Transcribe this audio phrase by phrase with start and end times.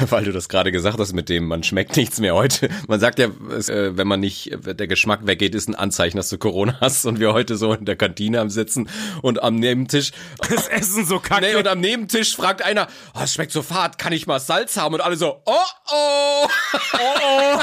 [0.10, 2.68] weil du das gerade gesagt hast mit dem, man schmeckt nichts mehr heute.
[2.88, 6.38] Man sagt ja, äh, wenn man nicht, der Geschmack weggeht, ist ein Anzeichen, dass du
[6.38, 8.88] Corona hast und wir heute so in der Kantine am Sitzen
[9.22, 10.12] und am Nebentisch.
[10.48, 11.46] Das Essen so kacke.
[11.46, 14.76] Nee, und am Nebentisch fragt einer, oh, es schmeckt so fad, kann ich mal Salz
[14.76, 14.94] haben?
[14.94, 15.52] Und alle so, oh
[15.92, 16.46] oh.
[16.94, 17.60] oh, oh.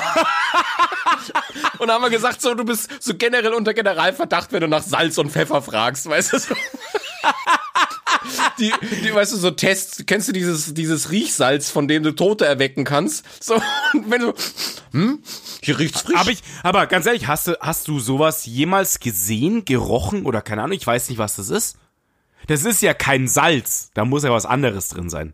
[1.80, 4.84] und dann haben wir gesagt, so, du bist so generell unter Generalverdacht, wenn du nach
[4.84, 6.56] Salz und Pfeffer fragst, weißt du so.
[8.60, 12.46] Die, die, weißt du, so Tests, kennst du dieses, dieses Riechsalz, von dem du Tote
[12.46, 13.24] erwecken kannst?
[13.44, 13.62] So,
[14.08, 14.34] wenn du,
[14.92, 15.20] hm,
[15.62, 16.18] hier riecht's frisch.
[16.18, 20.64] Aber ich, aber ganz ehrlich, hast du, hast du sowas jemals gesehen, gerochen oder keine
[20.64, 21.78] Ahnung, ich weiß nicht, was das ist?
[22.48, 25.34] Das ist ja kein Salz, da muss ja was anderes drin sein.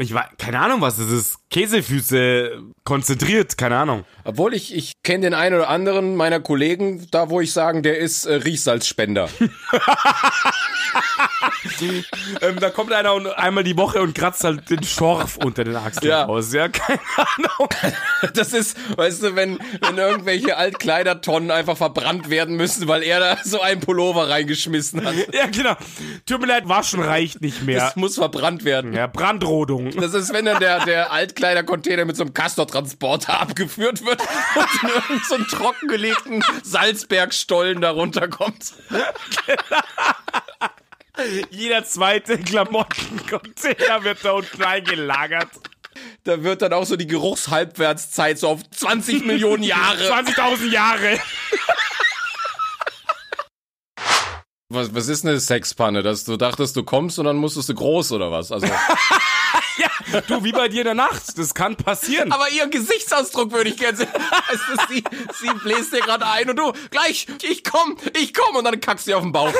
[0.00, 1.36] Ich weiß, keine Ahnung, was das ist.
[1.50, 4.04] Käsefüße konzentriert, keine Ahnung.
[4.24, 7.98] Obwohl ich, ich kenne den einen oder anderen meiner Kollegen, da wo ich sagen, der
[7.98, 9.28] ist äh, Riechsalzspender.
[12.40, 15.76] ähm, da kommt einer und einmal die Woche und kratzt halt den Schorf unter den
[15.76, 16.26] Achseln Ja.
[16.26, 16.52] aus.
[16.52, 17.68] Ja, keine Ahnung.
[18.34, 23.36] Das ist, weißt du, wenn, wenn irgendwelche Altkleidertonnen einfach verbrannt werden müssen, weil er da
[23.42, 25.14] so einen Pullover reingeschmissen hat.
[25.32, 25.74] Ja, genau.
[26.26, 27.80] Tut mir leid, waschen reicht nicht mehr.
[27.80, 28.92] Das muss verbrannt werden.
[28.92, 29.90] Ja, Brandrodung.
[29.92, 34.88] Das ist, wenn dann der, der Altkleidercontainer mit so einem Castor-Transporter abgeführt wird und in
[34.90, 38.74] irgendeinen so trockengelegten Salzbergstollen darunter kommt.
[41.50, 45.48] Jeder zweite Klamottencontainer wird da unten eingelagert.
[46.24, 50.02] Da wird dann auch so die Geruchshalbwertszeit so auf 20 Millionen Jahre.
[50.12, 51.18] 20.000 Jahre.
[54.68, 56.02] Was, was ist eine Sexpanne?
[56.02, 58.52] Dass du dachtest, du kommst und dann musstest du groß oder was?
[58.52, 58.68] Also,
[60.12, 61.38] Ja, du, wie bei dir in der Nacht.
[61.38, 62.32] Das kann passieren.
[62.32, 64.08] aber ihren Gesichtsausdruck würde ich gerne sehen.
[64.12, 65.04] Weißt du, sie,
[65.40, 69.06] sie bläst dir gerade ein und du, gleich, ich komm, ich komm und dann kackst
[69.06, 69.52] du auf den Bauch.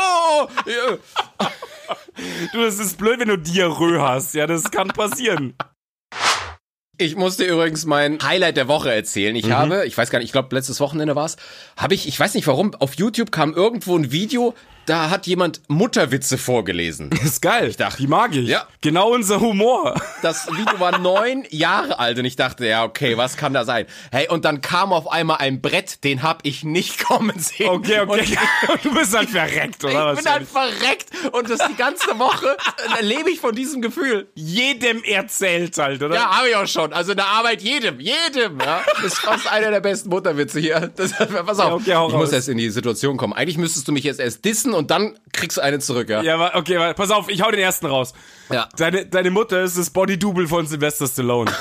[0.00, 0.98] Oh, ja.
[2.52, 4.34] Du, das ist blöd, wenn du Diarrhoe hast.
[4.34, 5.54] Ja, das kann passieren.
[6.98, 9.34] Ich musste übrigens mein Highlight der Woche erzählen.
[9.34, 11.36] Ich habe, ich weiß gar nicht, ich glaube letztes Wochenende war's,
[11.78, 14.54] habe ich, ich weiß nicht warum, auf YouTube kam irgendwo ein Video,
[14.90, 17.10] da hat jemand Mutterwitze vorgelesen.
[17.10, 17.68] Das ist geil.
[17.68, 18.48] Ich dachte- die mag ich.
[18.48, 18.66] Ja.
[18.80, 19.94] Genau unser Humor.
[20.22, 23.86] Das Video war neun Jahre alt und ich dachte, ja, okay, was kann da sein?
[24.10, 27.68] Hey, und dann kam auf einmal ein Brett, den hab ich nicht kommen sehen.
[27.68, 28.36] Okay, okay.
[28.72, 30.12] Und du bist halt verreckt, oder?
[30.14, 32.56] ich bin halt verreckt und das die ganze Woche
[32.98, 34.28] äh, lebe ich von diesem Gefühl.
[34.34, 36.14] jedem erzählt halt, oder?
[36.16, 36.92] Ja, habe ich auch schon.
[36.92, 38.58] Also in der Arbeit jedem, jedem.
[38.60, 40.90] Ja, das ist fast einer der besten Mutterwitze hier.
[40.96, 42.32] Das, pass auf, Ja, okay, ich muss raus.
[42.32, 43.32] erst in die Situation kommen.
[43.34, 46.22] Eigentlich müsstest du mich jetzt erst dissen und dann kriegst du eine zurück, ja.
[46.22, 48.14] Ja, okay, pass auf, ich hau den ersten raus.
[48.48, 48.66] Ja.
[48.78, 51.52] Deine, deine Mutter ist das Body-Double von Sylvester Stallone.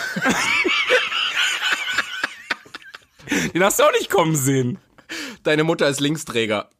[3.54, 4.80] den hast du auch nicht kommen sehen.
[5.44, 6.70] Deine Mutter ist Linksträger.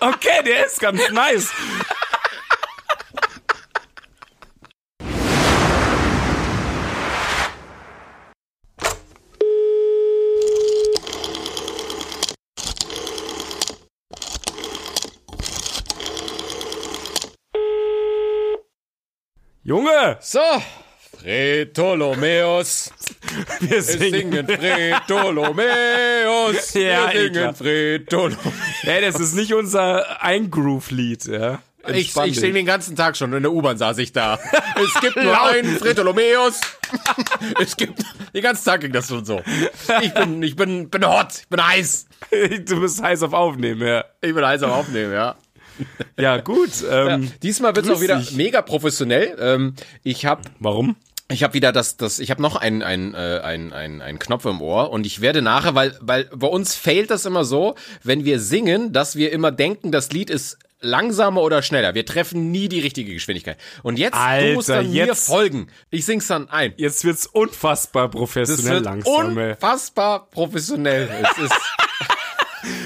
[0.00, 1.52] Okay, der ist ganz nice.
[19.68, 20.40] Junge, So,
[21.20, 22.90] Fretolomeus.
[23.60, 24.32] wir Wir singen.
[24.32, 26.72] singen Fretolomeus.
[26.74, 27.54] Ja, Wir singen.
[27.54, 28.38] Fretolomeus.
[28.84, 31.58] Ey, das ist nicht unser Eingroove-Lied, ja.
[31.86, 32.40] Ich, Entspann ich dich.
[32.40, 33.30] singe den ganzen Tag schon.
[33.34, 34.38] In der U-Bahn saß ich da.
[34.82, 36.62] Es gibt nur einen Fretolomeus.
[37.60, 38.02] Es gibt,
[38.32, 39.42] den ganzen Tag ging das schon so.
[40.00, 41.40] Ich bin, ich bin, bin hot.
[41.42, 42.06] Ich bin heiß.
[42.64, 44.02] Du bist heiß auf Aufnehmen, ja.
[44.22, 45.36] Ich bin heiß am Aufnehmen, ja.
[46.18, 46.70] Ja, gut.
[46.90, 48.32] Ähm, Diesmal wird's grüß auch wieder dich.
[48.32, 49.36] mega professionell.
[49.40, 50.96] Ähm, ich habe Warum?
[51.30, 54.46] Ich habe wieder das, das, ich habe noch einen, einen, äh, einen, einen, einen Knopf
[54.46, 58.24] im Ohr und ich werde nachher, weil, weil bei uns fehlt das immer so, wenn
[58.24, 61.94] wir singen, dass wir immer denken, das Lied ist langsamer oder schneller.
[61.94, 63.58] Wir treffen nie die richtige Geschwindigkeit.
[63.82, 65.68] Und jetzt, du musst Alter, dann mir jetzt- folgen.
[65.90, 66.72] Ich sing's dann ein.
[66.78, 71.10] Jetzt wird's unfassbar Das professionell wird langsam, unfassbar professionell.
[71.36, 71.52] Es ist,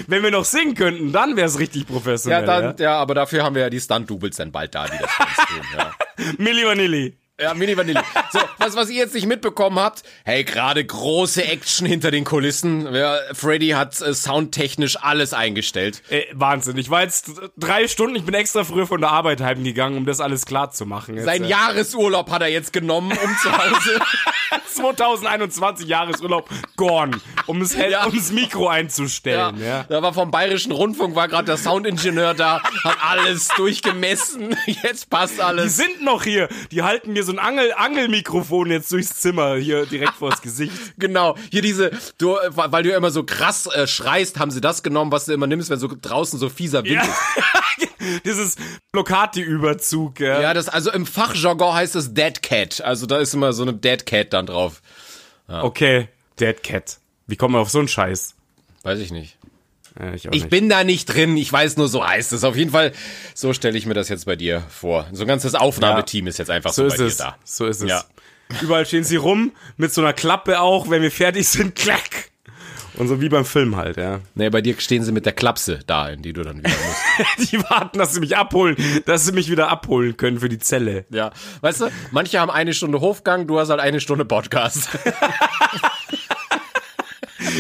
[0.07, 2.47] Wenn wir noch singen könnten, dann wär's richtig ja, professionell.
[2.47, 5.23] dann, ja, aber dafür haben wir ja die Stunt-Doubles dann bald da, die das für
[5.23, 5.67] uns tun.
[5.77, 5.93] Ja.
[6.39, 7.22] Milli Vanilli.
[7.43, 8.01] Ja, Mini Vanilli.
[8.33, 12.93] So, was, was ihr jetzt nicht mitbekommen habt, hey, gerade große Action hinter den Kulissen.
[12.95, 16.03] Ja, Freddy hat äh, soundtechnisch alles eingestellt.
[16.09, 16.77] Ey, Wahnsinn.
[16.79, 20.21] Ich war jetzt drei Stunden, ich bin extra früher von der Arbeit heimgegangen, um das
[20.21, 21.17] alles klar zu machen.
[21.17, 24.01] Jetzt, Sein äh, Jahresurlaub hat er jetzt genommen, um zu Hause.
[24.75, 27.13] 2021 Jahresurlaub gone,
[27.47, 28.05] um das, Ja.
[28.05, 29.61] um das Mikro einzustellen.
[29.61, 29.85] Ja.
[29.89, 34.57] Da war vom Bayerischen Rundfunk, war gerade der Soundingenieur da, hat alles durchgemessen.
[34.83, 35.77] Jetzt passt Die alles.
[35.77, 36.49] sind noch hier.
[36.71, 40.73] Die halten mir so ein Angel Angelmikrofon jetzt durchs Zimmer hier direkt vors Gesicht.
[40.99, 41.37] Genau.
[41.51, 45.11] Hier diese, du, weil du ja immer so krass äh, schreist, haben sie das genommen,
[45.11, 47.03] was du immer nimmst, wenn so draußen so fieser Wind Ja.
[47.03, 47.89] ist.
[48.25, 48.57] Dieses
[48.93, 50.41] Blockade-Überzug, ja.
[50.41, 52.81] Ja, das, also im Fachjargon heißt es Dead Cat.
[52.81, 54.83] Also da ist immer so eine Dead Cat dann drauf.
[55.49, 56.09] Okay,
[56.41, 56.99] Dead Cat.
[57.27, 58.35] Wie kommen wir auf so einen Scheiß?
[58.83, 59.37] Weiß ich nicht.
[59.99, 60.51] Ja, ich auch Ich nicht.
[60.51, 62.45] bin da nicht drin, ich weiß nur, so heißt es.
[62.45, 62.93] Auf jeden Fall,
[63.35, 65.07] so stelle ich mir das jetzt bei dir vor.
[65.13, 67.17] So ein ganzes Aufnahmeteam ist jetzt einfach so, so bei ist dir es.
[67.19, 67.37] da.
[67.45, 67.89] So ist es.
[67.91, 68.05] Ja.
[68.61, 72.31] Überall stehen sie rum, mit so einer Klappe auch, wenn wir fertig sind, klack.
[72.99, 74.21] Und so wie beim Film halt, ja.
[74.35, 77.51] Nee, bei dir stehen sie mit der Klapse da, in die du dann wieder musst.
[77.53, 81.07] Die warten, dass sie mich abholen, dass sie mich wieder abholen können für die Zelle.
[81.09, 81.31] ja.
[81.63, 84.91] Weißt du, manche haben eine Stunde Hofgang, du hast halt eine Stunde Podcast.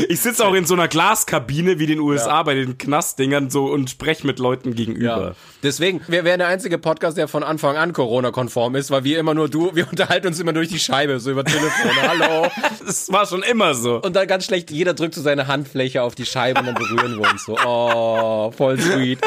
[0.08, 3.90] Ich sitze auch in so einer Glaskabine wie den USA bei den Knastdingern so und
[3.90, 5.34] spreche mit Leuten gegenüber.
[5.62, 9.34] Deswegen, wir wären der einzige Podcast, der von Anfang an Corona-konform ist, weil wir immer
[9.34, 11.90] nur du, wir unterhalten uns immer durch die Scheibe, so über Telefon.
[12.02, 12.48] Hallo.
[12.84, 14.00] Das war schon immer so.
[14.02, 17.20] Und dann ganz schlecht, jeder drückt so seine Handfläche auf die Scheibe und dann berühren
[17.20, 17.56] wir uns so.
[17.64, 19.18] Oh, voll sweet.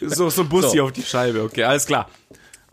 [0.00, 0.84] So, so ein Bussi So.
[0.84, 1.42] auf die Scheibe.
[1.42, 2.08] Okay, alles klar.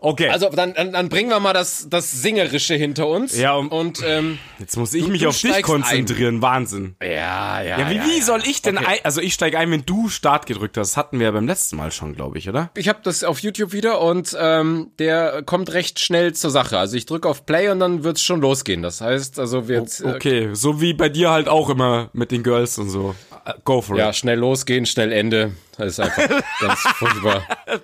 [0.04, 0.28] Okay.
[0.28, 3.36] Also dann, dann, dann bringen wir mal das, das Singerische hinter uns.
[3.38, 6.42] Ja, und- und ähm, Jetzt muss ich mich du auf dich konzentrieren.
[6.42, 6.94] Wahnsinn.
[7.02, 7.78] ja, ja.
[7.80, 8.86] Ja, wie, wie soll ich denn Okay.
[8.86, 10.90] ein, also ich steige ein, wenn du Start gedrückt hast.
[10.92, 12.70] Das hatten wir ja beim letzten Mal schon, glaube ich, oder?
[12.76, 16.78] Ich habe das auf YouTube wieder und ähm, der kommt recht schnell zur Sache.
[16.78, 18.82] Also ich drücke auf Play und dann wird's schon losgehen.
[18.82, 22.42] Das heißt, also wird äh, Okay, so wie bei dir halt auch immer mit den
[22.42, 23.14] Girls und so.
[23.46, 24.16] Äh, Go for ja it.
[24.16, 25.52] schnell losgehen, schnell Ende.
[25.78, 26.28] Das ist einfach
[26.60, 27.42] ganz furchtbar.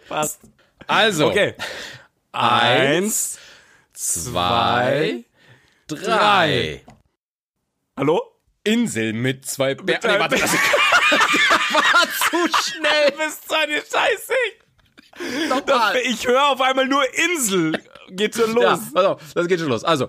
[0.08, 0.40] passt.
[0.87, 1.55] Also Okay.
[2.32, 3.38] Eins,
[3.93, 5.25] zwei,
[5.88, 6.85] drei.
[7.99, 8.23] Hallo?
[8.62, 10.53] Insel mit zwei einem- Nee, warte, das
[11.73, 13.11] war zu schnell.
[13.17, 15.49] Bist so eine Scheiße.
[15.49, 15.97] Nochmal.
[16.05, 17.82] Ich höre auf einmal nur Insel.
[18.11, 18.62] Geht schon los.
[18.65, 19.83] Ja, pass auf, das geht schon los.
[19.83, 20.09] Also,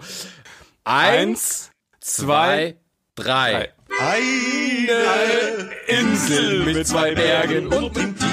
[0.84, 2.78] eins, zwei,
[3.16, 3.74] drei.
[4.00, 8.32] Eine Insel mit zwei Bergen und dem tiefen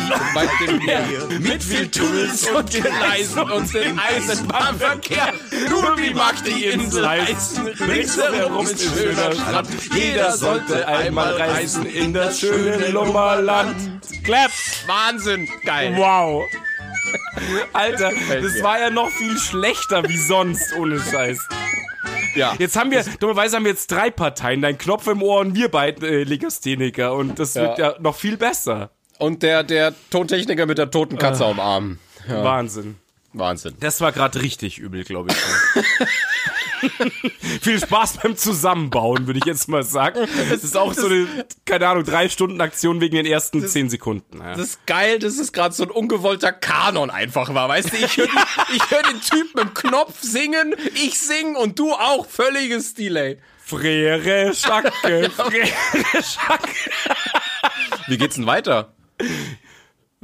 [0.60, 1.02] dem Meer.
[1.40, 5.32] Mit viel Tunnels und Gleisen und dem Eisenbahnverkehr.
[5.68, 9.68] Nur wie mag die Insel heißen, ringsherum ist schöner Strand.
[9.94, 13.76] Jeder sollte einmal reisen in das schöne Lummerland.
[14.24, 14.50] Clap.
[14.86, 15.94] Wahnsinn, geil.
[15.96, 16.44] Wow.
[17.72, 21.38] Alter, das war ja noch viel schlechter wie sonst, ohne Scheiß.
[22.34, 22.54] Ja.
[22.58, 25.68] Jetzt haben wir, dummerweise haben wir jetzt drei Parteien, dein Knopf im Ohr und wir
[25.70, 28.90] beiden äh, Legastheniker und das wird ja noch viel besser.
[29.18, 31.98] Und der, der Tontechniker mit der toten Katze am Arm.
[32.28, 32.96] Wahnsinn.
[33.32, 33.74] Wahnsinn.
[33.80, 35.36] Das war gerade richtig übel, glaube ich.
[37.62, 40.28] Viel Spaß beim Zusammenbauen, würde ich jetzt mal sagen.
[40.50, 41.26] Es ist auch so eine,
[41.64, 44.38] keine Ahnung, drei Stunden Aktion wegen den ersten zehn Sekunden.
[44.38, 44.52] Ja.
[44.52, 47.68] Das ist geil, dass es gerade so ein ungewollter Kanon einfach war.
[47.68, 48.28] Weißt du, ich höre
[48.74, 52.26] ich hör den Typen im Knopf singen, ich sing und du auch.
[52.26, 53.38] Völliges Delay.
[53.64, 55.72] Frere Schacke, Frere
[56.22, 56.70] Schacke.
[58.06, 58.92] Wie geht's denn weiter?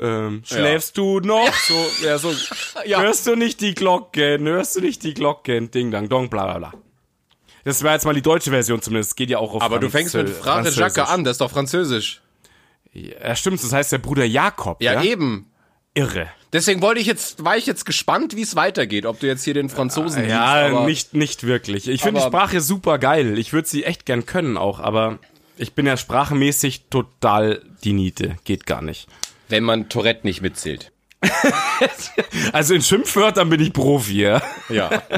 [0.01, 1.53] Ähm, schläfst du noch?
[1.55, 2.33] So, ja, so.
[2.85, 3.01] Ja.
[3.01, 4.47] Hörst du nicht die Glocken?
[4.47, 5.71] Hörst du nicht die Glocken?
[5.71, 6.73] Ding, dang, dong, bla, bla, bla.
[7.65, 9.17] Das war jetzt mal die deutsche Version zumindest.
[9.17, 10.79] Geht ja auch auf Aber du Franz- fängst mit Frage Französisch.
[10.81, 12.21] Jacques an, das ist doch Französisch.
[12.93, 13.63] Ja, stimmt.
[13.63, 14.83] Das heißt der Bruder Jakob.
[14.83, 15.51] Ja, Ja, eben.
[15.95, 16.27] Irre.
[16.53, 19.55] Deswegen wollte ich jetzt, war ich jetzt gespannt, wie es weitergeht, ob du jetzt hier
[19.55, 21.89] den Franzosen Ja, liest, nicht, nicht wirklich.
[21.89, 23.39] Ich finde die Sprache super geil.
[23.39, 25.19] Ich würde sie echt gern können auch, aber
[25.57, 28.37] ich bin ja sprachmäßig total die Niete.
[28.45, 29.09] Geht gar nicht.
[29.49, 30.93] Wenn man Tourette nicht mitzählt.
[32.53, 34.43] Also in Schimpfwörtern bin ich Profi, ja.
[34.69, 35.03] Ja.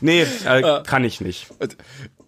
[0.00, 1.46] Nee, äh, kann ich nicht.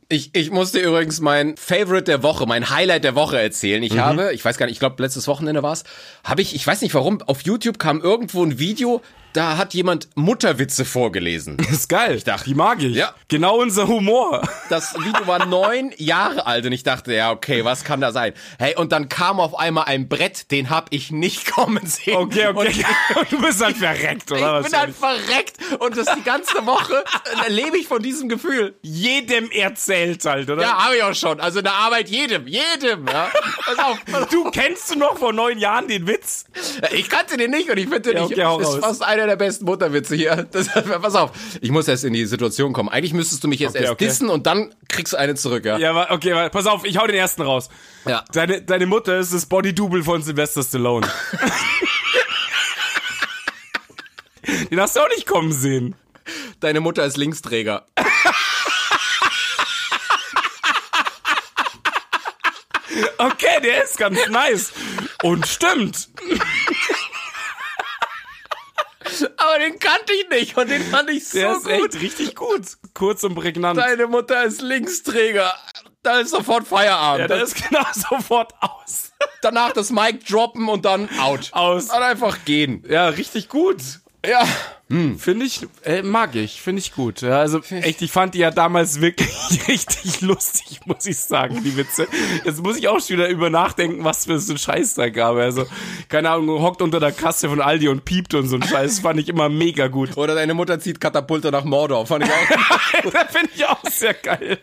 [0.09, 3.80] Ich, ich musste übrigens mein Favorite der Woche, mein Highlight der Woche erzählen.
[3.80, 3.87] Mhm.
[3.87, 5.83] Ich habe, ich weiß gar nicht, ich glaube letztes Wochenende war's,
[6.23, 9.02] habe ich, ich weiß nicht warum, auf YouTube kam irgendwo ein Video,
[9.37, 11.57] da hat jemand Mutterwitze vorgelesen.
[11.59, 12.14] Das ist geil.
[12.16, 12.95] Ich dachte- die mag ich.
[12.97, 13.14] Ja.
[13.28, 14.43] Genau unser Humor.
[14.69, 18.33] Das Video war neun Jahre alt und ich dachte, ja, okay, was kann da sein?
[18.59, 22.16] Hey, und dann kam auf einmal ein Brett, den hab ich nicht kommen sehen.
[22.16, 22.85] Okay, Und okay.
[23.31, 24.61] du bist halt verreckt, oder?
[24.61, 27.05] ich bin halt verreckt und das die ganze Woche
[27.47, 28.75] äh, lebe ich von diesem Gefühl.
[28.83, 30.62] jedem erzählt halt, oder?
[30.62, 31.40] Ja, habe ich auch schon.
[31.40, 33.07] Also in der Arbeit jedem, jedem.
[33.07, 33.28] Ja.
[33.64, 34.28] Pass auf, pass auf.
[34.28, 36.45] Du kennst du noch vor neun Jahren den Witz?
[36.93, 38.33] Ich kannte den nicht und ich finde den Ja, nicht.
[38.33, 38.78] okay, hau ist raus.
[38.81, 40.47] fast einer der besten Mutterwitze hier.
[40.56, 42.88] Das, pass auf, ich muss erst in die Situation kommen.
[42.88, 44.06] Eigentlich müsstest du mich jetzt Okay, erst okay.
[44.06, 45.76] dissen und dann kriegst du eine zurück, ja?
[45.78, 47.68] Ja, okay, pass auf, ich hau den ersten raus.
[48.06, 48.25] Ja.
[48.33, 51.06] Deine, deine Mutter ist das Body-Double von Sylvester Stallone.
[54.71, 55.95] den hast du auch nicht kommen sehen.
[56.61, 57.87] Deine Mutter ist Linksträger.
[63.18, 64.73] Okay, der ist ganz nice.
[65.23, 66.09] Und stimmt.
[69.23, 71.73] Aber den kannte ich nicht und den fand ich so Der ist gut.
[71.94, 72.62] echt richtig gut.
[72.94, 73.78] Kurz und prägnant.
[73.78, 75.52] Deine Mutter ist Linksträger.
[76.02, 77.30] da ist sofort Feierabend.
[77.30, 79.12] Ja, das ist genau sofort aus.
[79.42, 81.50] Danach das Mic droppen und dann out.
[81.52, 81.88] Aus.
[81.88, 82.85] Dann einfach gehen.
[82.88, 83.80] Ja, richtig gut.
[84.28, 84.47] Ja.
[84.88, 87.21] Finde ich, äh, mag ich, finde ich gut.
[87.21, 89.28] Ja, also echt, ich fand die ja damals wirklich
[89.68, 92.06] richtig lustig, muss ich sagen, die Witze.
[92.45, 95.35] Jetzt muss ich auch schon wieder über nachdenken, was für so ein Scheiß da gab.
[95.35, 95.66] Also,
[96.09, 99.18] keine Ahnung, hockt unter der Kasse von Aldi und piept und so ein Scheiß, fand
[99.18, 100.16] ich immer mega gut.
[100.16, 102.06] Oder deine Mutter zieht Katapulte nach Mordor.
[102.06, 103.11] Fand ich auch.
[103.12, 104.59] das finde ich auch sehr geil.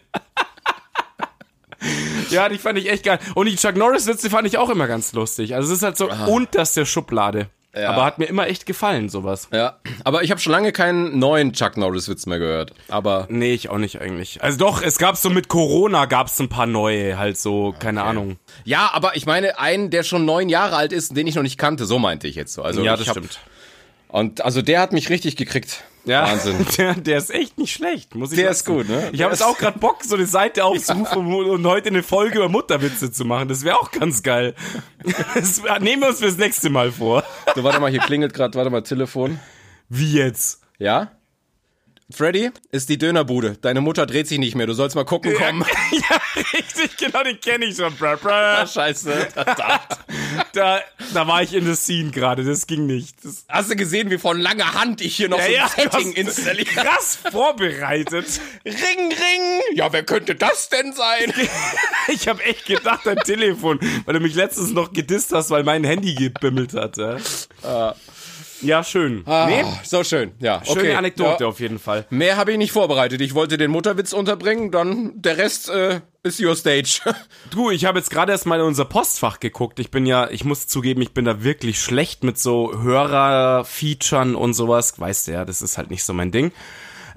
[2.29, 3.19] Ja, die fand ich echt geil.
[3.35, 5.53] Und die Chuck Norris-Witze fand ich auch immer ganz lustig.
[5.53, 7.49] Also es ist halt so unterste Schublade.
[7.75, 7.89] Ja.
[7.89, 9.47] Aber hat mir immer echt gefallen, sowas.
[9.51, 9.77] ja.
[10.03, 12.73] Aber ich habe schon lange keinen neuen Chuck Norris-Witz mehr gehört.
[12.89, 14.43] Aber Nee, ich auch nicht eigentlich.
[14.43, 18.37] Also doch, es gab so mit Corona gab's ein paar neue, halt so, keine Ahnung.
[18.63, 21.57] ja, aber ich meine einen, der schon neun Jahre alt ist, den ich noch nicht
[21.57, 21.85] kannte.
[21.85, 22.61] So meinte ich jetzt so.
[22.61, 23.39] Also Ja, das hab, stimmt.
[24.07, 25.83] Und also der hat mich richtig gekriegt.
[26.05, 26.65] Ja, Wahnsinn.
[26.77, 28.79] Der, der ist echt nicht schlecht, muss ich Der sagen.
[28.81, 29.09] ist gut, ne?
[29.13, 32.49] Ich habe jetzt auch gerade Bock, so eine Seite aufzurufen und heute eine Folge über
[32.49, 33.47] Mutterwitze zu machen.
[33.47, 34.53] Das wäre auch ganz geil.
[35.35, 37.23] Das nehmen wir uns fürs nächste Mal vor.
[37.55, 39.39] So, warte mal, hier klingelt gerade, warte mal, Telefon.
[39.89, 40.61] Wie jetzt?
[40.79, 41.11] Ja?
[42.11, 43.57] Freddy, ist die Dönerbude.
[43.61, 44.67] Deine Mutter dreht sich nicht mehr.
[44.67, 45.65] Du sollst mal gucken kommen.
[45.91, 46.19] Ja,
[46.53, 47.95] richtig, genau, den kenne ich schon.
[47.95, 48.65] Bra, bra.
[48.67, 49.27] Scheiße.
[50.53, 50.81] Da,
[51.13, 53.15] da war ich in der Scene gerade, das ging nicht.
[53.23, 56.09] Das, Hast du gesehen, wie von langer Hand ich hier noch so ein du Setting
[56.09, 56.65] hast installiere?
[56.65, 58.25] krass vorbereitet.
[58.65, 58.73] Ring,
[59.09, 59.61] ring.
[59.75, 61.33] Ja, wer könnte das denn sein?
[62.09, 65.85] Ich habe echt gedacht, dein Telefon, weil du mich letztens noch gedisst hast, weil mein
[65.85, 66.97] Handy gebimmelt hat.
[66.97, 67.15] Ja,
[68.63, 69.17] ja schön.
[69.25, 70.31] nee, Ah, so schön.
[70.39, 70.95] Ja, schöne okay.
[70.95, 71.49] Anekdote Ja.
[71.49, 72.05] auf jeden Fall.
[72.09, 73.21] Mehr habe ich nicht vorbereitet.
[73.21, 76.99] Ich wollte den Mutterwitz unterbringen, dann der Rest äh, ist your stage.
[77.51, 79.79] Du, ich habe jetzt gerade erst mal in unser Postfach geguckt.
[79.79, 84.53] Ich bin ja, ich muss zugeben, ich bin da wirklich schlecht mit so Hörer-Featuren und
[84.53, 84.99] sowas.
[84.99, 86.51] Weißt du ja, das ist halt nicht so mein Ding.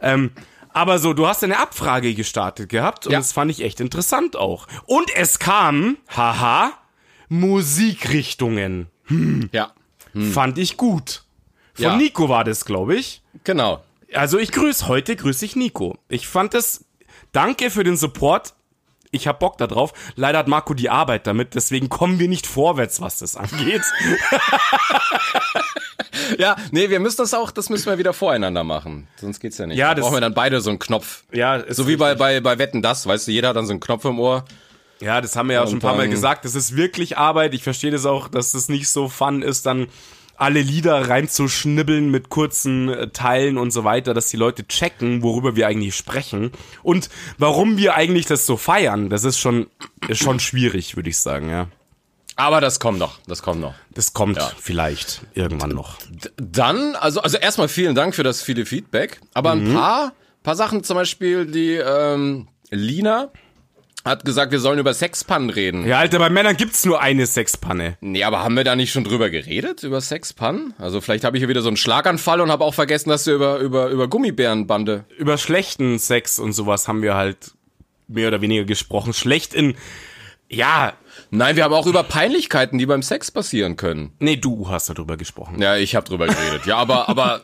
[0.03, 0.33] Ähm,
[0.75, 3.19] aber so, du hast eine Abfrage gestartet gehabt und Ja.
[3.19, 4.67] das fand ich echt interessant auch.
[4.85, 6.73] Und es kam, haha,
[7.29, 8.88] Musikrichtungen.
[9.53, 9.73] ja,
[10.33, 11.25] Fand ich gut.
[11.76, 11.97] Von Ja.
[11.97, 13.23] Nico war das, glaube ich.
[13.45, 13.83] genau.
[14.14, 15.99] Also ich grüße heute, grüße ich Nico.
[16.09, 16.85] Ich fand es,
[17.33, 18.54] danke für den Support.
[19.11, 19.92] Ich hab Bock da drauf.
[20.14, 23.83] Leider hat Marco die Arbeit damit, deswegen kommen wir nicht vorwärts, was das angeht.
[26.38, 29.06] Ja, nee, wir müssen das auch, das müssen wir wieder voreinander machen.
[29.21, 29.76] Sonst geht's ja nicht.
[29.78, 31.25] Ja, da das- brauchen wir dann beide so einen Knopf.
[31.33, 33.80] Ja, So wie bei, bei, bei Wetten das, weißt du, jeder hat dann so einen
[33.80, 34.45] Knopf im Ohr.
[35.00, 36.45] Ja, das haben wir ja schon ein Und paar Mal gesagt.
[36.45, 37.54] Das ist wirklich Arbeit.
[37.54, 39.88] Ich verstehe das auch, dass es nicht so fun ist, dann
[40.38, 45.57] alle Lieder reinzuschnibbeln mit kurzen äh, Teilen und so weiter, dass die Leute checken, worüber
[45.57, 46.52] wir eigentlich sprechen
[46.83, 49.09] und warum wir eigentlich das so feiern.
[49.11, 49.66] Das ist schon,
[50.09, 51.69] ist schon schwierig, würde ich sagen, ja.
[52.38, 53.75] Aber das kommt noch, das kommt noch.
[53.90, 55.97] Das kommt vielleicht irgendwann noch.
[56.37, 59.21] Dann, also, also erstmal vielen Dank für das viele Feedback.
[59.33, 59.69] Aber Mhm.
[59.69, 60.12] ein paar,
[60.43, 63.31] paar Sachen zum Beispiel, die ähm, Lina
[64.07, 65.85] hat gesagt, wir sollen über Sexpannen reden.
[65.87, 67.97] Ja, Alter, bei Männern gibt's nur eine Sexpanne.
[68.01, 70.75] Nee, aber haben wir da nicht schon drüber geredet, über Sexpannen?
[70.79, 73.35] Also vielleicht habe ich hier wieder so einen Schlaganfall und habe auch vergessen, dass wir
[73.35, 75.05] über, über, über Gummibärenbande.
[75.19, 77.53] Über schlechten Sex und sowas haben wir halt
[78.07, 79.13] mehr oder weniger gesprochen.
[79.13, 79.75] Schlecht in,
[80.49, 80.93] ja,
[81.30, 84.12] Nein, wir haben auch über Peinlichkeiten, die beim Sex passieren können.
[84.21, 85.61] nee, du hast darüber gesprochen.
[85.61, 86.66] Ja, ich habe drüber geredet.
[86.66, 87.40] Ja, aber, aber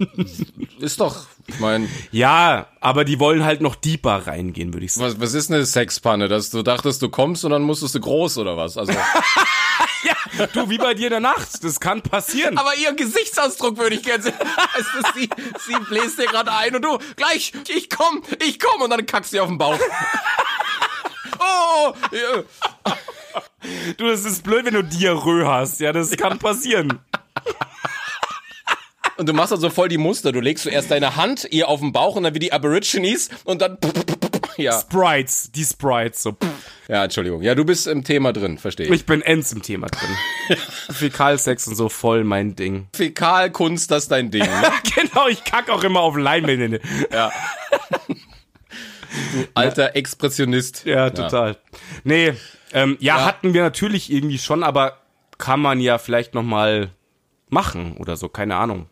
[0.79, 5.13] ist doch, ich meine, Ja, aber die wollen halt noch deeper reingehen, würde ich sagen.
[5.15, 6.29] was, was ist eine Sexpanne?
[6.29, 8.77] Dass du dachtest, du kommst und dann musstest du groß oder was?
[8.79, 8.93] Also,
[10.39, 11.63] Ja, du, wie bei dir in der Nacht.
[11.63, 12.59] Das kann passieren.
[12.59, 14.35] aber ihren Gesichtsausdruck würde ich gerne sehen.
[14.79, 15.29] Ist, sie,
[15.67, 19.33] sie bläst dir gerade ein und du, gleich, ich komm, ich komm und dann kackst
[19.33, 19.79] du auf den Bauch.
[21.39, 22.95] Oh, ja.
[23.97, 25.81] Du, das ist blöd, wenn du Diarrhoe hast.
[25.81, 27.01] Ja, das kann passieren.
[29.17, 30.33] Und du machst dann so voll die Muster.
[30.33, 33.63] Du legst zuerst deine Hand ihr auf den Bauch und dann wie die Aborigines und
[33.63, 33.79] dann.
[34.59, 34.79] Ja.
[34.79, 36.23] Sprites, die Sprites.
[36.23, 36.37] So.
[36.87, 37.41] Ja, Entschuldigung.
[37.41, 38.93] Ja, du bist im Thema drin, verstehe ich.
[38.93, 40.59] Ich bin ends im Thema drin.
[40.91, 42.87] Fäkalsex und so voll mein Ding.
[42.95, 44.43] Fäkalkunst, das ist dein Ding.
[44.43, 44.63] Ne?
[44.95, 46.81] genau, ich kack auch immer auf Leinwände.
[47.11, 47.33] Ja.
[49.55, 50.85] Alter Expressionist.
[50.85, 51.57] Ja, total.
[52.05, 52.35] Nee,
[52.73, 53.25] ähm, ja, Ja.
[53.25, 54.99] hatten wir natürlich irgendwie schon, aber
[55.39, 56.91] kann man ja vielleicht noch mal
[57.49, 58.87] machen oder so, keine Ahnung.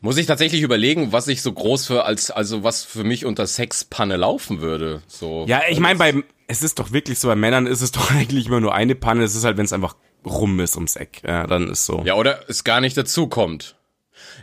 [0.00, 3.46] Muss ich tatsächlich überlegen, was ich so groß für als, also was für mich unter
[3.46, 5.02] Sexpanne laufen würde.
[5.06, 5.44] So.
[5.46, 8.46] Ja, ich meine, bei es ist doch wirklich so, bei Männern ist es doch eigentlich
[8.46, 9.22] immer nur eine Panne.
[9.22, 11.22] Es ist halt, wenn es einfach rum ist ums Eck.
[11.24, 12.02] Ja, dann ist so.
[12.04, 13.76] Ja, oder es gar nicht dazu kommt.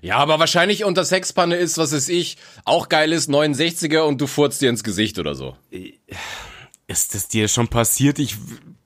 [0.02, 4.28] Ja, aber wahrscheinlich unter Sexpanne ist, was ist ich, auch geil ist, 69er und du
[4.28, 5.56] furzt dir ins Gesicht oder so.
[6.90, 8.18] Ist das dir schon passiert?
[8.18, 8.36] Ich,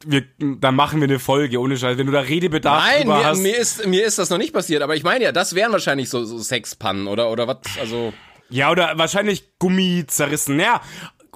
[0.05, 1.97] wir, dann machen wir eine Folge ohne Scheiß.
[1.97, 3.39] Wenn du da Redebedarf Nein, mir, hast.
[3.39, 6.09] mir, ist, mir ist das noch nicht passiert, aber ich meine ja, das wären wahrscheinlich
[6.09, 8.11] so, so Sexpannen oder, oder was, also.
[8.49, 10.59] Ja, oder wahrscheinlich Gummi zerrissen.
[10.59, 10.81] Ja,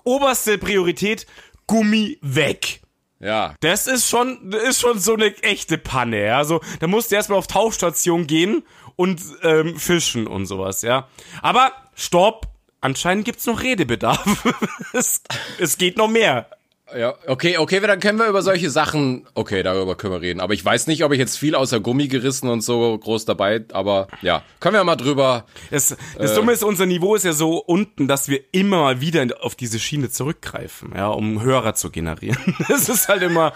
[0.03, 1.25] oberste Priorität,
[1.67, 2.81] Gummi weg.
[3.21, 3.55] Ja.
[3.61, 6.37] Das ist schon, das ist schon so eine echte Panne, ja.
[6.37, 8.63] Also, da musst du erstmal auf Tauchstation gehen
[8.97, 11.07] und ähm, fischen und sowas, ja.
[11.41, 12.47] Aber stopp,
[12.81, 14.43] anscheinend gibt's noch Redebedarf.
[14.91, 15.21] es,
[15.59, 16.49] es geht noch mehr.
[16.95, 20.39] Ja, okay, okay, dann können wir über solche Sachen, okay, darüber können wir reden.
[20.39, 23.65] Aber ich weiß nicht, ob ich jetzt viel außer Gummi gerissen und so groß dabei,
[23.73, 25.45] aber ja, können wir mal drüber.
[25.69, 29.25] Das, das Dumme ist, unser Niveau ist ja so unten, dass wir immer mal wieder
[29.41, 32.37] auf diese Schiene zurückgreifen, ja, um Hörer zu generieren.
[32.69, 33.53] Das ist halt immer,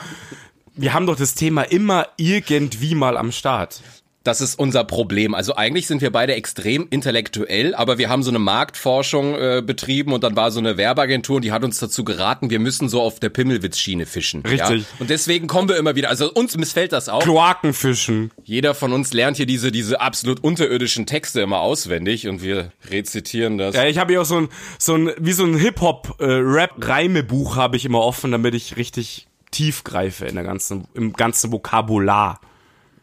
[0.73, 3.81] wir haben doch das Thema immer irgendwie mal am Start.
[4.23, 5.33] Das ist unser Problem.
[5.33, 10.13] Also eigentlich sind wir beide extrem intellektuell, aber wir haben so eine Marktforschung äh, betrieben
[10.13, 13.01] und dann war so eine Werbeagentur und die hat uns dazu geraten, wir müssen so
[13.01, 14.43] auf der Pimmelwitz-Schiene fischen.
[14.43, 14.81] Richtig.
[14.81, 14.87] Ja?
[14.99, 16.09] Und deswegen kommen wir immer wieder.
[16.09, 17.23] Also uns missfällt das auch.
[17.23, 18.29] Kloakenfischen.
[18.43, 23.57] Jeder von uns lernt hier diese, diese absolut unterirdischen Texte immer auswendig und wir rezitieren
[23.57, 23.75] das.
[23.75, 27.85] Ja, ich habe hier auch so ein, so ein, wie so ein Hip-Hop-Rap-Reimebuch habe ich
[27.85, 32.39] immer offen, damit ich richtig tief greife in der ganzen, im ganzen Vokabular.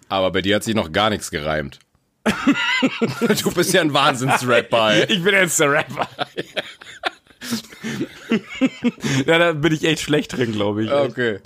[0.08, 1.78] Aber bei dir hat sich noch gar nichts gereimt.
[3.42, 5.08] du bist ja ein Wahnsinns-Rapper.
[5.08, 6.08] Ich bin jetzt der Rapper.
[9.26, 10.90] ja, da bin ich echt schlecht drin, glaube ich.
[10.92, 11.38] Okay.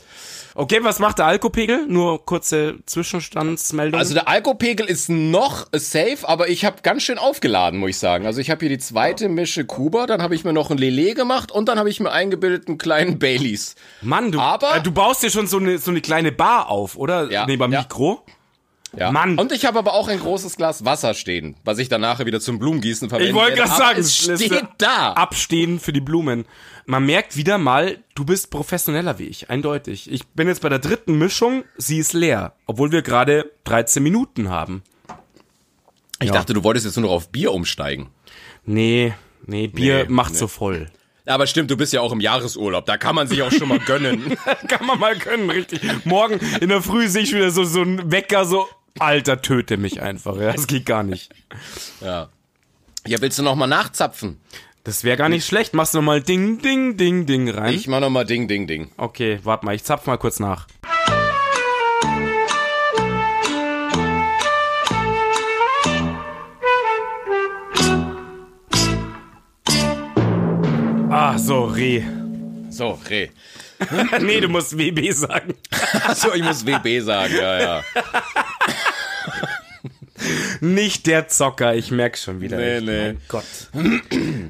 [0.54, 1.86] Okay, was macht der Alkopegel?
[1.88, 3.98] Nur kurze Zwischenstandsmeldung.
[3.98, 8.26] Also der Alkopegel ist noch safe, aber ich habe ganz schön aufgeladen, muss ich sagen.
[8.26, 11.14] Also ich habe hier die zweite Mische Kuba, dann habe ich mir noch ein Lele
[11.14, 13.76] gemacht und dann habe ich mir eingebildet einen kleinen Baileys.
[14.02, 16.96] Mann, du, aber- äh, du baust dir schon so eine, so eine kleine Bar auf,
[16.96, 17.30] oder?
[17.30, 17.80] Ja, Neben ja.
[17.80, 18.22] Mikro.
[18.96, 19.10] Ja.
[19.10, 19.38] Mann.
[19.38, 22.40] Und ich habe aber auch ein großes Glas Wasser stehen, was ich dann nachher wieder
[22.40, 23.30] zum Blumengießen verwende.
[23.30, 25.12] Ich wollte gerade sagen, es steht da.
[25.14, 26.44] Abstehen für die Blumen.
[26.84, 30.10] Man merkt wieder mal, du bist professioneller wie ich, eindeutig.
[30.12, 34.50] Ich bin jetzt bei der dritten Mischung, sie ist leer, obwohl wir gerade 13 Minuten
[34.50, 34.82] haben.
[36.20, 36.34] Ich Ja.
[36.34, 38.10] dachte, du wolltest jetzt nur noch auf Bier umsteigen.
[38.64, 39.14] Nee,
[39.46, 40.38] nee, Bier Nee, macht nee.
[40.38, 40.90] so voll.
[41.24, 42.84] Aber stimmt, du bist ja auch im Jahresurlaub.
[42.84, 44.36] Da kann man sich auch schon mal gönnen.
[44.68, 45.80] Kann man mal können, richtig.
[46.04, 48.66] Morgen in der Früh sehe ich wieder so, so einen Wecker, so,
[48.98, 51.32] Alter, töte mich einfach, ja, das geht gar nicht.
[52.00, 52.28] ja.
[53.06, 54.38] Ja, willst du noch mal nachzapfen?
[54.84, 55.74] Das wäre gar nicht schlecht.
[55.74, 57.74] Machst du noch mal Ding, Ding, Ding, Ding rein.
[57.74, 58.92] Ich mach noch mal Ding, Ding, Ding.
[58.96, 60.66] okay, warte mal, ich zapf mal kurz nach.
[71.10, 72.02] Ah, so, Reh.
[72.70, 73.28] So, Reh.
[74.20, 75.54] nee, du musst WB sagen.
[76.06, 77.82] Achso, ich muss WB sagen, ja, ja.
[80.60, 82.56] Nicht der Zocker, ich merk schon wieder.
[82.56, 82.84] Nee, echt.
[82.86, 83.02] nee.
[83.12, 83.44] Mein Gott.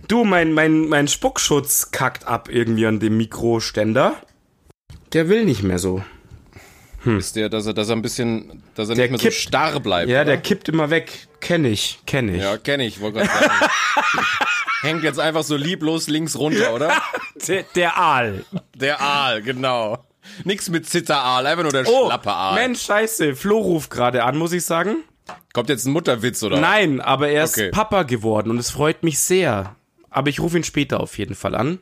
[0.09, 4.17] Du, mein, mein, mein Spuckschutz kackt ab irgendwie an dem Mikroständer.
[5.13, 6.03] Der will nicht mehr so.
[7.05, 9.35] Ist der, dass er, dass er ein bisschen, dass er Der nicht mehr kippt.
[9.35, 10.09] so starr bleibt.
[10.09, 10.25] Ja, oder?
[10.27, 11.27] der kippt immer weg.
[11.41, 12.41] Kenn ich, kenn ich.
[12.41, 13.73] Ja, kenne ich, wollte gerade sagen.
[14.83, 16.93] Hängt jetzt einfach so lieblos links runter, oder?
[17.49, 18.45] Der, der Aal.
[18.77, 19.99] Der Aal, genau.
[20.45, 22.55] Nix mit Zitteraal, einfach nur der Oh, schlappe Aal.
[22.55, 23.35] Mensch, scheiße.
[23.35, 24.97] Flo ruft gerade an, muss ich sagen.
[25.53, 26.61] Kommt jetzt ein Mutterwitz, oder?
[26.61, 27.71] Nein, aber er ist Okay.
[27.71, 29.77] Papa geworden und es freut mich sehr.
[30.11, 31.79] Aber ich rufe ihn später auf jeden Fall an.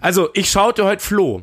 [0.00, 1.42] Also, ich schaute heute Flo.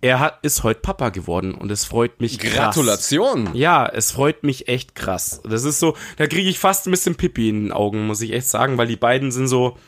[0.00, 2.54] Er hat, ist heute Papa geworden und es freut mich krass.
[2.74, 3.50] Gratulation.
[3.54, 5.40] Ja, es freut mich echt krass.
[5.48, 8.32] Das ist so, da kriege ich fast ein bisschen Pipi in den Augen, muss ich
[8.32, 9.78] echt sagen, weil die beiden sind so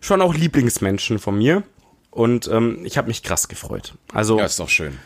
[0.00, 1.64] schon auch Lieblingsmenschen von mir.
[2.10, 3.92] Und ähm, ich habe mich krass gefreut.
[4.14, 4.98] Also, Ja, ja, ist doch schön.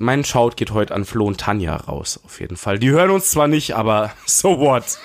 [0.00, 2.78] Mein Shout geht heute an Flo und Tanja raus, auf jeden Fall.
[2.78, 4.98] Die hören uns zwar nicht, aber so what?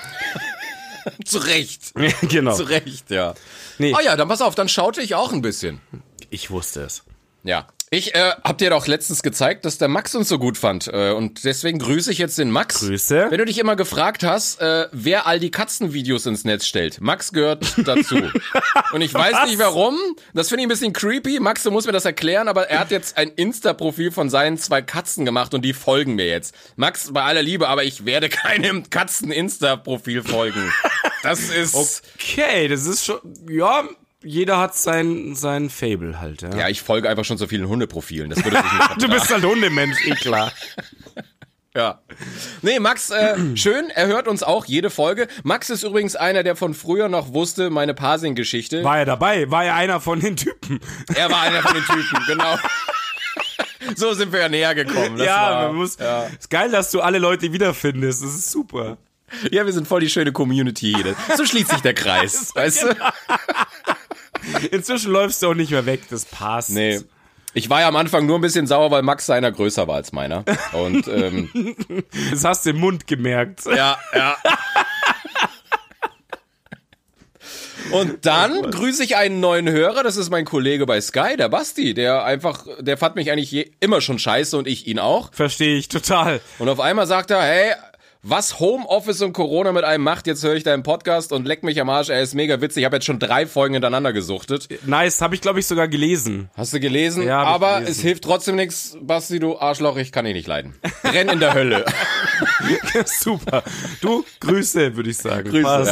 [1.26, 1.94] Zu Recht.
[2.22, 2.56] genau.
[2.56, 3.36] Zu Recht, ja.
[3.78, 3.94] Nee.
[3.96, 5.82] Oh ja, dann pass auf, dann schaute ich auch ein bisschen.
[6.30, 7.04] Ich wusste es.
[7.44, 7.68] Ja.
[7.96, 10.90] Ich äh, hab dir doch letztens gezeigt, dass der Max uns so gut fand.
[10.92, 12.82] Äh, und deswegen grüße ich jetzt den Max.
[12.82, 13.28] Grüße.
[13.30, 17.32] Wenn du dich immer gefragt hast, äh, wer all die Katzenvideos ins Netz stellt, Max
[17.32, 18.18] gehört dazu.
[18.92, 19.96] und ich weiß nicht warum.
[20.34, 21.40] Das finde ich ein bisschen creepy.
[21.40, 24.82] Max, du musst mir das erklären, aber er hat jetzt ein Insta-Profil von seinen zwei
[24.82, 26.54] Katzen gemacht und die folgen mir jetzt.
[26.76, 30.70] Max, bei aller Liebe, aber ich werde keinem Katzen-Insta-Profil folgen.
[31.24, 31.76] Das ist.
[31.76, 33.88] Okay, das ist schon, ja,
[34.26, 36.56] jeder hat sein, sein Fable halt, ja.
[36.56, 38.30] Ja, ich folge einfach schon so vielen Hundeprofilen.
[38.30, 38.68] Das würde nicht
[39.02, 40.52] du bist halt Hundemensch, eh klar.
[41.78, 42.00] Ja.
[42.62, 45.28] Nee, Max, äh, schön, er hört uns auch jede Folge.
[45.44, 48.82] Max ist übrigens einer, der von früher noch wusste, meine Parsing-Geschichte.
[48.86, 49.52] War er dabei?
[49.52, 50.80] War er einer von den Typen?
[51.14, 52.58] Er war einer von den Typen, genau.
[53.98, 55.18] So sind wir ja näher gekommen.
[55.18, 55.98] Das ja, war, man muss.
[56.00, 56.28] Ja.
[56.28, 58.24] Ist geil, dass du alle Leute wiederfindest.
[58.24, 58.98] Das ist super.
[59.52, 61.14] ja, wir sind voll die schöne Community hier.
[61.36, 62.96] So schließt sich der Kreis, weißt du?
[64.72, 66.02] Inzwischen läufst du auch nicht mehr weg.
[66.10, 66.72] Das passt.
[66.72, 67.02] Nee.
[67.54, 70.12] Ich war ja am Anfang nur ein bisschen sauer, weil Max seiner größer war als
[70.12, 70.44] meiner.
[70.74, 71.50] Und ähm,
[72.32, 73.62] Das hast du im Mund gemerkt.
[73.66, 74.38] ja, ja.
[77.92, 81.94] Und dann grüße ich einen neuen Hörer, das ist mein Kollege bei Sky, der Basti,
[81.94, 85.32] der einfach, der fand mich eigentlich je, immer schon scheiße und ich ihn auch.
[85.34, 86.42] Verstehe ich total.
[86.58, 87.74] Und auf einmal sagt er, hey,
[88.28, 90.26] was Homeoffice und Corona mit einem macht.
[90.26, 92.10] Jetzt höre ich deinen Podcast und leck mich am Arsch.
[92.10, 92.82] Er ist mega witzig.
[92.82, 94.68] Ich habe jetzt schon drei Folgen hintereinander gesuchtet.
[94.86, 96.50] Nice, habe ich glaube ich sogar gelesen.
[96.58, 97.22] Hast du gelesen?
[97.24, 97.92] Ja, Aber gelesen.
[97.92, 98.98] es hilft trotzdem nichts.
[99.00, 100.74] Basti, du Arschloch, ich kann dich nicht leiden.
[101.04, 101.86] Renn in der Hölle.
[103.06, 103.64] Super.
[104.02, 105.50] Du, Grüße, würde ich sagen.
[105.50, 105.90] Grüße, Passt.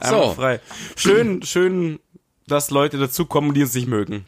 [0.08, 0.32] Einmal So.
[0.34, 0.60] frei.
[0.96, 1.98] Schön, schön,
[2.46, 4.24] dass Leute dazukommen, die uns nicht mögen.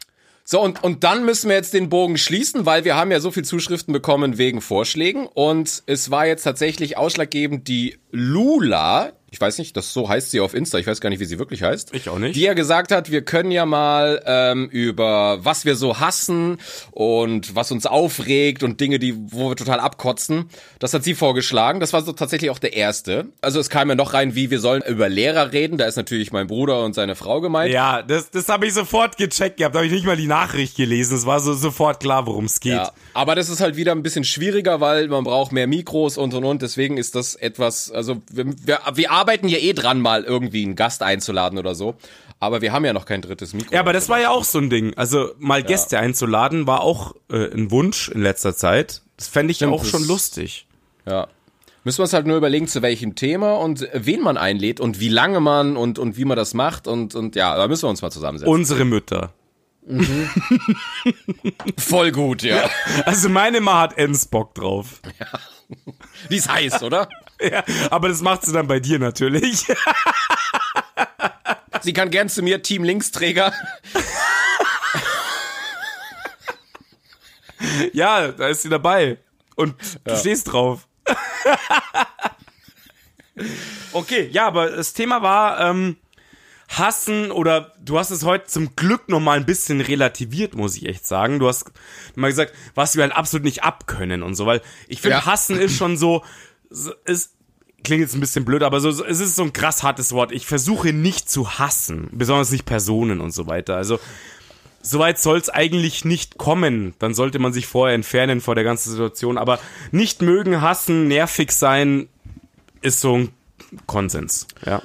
[0.49, 3.31] So, und, und dann müssen wir jetzt den Bogen schließen, weil wir haben ja so
[3.31, 5.27] viel Zuschriften bekommen wegen Vorschlägen.
[5.27, 10.39] Und es war jetzt tatsächlich ausschlaggebend die Lula, ich weiß nicht, das so heißt sie
[10.39, 11.93] auf Insta, ich weiß gar nicht, wie sie wirklich heißt.
[11.93, 12.35] Ich auch nicht.
[12.35, 16.59] Die ja gesagt hat, wir können ja mal ähm, über was wir so hassen
[16.91, 20.49] und was uns aufregt und Dinge, die, wo wir total abkotzen.
[20.79, 21.81] Das hat sie vorgeschlagen.
[21.81, 23.25] Das war so tatsächlich auch der erste.
[23.41, 25.77] Also es kam ja noch rein, wie wir sollen über Lehrer reden.
[25.77, 27.73] Da ist natürlich mein Bruder und seine Frau gemeint.
[27.73, 29.75] Ja, das, das habe ich sofort gecheckt gehabt.
[29.75, 31.17] Da habe ich nicht mal die Nachricht gelesen.
[31.17, 32.73] Es war so sofort klar, worum es geht.
[32.73, 36.33] Ja, aber das ist halt wieder ein bisschen schwieriger, weil man braucht mehr Mikros und
[36.33, 36.61] und und.
[36.61, 40.75] Deswegen ist das etwas, also wir, wir, wir arbeiten ja eh dran, mal irgendwie einen
[40.75, 41.95] Gast einzuladen oder so.
[42.39, 43.73] Aber wir haben ja noch kein drittes Mikro.
[43.73, 44.93] Ja, aber das war ja auch so ein Ding.
[44.95, 49.01] Also mal Gäste einzuladen war auch äh, ein Wunsch in letzter Zeit.
[49.17, 50.67] Das fände ich Stimmt, auch schon lustig.
[51.07, 51.27] Ja.
[51.83, 55.09] Müssen wir uns halt nur überlegen, zu welchem Thema und wen man einlädt und wie
[55.09, 58.01] lange man und, und wie man das macht und, und ja, da müssen wir uns
[58.01, 58.53] mal zusammensetzen.
[58.53, 59.33] Unsere Mütter.
[61.77, 62.69] voll gut, ja.
[63.05, 65.01] Also meine Ma hat Ens Bock drauf.
[66.29, 67.07] Die ist heiß, oder?
[67.51, 69.65] Ja, aber das macht sie dann bei dir natürlich.
[71.83, 73.53] Sie kann gern zu mir, Team Linksträger.
[77.93, 79.19] ja, da ist sie dabei.
[79.55, 80.87] Und du stehst drauf.
[83.93, 85.97] okay, ja, aber das Thema war ähm,
[86.69, 90.87] Hassen oder du hast es heute zum Glück noch mal ein bisschen relativiert, muss ich
[90.87, 91.39] echt sagen.
[91.39, 91.71] Du hast
[92.15, 95.25] mal gesagt, was wir halt absolut nicht abkönnen und so, weil ich finde, Ja.
[95.25, 96.23] Hassen ist schon so,
[97.05, 97.33] ist
[97.83, 100.31] klingt jetzt ein bisschen blöd, aber so es ist so ein krass hartes Wort.
[100.31, 103.75] Ich versuche nicht zu hassen, besonders nicht Personen und so weiter.
[103.75, 103.99] Also
[104.81, 106.93] Soweit soll es eigentlich nicht kommen.
[106.99, 109.37] Dann sollte man sich vorher entfernen vor der ganzen Situation.
[109.37, 109.59] Aber
[109.91, 112.07] nicht mögen, hassen, nervig sein,
[112.81, 113.29] ist so ein
[113.85, 114.47] Konsens.
[114.65, 114.81] Ja.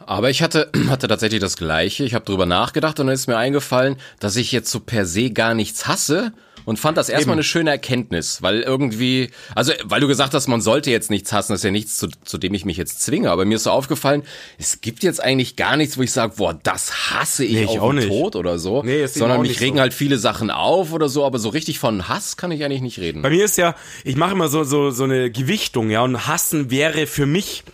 [0.00, 2.02] Aber ich hatte, hatte tatsächlich das Gleiche.
[2.04, 5.30] Ich habe drüber nachgedacht und dann ist mir eingefallen, dass ich jetzt so per se
[5.30, 6.32] gar nichts hasse
[6.64, 7.38] und fand das erstmal Eben.
[7.38, 11.52] eine schöne Erkenntnis, weil irgendwie, also weil du gesagt hast, man sollte jetzt nichts hassen,
[11.52, 13.70] das ist ja nichts, zu, zu dem ich mich jetzt zwinge, aber mir ist so
[13.70, 14.22] aufgefallen,
[14.58, 17.68] es gibt jetzt eigentlich gar nichts, wo ich sage, boah, das hasse ich Nee, ich
[17.70, 18.08] auf auch den nicht.
[18.08, 19.80] Tod oder so, Nee, sondern mich regen so.
[19.82, 22.98] halt viele Sachen auf oder so, aber so richtig von Hass kann ich eigentlich nicht
[22.98, 23.22] reden.
[23.22, 23.74] Bei mir ist ja,
[24.04, 27.64] ich mache immer so, so, so eine Gewichtung, ja, und hassen wäre für mich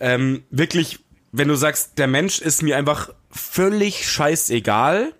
[0.00, 0.98] ähm, wirklich,
[1.32, 5.12] wenn du sagst, der Mensch ist mir einfach völlig scheißegal,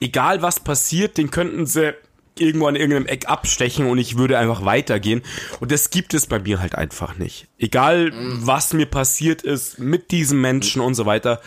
[0.00, 1.94] egal was passiert, den könnten sie
[2.38, 5.22] irgendwo an irgendeinem Eck abstechen und ich würde einfach weitergehen.
[5.60, 7.48] Und das gibt es bei mir halt einfach nicht.
[7.58, 11.40] Egal, was mir passiert ist mit diesem Menschen und so weiter.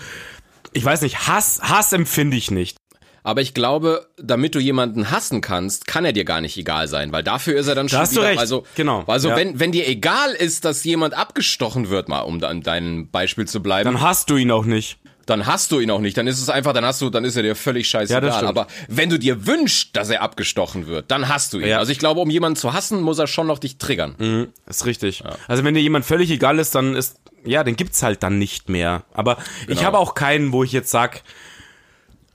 [0.74, 2.78] Ich weiß nicht, Hass, Hass empfinde ich nicht.
[3.24, 7.12] Aber ich glaube, damit du jemanden hassen kannst, kann er dir gar nicht egal sein,
[7.12, 8.40] weil dafür ist er dann schon hast du wieder, recht.
[8.40, 9.36] also Genau, Also ja.
[9.36, 13.62] wenn wenn dir egal ist, dass jemand abgestochen wird, mal um an deinem Beispiel zu
[13.62, 14.98] bleiben, Dann hasst du ihn auch nicht.
[15.26, 17.36] Dann hast du ihn auch nicht, dann ist es einfach, dann hast du, dann ist
[17.36, 18.24] er dir völlig scheißegal.
[18.26, 18.42] Ja.
[18.48, 21.68] Aber wenn du dir wünschst, dass er abgestochen wird, dann hast du ihn.
[21.68, 21.78] Ja.
[21.78, 24.48] Also ich glaube, um jemanden zu hassen, muss er schon noch dich triggern.
[24.68, 25.24] Ist richtig.
[25.48, 28.70] Also wenn dir jemand völlig egal ist, dann ist, ja, den gibt's halt dann nicht
[28.70, 29.04] mehr.
[29.14, 29.82] Aber ich Genau.
[29.84, 31.22] habe auch keinen, wo ich jetzt sag,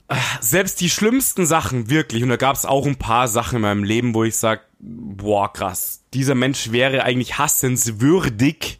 [0.07, 3.83] ah, selbst die schlimmsten Sachen, wirklich, und da gab's auch ein paar Sachen in meinem
[3.83, 8.79] Leben, wo ich sag, boah, krass, dieser Mensch wäre eigentlich hassenswürdig,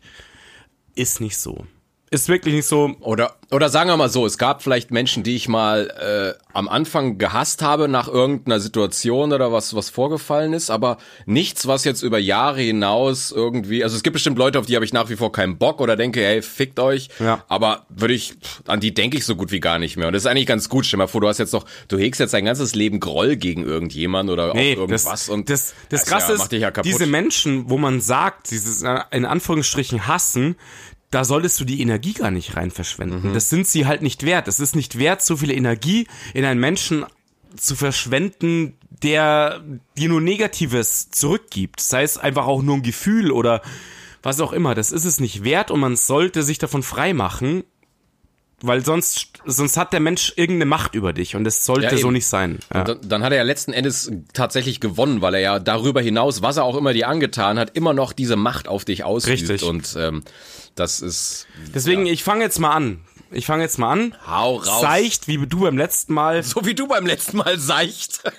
[0.95, 1.65] ist nicht so.
[2.09, 2.95] Ist wirklich nicht so.
[3.01, 5.89] Oder, oder sagen wir mal so, es gab vielleicht Menschen, die ich mal
[6.39, 11.67] äh, am Anfang gehasst habe nach irgendeiner Situation oder was, was vorgefallen ist, aber nichts,
[11.67, 14.93] was jetzt über Jahre hinaus irgendwie, also es gibt bestimmt Leute, auf die habe ich
[14.93, 17.43] nach wie vor keinen Bock oder denke, hey, fickt euch, Ja.
[17.49, 18.35] aber würde ich,
[18.67, 20.07] an die denke ich so gut wie gar nicht mehr.
[20.07, 20.85] Und das ist eigentlich ganz gut.
[20.85, 23.63] Stell mal vor, du hast jetzt noch, du hegst jetzt dein ganzes Leben Groll gegen
[23.65, 27.05] irgendjemand oder Nee, auf irgendwas das, und das, das ist Krasse ja, ist, ja diese
[27.05, 30.55] Menschen, wo man sagt, dieses in Anführungsstrichen hassen,
[31.11, 32.71] da solltest du die Energie gar nicht rein Mhm.
[32.71, 33.33] verschwenden.
[33.33, 34.47] Das sind sie halt nicht wert.
[34.47, 37.05] Es ist nicht wert, so viel Energie in einen Menschen
[37.55, 39.63] zu verschwenden, der
[39.97, 41.79] dir nur Negatives zurückgibt.
[41.79, 43.61] Sei es einfach auch nur ein Gefühl oder
[44.21, 44.75] was auch immer.
[44.75, 47.63] Das ist es nicht wert und man sollte sich davon frei machen,
[48.61, 52.09] weil sonst, sonst hat der Mensch irgendeine Macht über dich und das sollte Ja, so
[52.09, 52.59] nicht sein.
[52.73, 52.83] Ja.
[52.83, 56.57] Dann, dann hat er ja letzten Endes tatsächlich gewonnen, weil er ja darüber hinaus, was
[56.57, 59.41] er auch immer dir angetan hat, immer noch diese Macht auf dich ausübt.
[59.41, 59.63] Richtig.
[59.63, 60.23] Und ähm,
[60.75, 63.01] das ist Deswegen, ich fange jetzt mal an.
[63.29, 64.15] Ich fange jetzt mal an.
[64.25, 64.81] Hau raus.
[64.81, 66.43] Seicht, wie du beim letzten Mal.
[66.43, 68.21] So wie du beim letzten Mal seicht.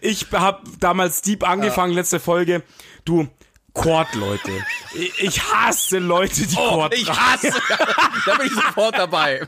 [0.00, 2.62] Ich habe damals deep angefangen, letzte Folge.
[3.04, 3.26] Du,
[3.82, 4.50] Quad, Leute.
[5.20, 7.52] Ich- hasse Leute, die Oh, Quad ich hasse.
[8.26, 9.46] da bin ich sofort dabei.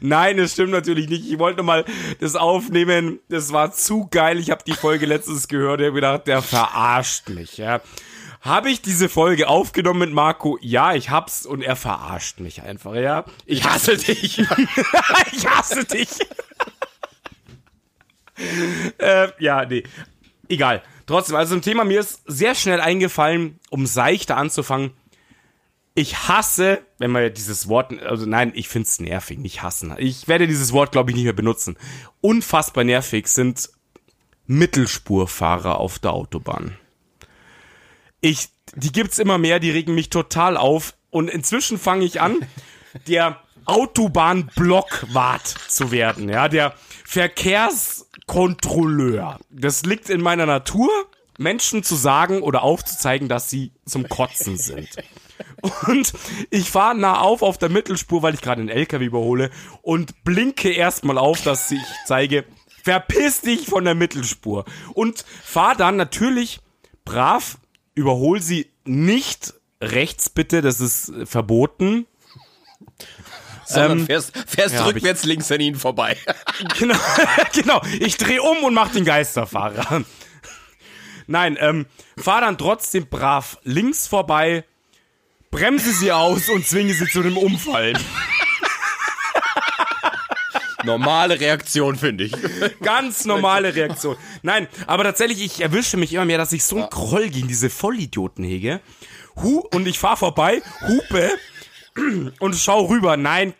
[0.00, 1.30] Nein, das stimmt natürlich nicht.
[1.30, 1.84] Ich wollte mal
[2.20, 3.20] das aufnehmen.
[3.28, 4.38] Das war zu geil.
[4.38, 5.80] Ich habe die Folge letztens gehört.
[5.80, 7.58] Ich habe gedacht, der verarscht mich.
[7.58, 7.80] Ja.
[8.40, 10.58] Habe ich diese Folge aufgenommen mit Marco?
[10.60, 13.24] Ja, ich hab's und er verarscht mich einfach, ja.
[13.46, 14.38] Ich hasse dich.
[15.32, 16.08] ich hasse dich.
[18.98, 19.84] äh, ja, nee.
[20.48, 20.82] Egal.
[21.06, 24.92] Trotzdem, also ein Thema, mir ist sehr schnell eingefallen, um seichter anzufangen.
[25.94, 29.94] Ich hasse, wenn man dieses Wort, also nein, ich find's nervig, nicht hassen.
[29.98, 31.76] Ich werde dieses Wort, glaube ich, nicht mehr benutzen.
[32.20, 33.70] Unfassbar nervig sind
[34.46, 36.76] Mittelspurfahrer auf der Autobahn.
[38.20, 40.94] Ich, die gibt's immer mehr, die regen mich total auf.
[41.10, 42.38] Und inzwischen fange ich an,
[43.06, 46.74] der Autobahnblockwart zu werden, ja, der
[48.26, 49.38] Verkehrskontrolleur.
[49.50, 50.90] Das liegt in meiner Natur,
[51.38, 54.88] Menschen zu sagen oder aufzuzeigen, dass sie zum Kotzen sind.
[55.86, 56.12] Und
[56.50, 59.50] ich fahre nah auf auf der Mittelspur, weil ich gerade einen LKW überhole
[59.82, 62.44] und blinke erstmal auf, dass ich zeige,
[62.82, 64.64] verpiss dich von der Mittelspur.
[64.94, 66.60] Und fahre dann natürlich
[67.04, 67.58] brav,
[67.94, 72.06] überhol sie nicht rechts bitte, das ist verboten.
[73.64, 76.16] Sondern Ähm, fährst, fährst ja, rückwärts links an ihnen vorbei.
[76.78, 76.98] Genau,
[77.52, 77.82] genau.
[77.98, 80.04] Ich drehe um und mach den Geisterfahrer.
[81.26, 84.64] Nein, ähm, fahr dann trotzdem brav links vorbei,
[85.50, 87.98] bremse sie aus und zwinge sie zu einem Umfallen.
[90.84, 92.32] Normale Reaktion, finde ich.
[92.82, 94.16] Ganz normale Reaktion.
[94.42, 97.70] Nein, aber tatsächlich, ich erwische mich immer mehr, dass ich so einen Groll gegen diese
[97.70, 98.80] Vollidioten hege.
[99.36, 101.30] Hu und ich fahr vorbei, hupe
[102.38, 103.16] und schau rüber.
[103.16, 103.54] Nein,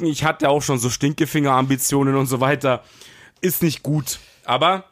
[0.00, 2.82] ich hatte auch schon so Stinkefinger-Ambitionen und so weiter.
[3.40, 4.18] Ist nicht gut.
[4.44, 4.84] Aber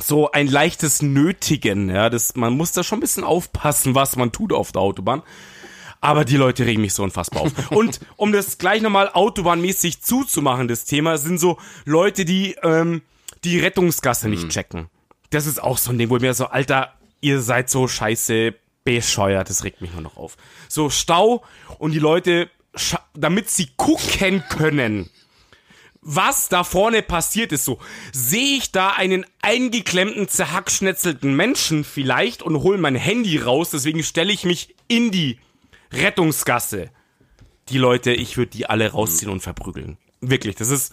[0.00, 4.30] so ein leichtes Nötigen, ja, das, man muss da schon ein bisschen aufpassen, was man
[4.30, 5.22] tut auf der Autobahn.
[6.00, 7.52] Aber die Leute regen mich so unfassbar auf.
[7.70, 13.02] Und um das gleich nochmal autobahnmäßig zuzumachen, das Thema, sind so Leute, die ähm,
[13.42, 14.88] die Rettungsgasse nicht checken.
[15.30, 18.54] Das ist auch so ein Ding, wo ich mir so, Alter, ihr seid so scheiße
[18.96, 20.36] bescheuert, das regt mich nur noch auf.
[20.68, 21.44] So Stau
[21.78, 22.50] und die Leute,
[23.14, 25.10] damit sie gucken können,
[26.00, 27.78] was da vorne passiert ist, so
[28.12, 34.32] sehe ich da einen eingeklemmten, zerhackschnetzelten Menschen vielleicht und hole mein Handy raus, deswegen stelle
[34.32, 35.38] ich mich in die
[35.92, 36.90] Rettungsgasse.
[37.68, 39.98] Die Leute, ich würde die alle rausziehen und verprügeln.
[40.20, 40.92] Wirklich, das ist.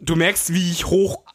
[0.00, 0.86] Du merkst, wie ich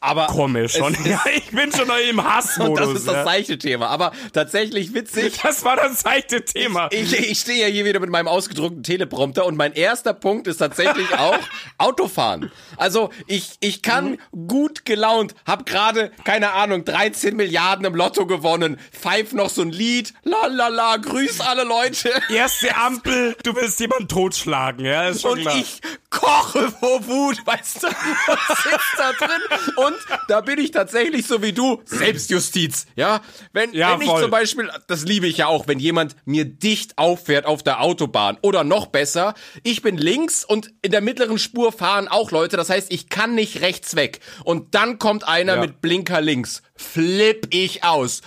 [0.04, 0.94] hochkomme schon.
[0.94, 2.70] es- ja, ich bin schon im Hassmodus.
[2.70, 3.24] Und das ist das ja.
[3.24, 3.88] seichte Thema.
[3.88, 5.40] Aber tatsächlich witzig.
[5.42, 6.88] das war das zweite Thema.
[6.92, 10.58] Ich, ich stehe ja hier wieder mit meinem ausgedruckten Teleprompter und mein erster Punkt ist
[10.58, 11.38] tatsächlich auch
[11.78, 12.52] Autofahren.
[12.78, 18.80] Also ich, ich kann gut gelaunt, hab gerade, keine Ahnung, 13 Milliarden im Lotto gewonnen,
[18.92, 22.12] pfeif noch so ein Lied, la la la, grüß alle Leute.
[22.30, 25.56] Erste Ampel, du willst jemanden totschlagen, ja, ist schon Und klar.
[25.58, 29.42] ich koche vor Wut, weißt du, und sitz da drin.
[29.78, 29.89] Und
[30.28, 33.22] da bin ich tatsächlich so wie du, Selbstjustiz, ja.
[33.54, 34.22] Wenn, Ja, wenn ich voll.
[34.24, 38.38] zum Beispiel, das liebe ich ja auch, wenn jemand mir dicht auffährt auf der Autobahn
[38.42, 42.70] oder noch besser, ich bin links und in der mittleren Spur fahren auch Leute, das
[42.70, 44.20] heißt, ich kann nicht rechts weg.
[44.44, 45.62] Und dann kommt einer Ja.
[45.62, 46.62] mit Blinker links.
[46.76, 48.22] Flipp ich aus.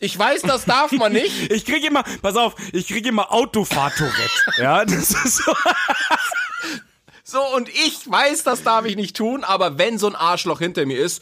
[0.00, 1.50] Ich weiß, das darf man nicht.
[1.52, 4.52] Ich krieg immer, pass auf, ich krieg immer Autofahrtourette.
[4.58, 5.54] ja, das ist so.
[7.34, 10.86] So, und ich weiß, das darf ich nicht tun, aber wenn so ein Arschloch hinter
[10.86, 11.20] mir ist,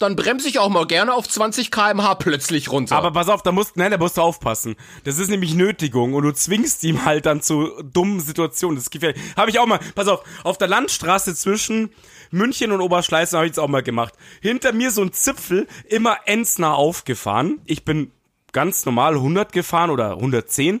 [0.00, 2.96] dann bremse ich auch mal gerne auf 20 km/h plötzlich runter.
[2.96, 4.74] Aber pass auf, da musst, nein, da musst du aufpassen.
[5.04, 8.74] Das ist nämlich Nötigung und du zwingst ihm halt dann zu dummen Situationen.
[8.74, 9.22] Das gefährlich.
[9.36, 11.92] Habe ich auch mal, pass auf, auf der Landstraße zwischen
[12.32, 14.14] München und Oberschleißen habe ich es auch mal gemacht.
[14.40, 17.60] Hinter mir so ein Zipfel, immer endsnah aufgefahren.
[17.66, 18.10] Ich bin
[18.50, 20.80] ganz normal 100 gefahren oder 110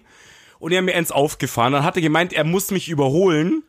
[0.58, 1.72] und er hat mir ends aufgefahren.
[1.72, 3.62] Dann hat er gemeint, er muss mich überholen.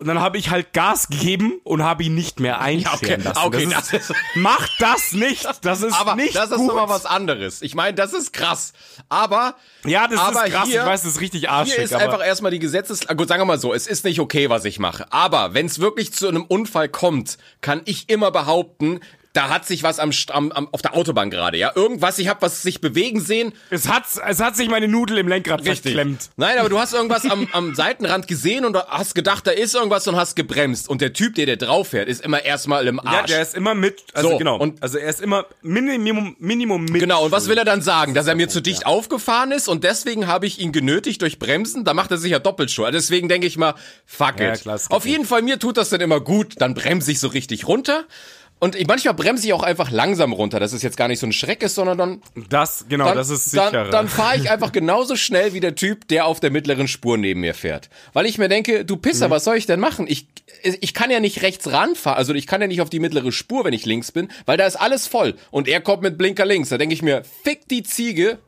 [0.00, 3.40] Und dann habe ich halt Gas gegeben und habe ihn nicht mehr einscheren okay, lassen.
[3.44, 5.44] okay, das das ist, macht das nicht.
[5.62, 6.68] Das ist aber nicht das ist gut.
[6.68, 7.62] nochmal was anderes.
[7.62, 8.72] Ich meine, das ist krass.
[9.08, 10.68] Aber Ja, das aber ist krass.
[10.68, 11.74] Hier, ich weiß, das ist richtig arschig.
[11.74, 13.08] Hier ist aber einfach erstmal die Gesetzes...
[13.08, 15.12] ah, Gut, sagen wir mal so, es ist nicht okay, was ich mache.
[15.12, 19.00] Aber wenn es wirklich zu einem Unfall kommt, kann ich immer behaupten,
[19.34, 22.42] da hat sich was am, am, am auf der Autobahn gerade, ja, irgendwas, ich habe
[22.42, 26.30] was sich bewegen sehen, Es hat, es hat sich meine Nudel im Lenkrad verklemmt.
[26.36, 30.08] Nein, aber du hast irgendwas am, am Seitenrand gesehen und hast gedacht, da ist irgendwas
[30.08, 30.88] und hast gebremst.
[30.88, 33.30] Und der Typ, der der drauf fährt, ist immer erstmal im Ja, Arsch.
[33.30, 34.56] der ist immer mit, also So, genau.
[34.58, 37.00] und- also er ist immer Minimum, Minimum mit.
[37.00, 38.14] Genau, und was will er dann sagen?
[38.14, 41.84] Dass er mir zu dicht aufgefahren ist und deswegen habe ich ihn genötigt durch Bremsen?
[41.84, 42.94] Da macht er sich ja doppelt schuld.
[42.94, 43.74] Deswegen denke ich mal,
[44.06, 44.62] fuck Ja, it.
[44.62, 46.54] klar, Auf jeden Fall, mir tut das dann immer gut.
[46.58, 48.04] Dann bremse ich so richtig runter.
[48.60, 51.26] Und ich, manchmal bremse ich auch einfach langsam runter, dass es jetzt gar nicht so
[51.26, 53.70] ein Schreck ist, sondern dann Das, genau, dann, das ist sicherer.
[53.70, 57.16] Dann, dann fahre ich einfach genauso schnell wie der Typ, der auf der mittleren Spur
[57.18, 57.88] neben mir fährt.
[58.12, 59.30] Weil ich mir denke, du Pisser, Mhm.
[59.32, 60.06] was soll ich denn machen?
[60.08, 60.26] Ich,
[60.62, 63.64] ich kann ja nicht rechts ranfahren, also ich kann ja nicht auf die mittlere Spur,
[63.64, 65.34] wenn ich links bin, weil da ist alles voll.
[65.52, 66.68] Und er kommt mit Blinker links.
[66.70, 68.38] Da denke ich mir, fick die Ziege.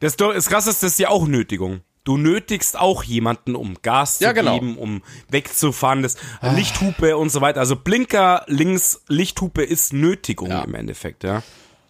[0.00, 1.80] Das, ist, das ist ja auch Nötigung.
[2.06, 4.54] Du nötigst auch jemanden, um Gas Ja, zu genau.
[4.54, 7.60] geben, um wegzufahren, das Lichthupe und so weiter.
[7.60, 11.42] Also Blinker links, Lichthupe ist Nötigung im Endeffekt, ja.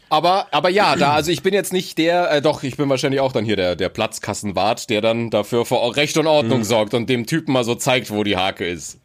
[0.09, 3.21] Aber, aber ja, da, also ich bin jetzt nicht der, äh, doch, ich bin wahrscheinlich
[3.21, 6.31] auch dann hier der, der Platzkassenwart, der dann dafür für Recht und Mhm.
[6.31, 8.99] Ordnung sorgt und dem Typen mal so zeigt, wo die Hake ist.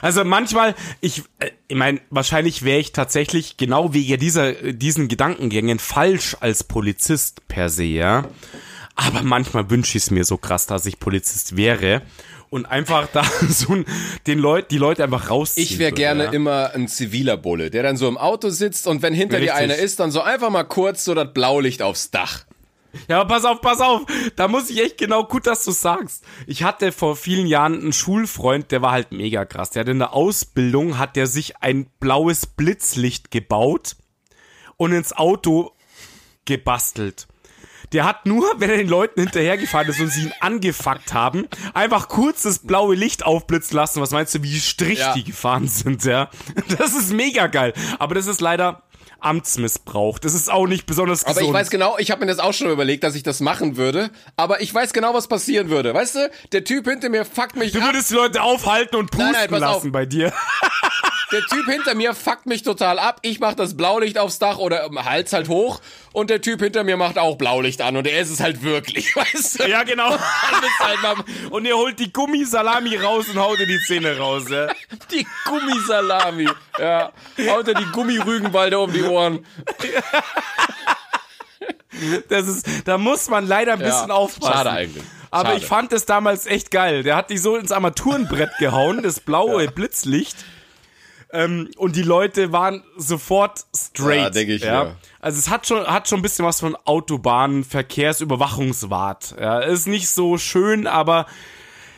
[0.00, 5.08] Also manchmal, ich, äh, ich meine, wahrscheinlich wäre ich tatsächlich genau wegen dieser, äh, diesen
[5.08, 8.24] Gedankengängen falsch als Polizist per se, ja.
[8.96, 12.02] Aber manchmal wünsche ich es mir so krass, dass ich Polizist wäre
[12.50, 13.82] und einfach da so
[14.26, 16.30] den Leut, die Leute einfach rausziehen Ich wäre gerne ja.
[16.30, 19.60] immer ein ziviler Bulle, der dann so im Auto sitzt und wenn hinter dir Richtig.
[19.60, 22.44] einer ist, dann so einfach mal kurz so das Blaulicht aufs Dach.
[23.08, 24.02] Ja, aber pass auf, pass auf.
[24.36, 26.24] Da muss ich echt genau gut, dass du sagst.
[26.46, 29.70] Ich hatte vor vielen Jahren einen Schulfreund, der war halt mega krass.
[29.70, 33.96] Der hat in der Ausbildung, hat der sich ein blaues Blitzlicht gebaut
[34.76, 35.72] und ins Auto
[36.44, 37.26] gebastelt.
[37.94, 42.08] Der hat nur, wenn er den Leuten hinterhergefahren ist und sie ihn angefuckt haben, einfach
[42.08, 44.02] kurz das blaue Licht aufblitzen lassen.
[44.02, 45.14] Was meinst du, wie Strich Ja.
[45.14, 46.28] die gefahren sind, ja?
[46.78, 47.72] Das ist mega geil.
[47.98, 48.82] Aber das ist leider
[49.20, 50.18] Amtsmissbrauch.
[50.18, 51.48] Das ist auch nicht besonders Aber gesund.
[51.48, 54.10] ich weiß genau, ich habe mir das auch schon überlegt, dass ich das machen würde.
[54.36, 55.94] Aber ich weiß genau, was passieren würde.
[55.94, 57.86] Weißt du, der Typ hinter mir fuckt mich Du ab.
[57.86, 59.92] würdest die Leute aufhalten und pusten Nein, nein, lassen auf.
[59.92, 60.32] bei dir.
[61.34, 63.18] Der Typ hinter mir fuckt mich total ab.
[63.22, 65.80] Ich mach das Blaulicht aufs Dach oder im Hals halt hoch.
[66.12, 67.96] Und der Typ hinter mir macht auch Blaulicht an.
[67.96, 69.68] Und er ist es halt wirklich, weißt du?
[69.68, 70.10] Ja, genau.
[70.10, 71.18] Halt
[71.50, 74.68] Und ihr holt die Gummisalami raus und haut ihr die Zähne raus, ja.
[75.10, 76.48] die Gummisalami.
[76.78, 77.10] Ja.
[77.48, 79.44] Haut er die Gummirügenwalde um die Ohren.
[82.28, 84.52] Das ist, da muss man leider ein bisschen aufpassen.
[84.52, 85.04] Schade eigentlich.
[85.32, 85.60] Aber Schade.
[85.60, 87.02] ich fand es damals echt geil.
[87.02, 90.36] Der hat die so ins Armaturenbrett gehauen, das blaue Blitzlicht.
[91.34, 94.22] Ähm, und die Leute waren sofort straight.
[94.22, 94.94] Ja, denk ich, ja.
[95.20, 99.34] Also es hat schon, hat schon ein bisschen was von Autobahnverkehrsüberwachungswart.
[99.40, 101.26] Ja, ist nicht so schön, aber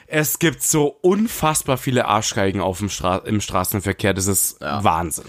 [0.07, 4.14] es gibt so unfassbar viele Arschgeigen auf dem Stra im Straßenverkehr.
[4.14, 5.25] Das ist Wahnsinn.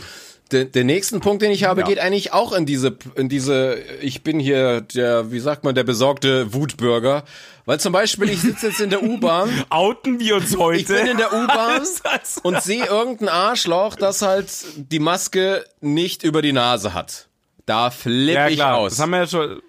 [0.51, 1.87] Der, der nächsten Punkt, den ich habe, Ja.
[1.87, 5.83] geht eigentlich auch in diese, in diese, ich bin hier der, wie sagt man, der
[5.83, 7.23] besorgte Wutbürger.
[7.67, 10.79] Weil zum Beispiel, ich sitze jetzt in der U-Bahn, Outen wir uns heute.
[10.79, 11.81] ich bin in der U-Bahn
[12.43, 17.27] und sehe irgendein Arschloch, das halt die Maske nicht über die Nase hat.
[17.65, 18.77] Da flippe Ja, ich klar.
[18.77, 18.93] aus.
[18.93, 19.61] Das haben wir ja schon.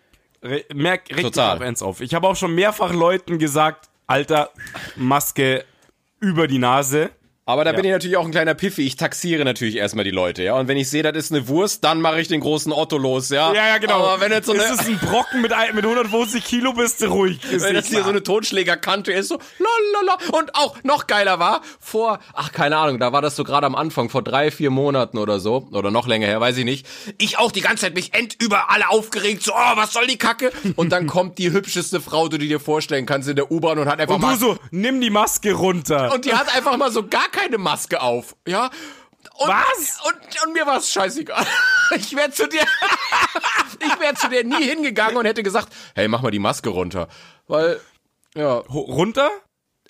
[0.73, 1.61] Merk, regt Total.
[1.61, 2.01] eins auf.
[2.01, 4.51] Ich habe auch schon mehrfach Leuten gesagt, Alter,
[4.95, 5.65] Maske
[6.21, 7.11] über die Nase.
[7.49, 8.83] Aber da bin ich natürlich auch ein kleiner Piffi.
[8.83, 10.53] Ich taxiere natürlich erstmal die Leute, ja.
[10.53, 13.31] Und wenn ich sehe, das ist eine Wurst, dann mache ich den großen Otto los,
[13.31, 13.55] ja.
[13.55, 14.07] Ja, ja, genau.
[14.07, 17.07] Aber wenn jetzt so eine, ist es ein Brocken mit, mit 150 Kilo, bist du
[17.07, 17.43] ruhig.
[17.51, 20.19] Ist wenn das hier so eine Totschlägerkante ist, so lalala.
[20.31, 23.77] Und auch noch geiler war, vor, ach keine Ahnung, da war das so gerade am
[23.77, 26.87] Anfang, vor drei, vier Monaten oder so, oder noch länger her, weiß ich nicht.
[27.17, 30.19] Ich auch die ganze Zeit mich end über alle aufgeregt, so, oh, was soll die
[30.19, 30.53] Kacke?
[30.77, 33.89] Und dann kommt die hübscheste Frau, die du dir vorstellen kannst, in der U-Bahn und
[33.89, 36.13] hat einfach Und mal du so, nimm die Maske runter.
[36.13, 38.37] Und die hat einfach mal so gar keine Maske auf.
[38.47, 38.71] Ja.
[39.37, 39.99] Und, Was?
[40.07, 41.47] Und, und mir war es scheißegal.
[41.97, 42.61] Ich wäre zu dir,
[43.81, 47.09] ich wäre zu dir nie hingegangen und hätte gesagt, hey, mach mal die Maske runter.
[47.47, 47.81] Weil,
[48.35, 49.31] ja, Ho- runter?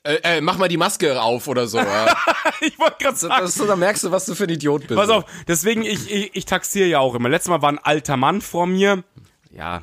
[0.05, 1.79] äh, äh, mach mal die Maske auf oder so.
[1.79, 2.15] Ja.
[2.61, 3.35] Ich wollte gerade sagen.
[3.45, 4.99] Das, da merkst du, was du für ein Idiot bist.
[4.99, 7.29] Pass auf, deswegen, ich, ich, ich taxiere ja auch immer.
[7.29, 9.05] Letztes Mal war ein alter Mann vor mir,
[9.51, 9.83] ja,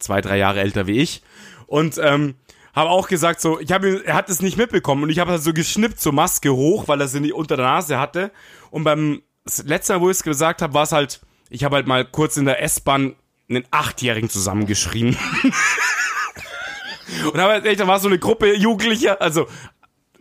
[0.00, 1.22] zwei, drei Jahre älter wie ich.
[1.66, 2.34] Und ähm,
[2.74, 5.42] habe auch gesagt, so, ich habe er hat es nicht mitbekommen und ich habe halt
[5.42, 8.30] so geschnippt zur Maske hoch, weil er sie nicht unter der Nase hatte.
[8.70, 11.76] Und beim das letzte Mal, wo ich es gesagt habe, war es halt, ich habe
[11.76, 13.14] halt mal kurz in der S-Bahn
[13.48, 15.16] einen Achtjährigen zusammengeschrien.
[17.32, 19.46] und habe halt echt, da war so eine Gruppe Jugendlicher, also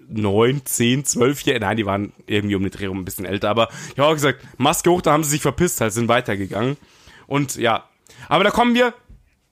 [0.09, 3.49] neun, zehn, zwölf Jahre, nein, die waren irgendwie um die Dreh rum ein bisschen älter,
[3.49, 6.77] aber ich habe auch gesagt, Maske hoch, da haben sie sich verpisst, halt, sind weitergegangen.
[7.25, 7.89] Und ja,
[8.27, 8.93] aber da kommen wir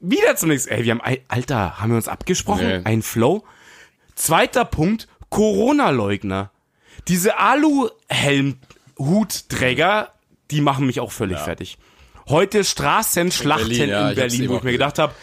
[0.02, 0.74] wieder zum nächsten.
[0.74, 2.68] Ey, wir haben, Alter, haben wir uns abgesprochen?
[2.68, 2.82] Nee.
[2.84, 3.44] Ein Flow?
[4.16, 6.52] Zweiter Punkt, Corona-Leugner.
[7.08, 10.12] Diese Aluhelm-Hutträger,
[10.52, 11.80] die machen mich auch völlig fertig.
[12.28, 15.14] Heute Straßenschlachten in Berlin, Berlin, ja, hab's eben wo ich mir gedacht habe,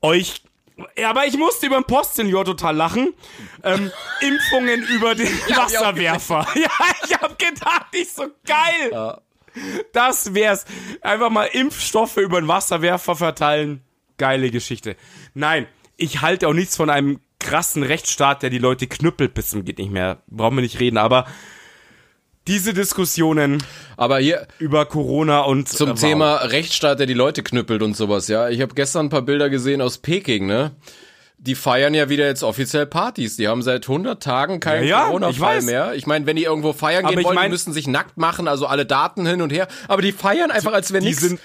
[0.00, 0.42] euch.
[0.96, 3.12] Ja, aber ich musste über den Postsenior total lachen.
[3.64, 3.90] Ähm,
[4.20, 6.46] Impfungen über den Wasserwerfer.
[6.54, 6.70] Ja,
[7.04, 9.18] ich hab gedacht, ich so geil.
[9.92, 10.64] Das wär's.
[11.02, 13.82] Einfach mal Impfstoffe über den Wasserwerfer verteilen.
[14.20, 14.96] Geile Geschichte.
[15.32, 15.66] Nein,
[15.96, 19.78] ich halte auch nichts von einem krassen Rechtsstaat, der die Leute knüppelt bis zum geht
[19.78, 20.18] nicht mehr.
[20.28, 21.26] Brauchen wir nicht reden, aber
[22.46, 23.62] diese Diskussionen
[23.96, 25.94] Aber hier über Corona und zum äh.
[25.94, 28.48] Thema Rechtsstaat, der die Leute knüppelt und sowas, ja.
[28.48, 30.72] Ich habe gestern ein paar Bilder gesehen aus Peking, ne?
[31.38, 33.36] Die feiern ja wieder jetzt offiziell Partys.
[33.36, 35.94] Die haben seit 100 Tagen keinen Ja, Corona-Fall mehr.
[35.94, 38.46] Ich meine, wenn die irgendwo feiern Aber gehen wollen, mein- die müssen sich nackt machen,
[38.46, 39.66] also alle Daten hin und her.
[39.88, 41.36] Aber die feiern einfach, als wenn die nichts.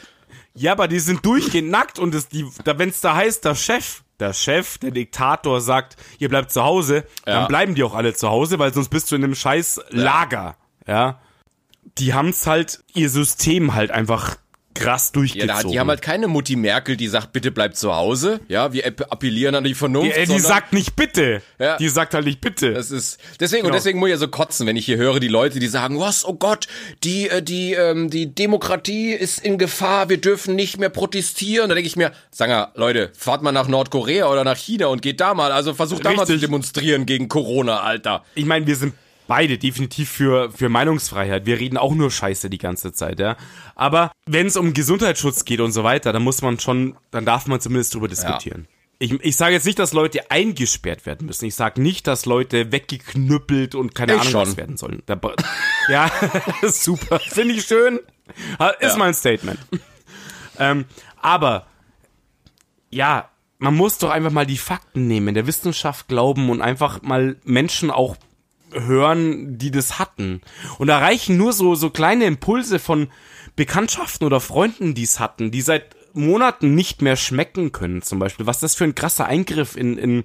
[0.56, 4.04] Ja, aber die sind durchgehend nackt und es, die, da, wenn's da heißt, der Chef,
[4.20, 7.40] der Chef, der Diktator sagt, ihr bleibt zu Hause, Ja.
[7.42, 10.56] dann bleiben die auch alle zu Hause, weil sonst bist du in einem scheiß Lager,
[10.88, 11.20] ja.
[11.98, 14.38] Die haben's halt, ihr System halt einfach
[14.76, 15.64] krass Ja, durchgezogen.
[15.64, 18.40] da, die haben halt keine Mutti Merkel, die sagt, bitte bleibt zu Hause.
[18.48, 20.16] Ja, wir app- appellieren an die Vernunft.
[20.16, 21.42] die, die sagt nicht bitte.
[21.60, 21.78] Ja.
[21.78, 22.74] Die sagt halt nicht bitte.
[22.74, 23.78] Das ist deswegen und Genau.
[23.78, 26.24] deswegen muss ich ja so kotzen, wenn ich hier höre die Leute, die sagen, was,
[26.26, 26.68] oh Gott,
[27.04, 31.70] die äh, die ähm, die Demokratie ist in Gefahr, wir dürfen nicht mehr protestieren.
[31.70, 35.02] Da denke ich mir, sag mal, Leute, fahrt mal nach Nordkorea oder nach China und
[35.02, 38.24] geht da mal, also versucht da mal zu demonstrieren gegen Corona, Alter.
[38.36, 38.94] ich meine, wir sind
[39.28, 41.46] beide definitiv für, für Meinungsfreiheit.
[41.46, 43.38] Wir reden auch nur Scheiße die ganze Zeit, ja.
[43.76, 47.48] Aber wenn es um Gesundheitsschutz geht und so weiter, dann muss man schon, dann darf
[47.48, 48.68] man zumindest drüber diskutieren.
[48.98, 51.46] Ich, ich sage jetzt nicht, dass Leute eingesperrt werden müssen.
[51.46, 54.42] Ich sage nicht, dass Leute weggeknüppelt und keine Ich Ahnung schon.
[54.42, 55.04] was werden sollen.
[55.90, 56.10] Ja,
[56.64, 57.20] super.
[57.20, 58.00] Finde ich schön.
[58.80, 58.98] Ist Ja.
[58.98, 59.60] mein Statement.
[60.58, 60.86] Ähm,
[61.22, 61.68] aber
[62.90, 67.36] ja, man muss doch einfach mal die Fakten nehmen, der Wissenschaft glauben und einfach mal
[67.44, 68.16] Menschen auch
[68.76, 70.42] hören, die das hatten.
[70.78, 73.08] Und da reichen nur so, so kleine Impulse von
[73.56, 78.46] Bekanntschaften oder Freunden, die es hatten, die seit Monaten nicht mehr schmecken können, zum Beispiel.
[78.46, 80.24] Was das für ein krasser Eingriff in, in,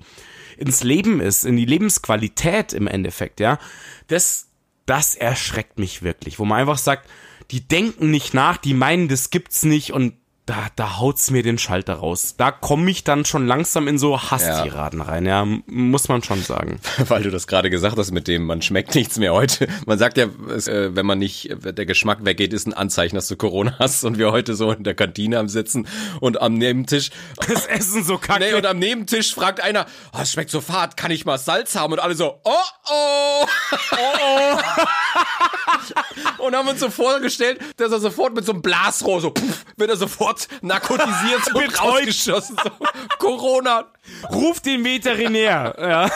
[0.56, 3.58] ins Leben ist, in die Lebensqualität im Endeffekt, ja.
[4.08, 4.48] Das,
[4.86, 7.08] das erschreckt mich wirklich, wo man einfach sagt,
[7.50, 10.14] die denken nicht nach, die meinen, das gibt's nicht und
[10.50, 12.34] da, da haut's mir den Schalter raus.
[12.36, 16.80] Da komme ich dann schon langsam in so Hasstiraden rein, ja, muss man schon sagen.
[16.98, 19.68] Weil du das gerade gesagt hast mit dem, man schmeckt nichts mehr heute.
[19.86, 23.36] Man sagt ja, äh, wenn man nicht, der Geschmack weggeht, ist ein Anzeichen, dass du
[23.36, 25.86] Corona hast und wir heute so in der Kantine am Sitzen
[26.18, 27.10] und am Nebentisch.
[27.50, 28.44] Das Essen so kacke.
[28.44, 31.74] Nee, und am Nebentisch fragt einer, oh, es schmeckt so fad, kann ich mal Salz
[31.74, 31.92] haben?
[31.92, 32.54] Und alle so, oh
[32.90, 33.46] oh,
[33.92, 34.58] oh oh.
[36.38, 39.90] und haben uns so vorgestellt, dass er sofort mit so einem Blasrohr so, pff, wird
[39.90, 42.56] er sofort narkotisiert und rausgeschossen.
[42.62, 42.70] So,
[43.18, 43.86] Corona.
[44.30, 45.74] Ruf den Veterinär.
[45.78, 46.10] Ja.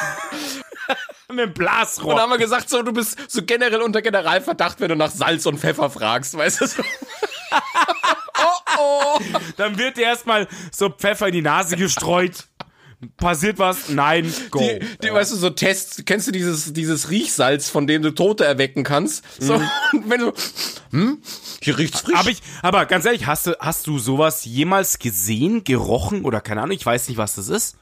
[1.28, 2.12] Mit dem Und Blasrohr.
[2.14, 5.46] dann haben wir gesagt, so, du bist so generell unter Generalverdacht, wenn du nach Salz
[5.46, 6.66] und Pfeffer fragst, weißt du?
[6.66, 6.82] So.
[8.38, 9.20] oh, oh.
[9.56, 12.44] Dann wird dir erstmal so Pfeffer in die Nase gestreut.
[13.16, 13.88] Passiert was?
[13.88, 14.58] Nein, go.
[14.58, 18.44] Die, die, weißt du, so Tests, kennst du dieses, dieses Riechsalz, von dem du Tote
[18.44, 19.24] erwecken kannst?
[19.40, 20.32] So, und wenn du,
[20.90, 21.18] hm,
[21.62, 22.16] hier riecht's frisch.
[22.16, 26.62] Aber ich, aber ganz ehrlich, hast du, hast du sowas jemals gesehen, gerochen oder keine
[26.62, 26.76] Ahnung?
[26.76, 27.76] Ich weiß nicht, was das ist.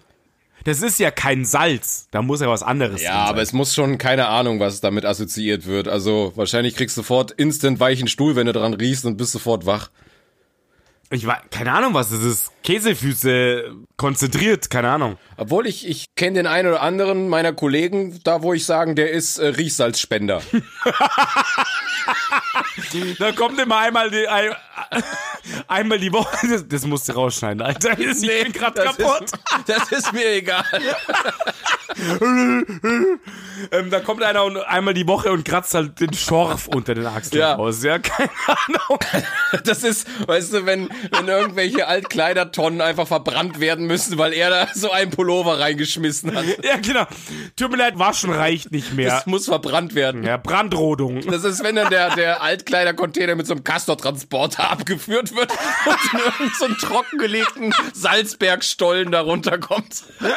[0.65, 2.07] Das ist ja kein Salz.
[2.13, 3.29] Da muss ja was anderes ja, sein.
[3.29, 5.89] aber es muss schon, keine Ahnung, was damit assoziiert wird.
[5.89, 9.67] Also, wahrscheinlich kriegst du sofort instant weichen Stuhl, wenn du dran riechst und bist sofort
[9.67, 9.91] wach.
[11.11, 12.52] Ich weiß, keine Ahnung, was das ist.
[12.63, 15.19] Käsefüße konzentriert, keine Ahnung.
[15.37, 19.11] Obwohl ich, ich kenne den einen oder anderen meiner Kollegen, da wo ich sagen, der
[19.11, 20.43] ist äh, Riechsalzspender.
[23.19, 24.53] Da kommt immer einmal die, ein,
[25.69, 26.33] einmal die Woche.
[26.53, 27.99] Das, das musst du rausschneiden, Alter.
[27.99, 29.23] Ich bin grad das kaputt.
[29.25, 30.65] Ist, das ist mir egal.
[33.71, 37.07] Ähm, da kommt einer und einmal die Woche und kratzt halt den Schorf unter den
[37.07, 37.55] Achseln Ja.
[37.55, 37.83] raus.
[37.83, 38.99] Ja, keine Ahnung.
[39.65, 41.87] Das ist, weißt du, wenn, wenn irgendwelche
[42.53, 46.45] Altkleidertonnen einfach verbrannt werden müssen, weil er da so einen Pullover reingeschmissen hat.
[46.63, 47.07] Ja, genau.
[47.57, 49.11] Tut mir leid, waschen reicht nicht mehr.
[49.11, 50.25] Das muss verbrannt werden.
[50.25, 51.23] Ja, Brandrodung.
[51.23, 56.19] Das ist, wenn dann der, der Altkleidercontainer mit so einem Castor-Transporter abgeführt wird und in
[56.19, 60.05] irgendeinen so trockengelegten Salzbergstollen darunter kommt.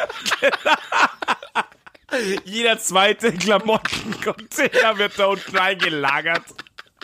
[2.44, 6.44] Jeder zweite Klamottencontainer wird da unten eingelagert.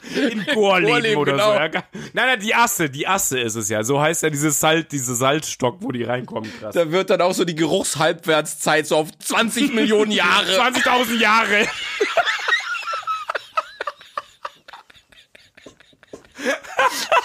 [0.03, 1.53] In Gorleben Gorleben, oder genau.
[1.53, 1.59] so.
[1.59, 1.68] Ja.
[1.68, 1.82] Nein,
[2.14, 3.84] nein, die Asse, die Asse ist es ja.
[3.84, 6.50] So heißt ja dieses Salz, diese Salzstock, wo die reinkommen.
[6.59, 6.74] Krass.
[6.74, 10.46] Da wird dann auch so die Geruchshalbwertszeit so auf 20 Millionen Jahre.
[10.61, 11.66] 20.000 Jahre.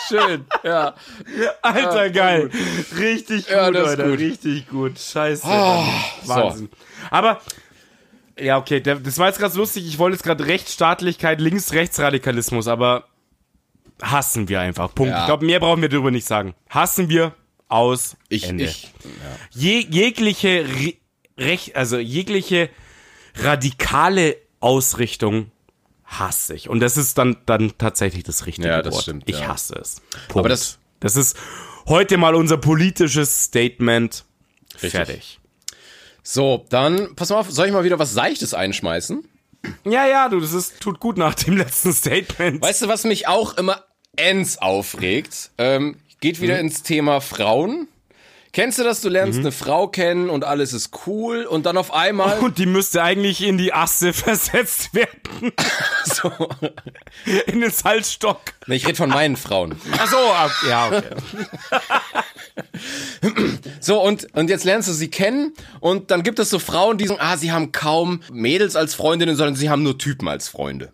[0.07, 0.93] Schön, ja.
[1.61, 2.49] Alter, geil.
[2.97, 4.03] Richtig gut, Ja, Leute.
[4.09, 4.19] gut.
[4.19, 4.99] Richtig gut.
[4.99, 5.45] Scheiße.
[5.45, 6.29] so.
[6.29, 6.69] Wahnsinn.
[7.09, 7.41] Aber,
[8.39, 9.87] ja, okay, das war jetzt ganz lustig.
[9.87, 13.05] Ich wollte jetzt gerade Rechtsstaatlichkeit, Links-Rechtsradikalismus, aber
[14.01, 14.93] hassen wir einfach.
[14.93, 15.11] Punkt.
[15.11, 15.21] Ja.
[15.21, 16.53] Ich glaube, mehr brauchen wir darüber nicht sagen.
[16.69, 17.33] Hassen wir
[17.67, 18.65] aus Ich, Ende.
[18.65, 18.93] ich,
[19.51, 20.93] Je, jegliche Re
[21.39, 22.69] Rech, also jegliche
[23.35, 25.51] radikale Ausrichtung
[26.05, 26.67] hasse ich.
[26.69, 29.03] Und das ist dann, dann tatsächlich das richtige Ja, das Wort.
[29.03, 29.47] stimmt, ich ja.
[29.49, 30.01] hasse es.
[30.29, 30.37] Punkt.
[30.37, 31.37] Aber das- das ist
[31.87, 34.25] heute mal unser politisches Statement.
[34.75, 35.39] Fertig.
[36.29, 39.25] So, dann, pass mal auf, soll ich mal wieder was Seichtes einschmeißen?
[39.85, 42.61] Ja, ja, du, das ist, tut gut nach dem letzten Statement.
[42.61, 43.85] Weißt du, was mich auch immer
[44.17, 45.51] ends aufregt?
[45.57, 47.87] Ähm, geht wieder ins Thema Frauen.
[48.57, 49.01] Kennst du das?
[49.01, 52.65] Du lernst eine Frau kennen und alles ist cool und dann auf einmal Und die
[52.65, 55.51] müsste eigentlich in die Asse versetzt werden.
[56.05, 56.31] so.
[57.45, 58.41] In den Salzstock.
[58.65, 59.79] Nee, ich rede von meinen Frauen.
[59.99, 61.03] Ach so, ja, okay.
[63.79, 67.05] So, und, und jetzt lernst du sie kennen und dann gibt es so Frauen, die
[67.05, 70.93] sagen, ah, sie haben kaum Mädels als Freundinnen, sondern sie haben nur Typen als Freunde.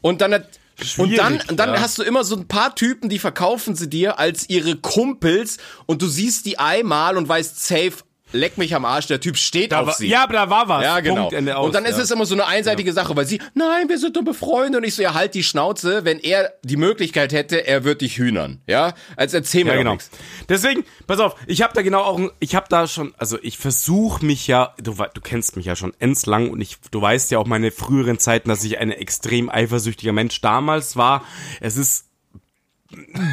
[0.00, 1.20] Und dann, hat- und dann, Schwierig,
[1.50, 1.80] und dann ja.
[1.80, 6.02] hast du immer so ein paar Typen, die verkaufen sie dir als ihre Kumpels und
[6.02, 9.80] du siehst die einmal und weißt safe, leck mich am Arsch, der Typ steht Da
[9.80, 10.08] auf war, sie.
[10.08, 10.84] ja, aber da war was.
[10.84, 11.28] Ja, genau.
[11.28, 12.02] Aus, und dann ist ja.
[12.02, 14.80] es immer so eine einseitige Sache, weil sie, nein, wir sind doch befreundet.
[14.80, 18.18] Und ich so, ja, halt die Schnauze, wenn er die Möglichkeit hätte, er wird dich
[18.18, 18.60] hühnern.
[18.66, 19.92] Ja, als erzähl mir Ja, genau.
[19.92, 20.10] nichts.
[20.48, 24.24] Deswegen, pass auf, ich habe da genau auch, ich habe da schon, also ich versuche
[24.24, 27.38] mich ja, du, du kennst mich ja schon ends lang und ich, du weißt ja
[27.38, 31.24] auch meine früheren Zeiten, dass ich ein extrem eifersüchtiger Mensch damals war.
[31.60, 32.06] Es ist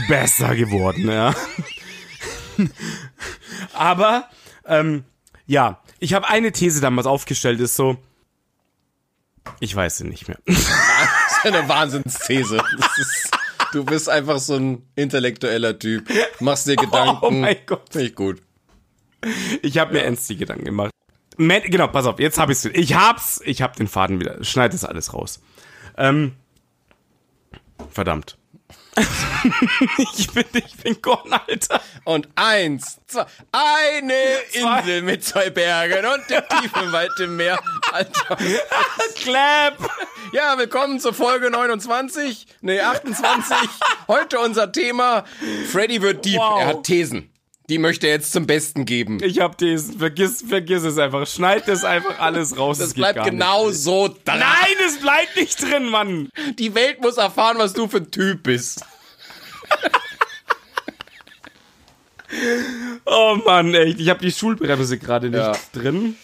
[0.08, 1.34] besser geworden, ja.
[3.74, 4.30] Aber
[4.68, 5.06] ähm,
[5.46, 7.98] ja, ich habe eine These damals aufgestellt, ist so,
[9.60, 10.38] ich weiß sie nicht mehr.
[10.48, 12.58] Das ist eine Wahnsinnsthese.
[12.98, 13.32] Ist,
[13.72, 16.10] du bist einfach so ein intellektueller Typ.
[16.40, 17.20] Machst dir Gedanken.
[17.22, 17.84] Oh mein Gott.
[17.92, 18.42] Finde ich gut.
[19.62, 20.92] Ich habe mir ernst die Gedanken gemacht.
[21.38, 22.66] Man, genau, pass auf, jetzt hab ich's.
[22.66, 24.44] Ich hab's, ich hab den Faden wieder.
[24.44, 25.42] Schneid das alles raus.
[25.98, 26.34] Ähm,
[27.92, 28.38] verdammt.
[30.18, 31.82] ich bin, ich bin gone, Alter.
[32.06, 34.14] Und eins, zwei, eine
[34.52, 34.80] Zwei.
[34.80, 37.60] Insel mit zwei Bergen und dem tiefen, weiten Meer.
[37.92, 38.38] Alter.
[39.16, 39.78] Clap.
[40.32, 43.58] Ja, willkommen zur Folge 29, nee, 28.
[44.08, 45.26] Heute unser Thema,
[45.72, 46.40] Freddy wird Dieb.
[46.40, 46.62] Wow.
[46.62, 47.35] Er hat Thesen.
[47.70, 49.18] Die möchte er jetzt zum Besten geben.
[49.24, 49.98] Ich hab diesen.
[49.98, 51.26] Vergiss, vergiss es einfach.
[51.26, 52.78] Schneid das einfach alles raus.
[52.78, 53.80] Das bleibt genau Nicht.
[53.80, 54.40] so dran.
[54.40, 56.30] Nein, es bleibt nicht drin, Mann.
[56.60, 58.86] Die Welt muss erfahren, was du für ein Typ bist.
[63.06, 64.00] Oh Mann, echt.
[64.00, 65.56] Ich habe die Schulbremse gerade nicht Ja.
[65.74, 66.18] drin.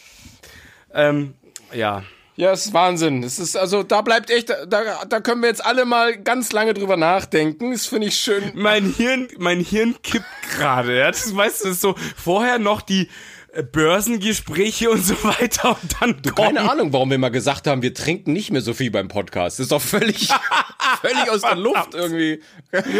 [0.93, 1.33] Ähm,
[1.73, 2.03] ja.
[2.35, 3.23] Ja, es ist Wahnsinn.
[3.23, 6.73] Es ist, also, da bleibt echt, da, da können wir jetzt alle mal ganz lange
[6.73, 7.71] drüber nachdenken.
[7.71, 8.51] Das finde ich schön.
[8.55, 10.97] mein Hirn, mein Hirn kippt gerade.
[10.97, 11.07] Ja?
[11.07, 13.09] Das weißt du, das ist so vorher noch die
[13.53, 17.81] äh, Börsengespräche und so weiter und dann kommt, Keine Ahnung, warum wir mal gesagt haben,
[17.81, 19.59] wir trinken nicht mehr so viel beim Podcast.
[19.59, 20.29] Das ist doch völlig,
[21.01, 22.41] völlig aus der Luft irgendwie.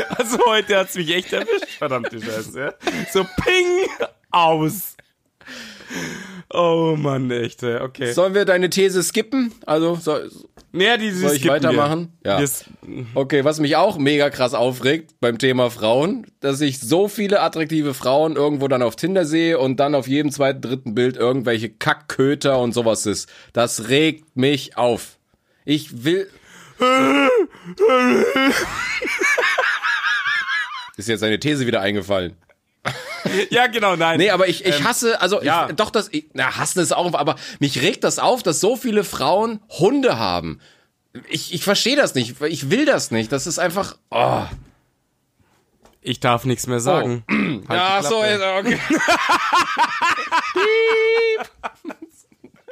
[0.09, 2.59] Also heute hat's mich echt erwischt, verdammte Scheiße.
[2.59, 2.73] Ja?
[3.13, 4.97] So ping aus.
[6.53, 7.61] Oh Mann, echt.
[7.61, 8.11] ja, Okay.
[8.11, 9.53] Sollen wir deine These skippen?
[9.65, 10.29] Also, soll,
[10.71, 12.11] Naja, die, die soll ich weitermachen?
[12.21, 12.31] Wir.
[12.31, 12.41] Ja.
[12.41, 12.65] Das,
[13.13, 17.93] Okay, was mich auch mega krass aufregt beim Thema Frauen, dass ich so viele attraktive
[17.93, 22.59] Frauen irgendwo dann auf Tinder sehe und dann auf jedem zweiten, dritten Bild irgendwelche Kackköter
[22.59, 23.29] und sowas ist.
[23.53, 25.17] Das regt mich auf.
[25.63, 26.29] Ich will.
[30.97, 32.35] ist jetzt eine These wieder eingefallen.
[33.49, 34.17] ja, genau, nein.
[34.17, 35.69] Nee, aber ich, ich hasse, also ja.
[35.69, 38.75] ich, doch das, ich, na, hassen ist auch, aber mich regt das auf, dass so
[38.75, 40.59] viele Frauen Hunde haben.
[41.29, 43.31] Ich, ich verstehe das nicht, ich will das nicht.
[43.31, 43.97] Das ist einfach.
[44.09, 44.43] Oh.
[46.01, 47.23] Ich darf nichts mehr sagen.
[47.29, 48.79] Halt Ja, die so, okay.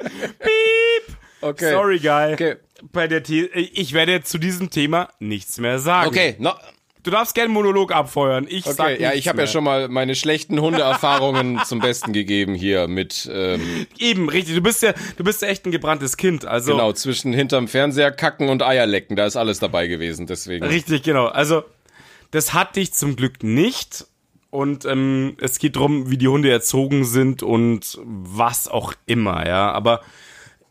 [0.00, 1.16] Piep.
[1.40, 1.70] okay.
[1.70, 2.32] Sorry, Guy.
[2.32, 2.56] Okay.
[2.92, 6.08] Bei der The ich werde zu diesem Thema nichts mehr sagen.
[6.08, 6.54] Okay, no,
[7.02, 8.46] Du darfst gerne einen Monolog abfeuern.
[8.48, 9.02] Ich sag okay.
[9.02, 13.30] Ja, nichts ich habe ja schon mal meine schlechten Hundeerfahrungen zum Besten gegeben hier mit
[13.32, 14.54] ähm, Eben, richtig.
[14.54, 16.44] Du bist ja, du bist ja echt ein gebranntes Kind.
[16.44, 19.16] Also genau zwischen hinterm Fernseher kacken und Eier lecken.
[19.16, 20.26] Da ist alles dabei gewesen.
[20.26, 20.64] Deswegen.
[20.64, 21.26] richtig, genau.
[21.26, 21.64] Also
[22.30, 24.06] das hat dich zum Glück nicht.
[24.50, 29.70] Und ähm, es geht drum, wie die Hunde erzogen sind und was auch immer, ja.
[29.70, 30.00] Aber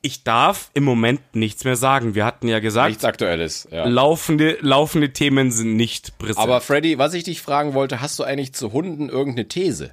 [0.02, 2.16] ich darf im Moment nichts mehr sagen.
[2.16, 3.68] Wir hatten ja gesagt, Nichts Aktuelles.
[3.72, 3.86] Ja.
[3.86, 6.38] laufende, laufende Themen sind nicht präsent.
[6.40, 9.92] Aber Freddy, was ich dich fragen wollte, hast du eigentlich zu Hunden irgendeine These?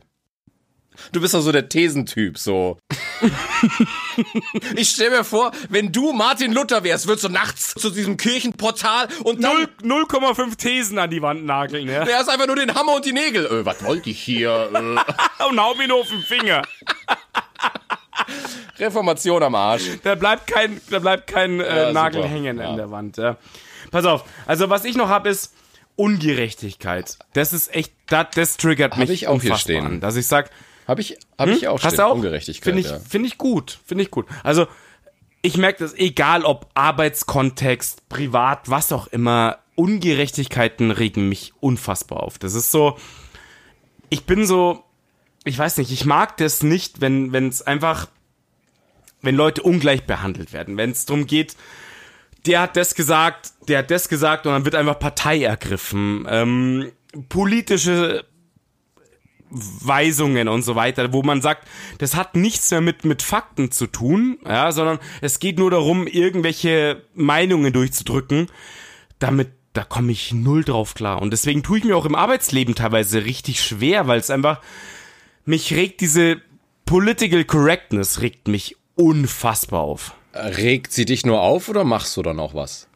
[1.13, 2.79] Du bist doch so der Thesentyp, so.
[4.77, 9.09] ich stell mir vor, wenn du Martin Luther wärst, würdest du nachts zu diesem Kirchenportal
[9.25, 12.05] und dann Null- 0,5 Thesen an die Wand nageln, ja.
[12.05, 13.45] der ist einfach nur den Hammer und die Nägel.
[13.45, 14.71] Äh, was wollte ich hier?
[14.73, 14.79] Äh,
[15.51, 16.63] Und hau mir nur auf den Finger.
[18.79, 19.85] Reformation am Arsch.
[20.03, 22.35] Da bleibt kein, da bleibt kein äh, Ja, Nagel super.
[22.35, 22.70] hängen Ja.
[22.70, 23.16] an der Wand.
[23.16, 23.37] Ja.
[23.91, 24.24] Pass auf.
[24.47, 25.55] Also was ich noch habe ist,
[25.97, 27.18] Ungerechtigkeit.
[27.33, 29.87] Das ist echt, das, das triggert mich ich auch hier stehen.
[29.87, 30.51] an, dass ich sag,
[30.87, 31.97] Habe ich, hab ich auch Hast stehen.
[32.05, 32.14] du auch?
[32.14, 32.64] Ungerechtigkeit.
[32.64, 32.99] Finde ich, ja.
[32.99, 33.79] finde ich gut.
[33.87, 34.27] Finde ich gut.
[34.43, 34.66] Also,
[35.43, 42.39] ich merke das, egal ob Arbeitskontext, privat, was auch immer, Ungerechtigkeiten regen mich unfassbar auf.
[42.39, 42.97] Das ist so,
[44.09, 44.83] ich bin so,
[45.45, 48.09] ich weiß nicht, ich mag das nicht, wenn wenn es einfach,
[49.23, 50.77] wenn Leute ungleich behandelt werden.
[50.77, 51.57] Wenn es darum geht,
[52.47, 56.27] der hat das gesagt, der hat das gesagt und dann wird einfach Partei ergriffen.
[56.29, 56.93] Ähm,
[57.29, 58.25] politische
[59.51, 61.67] Weisungen und so weiter, wo man sagt,
[61.99, 66.07] das hat nichts mehr mit, mit Fakten zu tun, ja, sondern es geht nur darum,
[66.07, 68.49] irgendwelche Meinungen durchzudrücken,
[69.19, 71.23] damit, da komme ich null drauf klar.
[71.23, 74.61] Und deswegen tue ich mir auch im Arbeitsleben teilweise richtig schwer, weil es einfach,
[75.45, 76.41] mich regt diese
[76.85, 80.14] Political Correctness regt mich unfassbar auf.
[80.34, 82.88] Regt sie dich nur auf oder machst du dann auch was?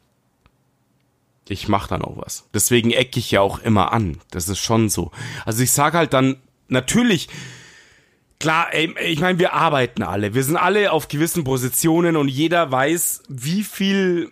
[1.51, 2.48] ich mach dann auch was.
[2.55, 4.18] Deswegen ecke ich ja auch immer an.
[4.30, 5.11] Das ist schon so.
[5.44, 6.36] Also ich sage halt dann,
[6.68, 7.28] natürlich,
[8.38, 10.34] klar, ey, ich meine, wir arbeiten alle.
[10.34, 14.30] Wir sind alle auf gewissen Positionen und jeder weiß, wie viel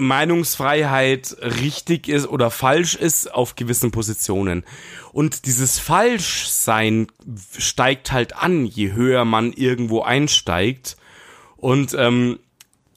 [0.00, 4.64] Meinungsfreiheit richtig ist oder falsch ist auf gewissen Positionen.
[5.12, 7.08] Und dieses Falschsein
[7.56, 10.96] steigt halt an, je höher man irgendwo einsteigt.
[11.56, 12.38] Und ähm,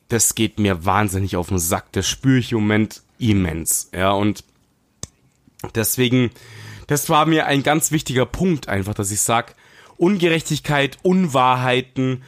[0.08, 1.92] das geht mir wahnsinnig auf den Sack.
[1.92, 3.90] Das spüre ich im Moment immens.
[3.94, 4.44] Ja, und
[5.76, 6.32] deswegen,
[6.88, 9.56] das war mir ein ganz wichtiger Punkt einfach, dass ich sag,
[9.98, 12.24] Ungerechtigkeit, Unwahrheiten,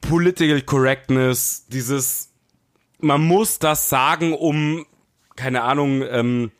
[0.00, 2.31] Political Correctness, dieses,
[3.02, 4.86] man muss das sagen, um,
[5.36, 6.50] keine Ahnung, ähm,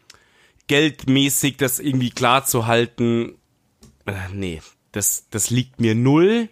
[0.67, 3.35] geldmäßig das irgendwie klar zu halten.
[4.07, 4.63] Äh, nee,
[4.93, 6.49] das, das liegt mir null.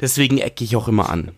[0.00, 1.32] Deswegen ecke ich auch immer an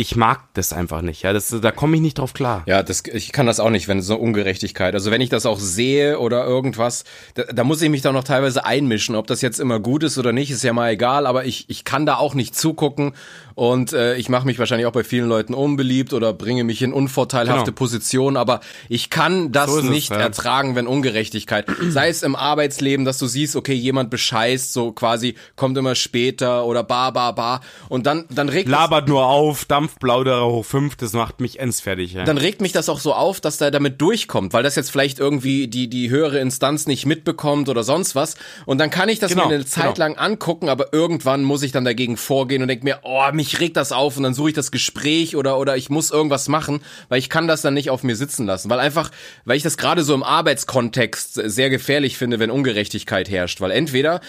[0.00, 1.22] ich mag das einfach nicht.
[1.22, 2.62] Ja, das, da komme ich nicht drauf klar.
[2.66, 4.94] Ja, das, ich kann das auch nicht, wenn so Ungerechtigkeit.
[4.94, 8.24] Also wenn ich das auch sehe oder irgendwas, da, da muss ich mich da noch
[8.24, 9.14] teilweise einmischen.
[9.14, 11.26] Ob das jetzt immer gut ist oder nicht, ist ja mal egal.
[11.26, 13.12] Aber ich, ich kann da auch nicht zugucken
[13.54, 16.94] und äh, ich mache mich wahrscheinlich auch bei vielen Leuten unbeliebt oder bringe mich in
[16.94, 17.74] unvorteilhafte Genau.
[17.76, 18.36] Positionen.
[18.38, 20.16] Aber ich kann das So ist es, nicht ja.
[20.16, 25.34] ertragen, wenn Ungerechtigkeit, sei es im Arbeitsleben, dass du siehst, okay, jemand bescheißt, so quasi
[25.56, 29.66] kommt immer später oder ba ba ba und dann dann regt es- Labert nur auf,
[29.90, 32.12] Dampfplauderer hoch fünf, das macht mich endsfertig.
[32.12, 32.24] Ja.
[32.24, 35.18] dann regt mich das auch so auf, dass der damit durchkommt, weil das jetzt vielleicht
[35.18, 38.36] irgendwie die, die höhere Instanz nicht mitbekommt oder sonst was.
[38.66, 40.06] Und dann kann ich das Genau, mir eine Zeit genau.
[40.06, 43.76] lang angucken, aber irgendwann muss ich dann dagegen vorgehen und denke mir, oh, mich regt
[43.76, 47.18] das auf und dann suche ich das Gespräch oder, oder ich muss irgendwas machen, weil
[47.18, 48.70] ich kann das dann nicht auf mir sitzen lassen.
[48.70, 49.10] Weil einfach,
[49.44, 53.60] weil ich das gerade so im Arbeitskontext sehr gefährlich finde, wenn Ungerechtigkeit herrscht.
[53.60, 54.20] Weil entweder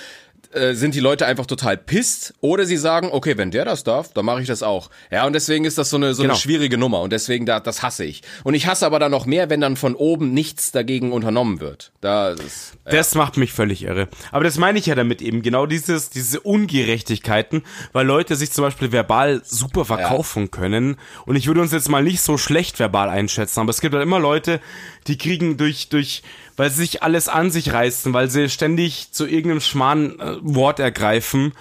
[0.54, 4.14] äh, sind die Leute einfach total pisst oder sie sagen, okay, wenn der das darf,
[4.14, 4.90] dann mache ich das auch.
[5.12, 6.34] Ja, und deswegen ist das so eine so Genau.
[6.34, 8.22] eine schwierige Nummer und deswegen da das hasse ich.
[8.44, 11.92] Und ich hasse aber dann noch mehr, wenn dann von oben nichts dagegen unternommen wird.
[12.02, 14.08] Da ist, Das macht mich völlig irre.
[14.32, 17.64] Aber das meine ich ja damit eben, genau dieses, diese Ungerechtigkeiten,
[17.94, 20.98] weil Leute sich zum Beispiel verbal super verkaufen können.
[21.26, 24.04] Und ich würde uns jetzt mal nicht so schlecht verbal einschätzen, aber es gibt halt
[24.04, 24.60] immer Leute,
[25.08, 26.24] die kriegen durch, durch,
[26.58, 30.80] weil sie sich alles an sich reißen, weil sie ständig zu irgendeinem schmalen äh, Wort
[30.80, 31.54] ergreifen,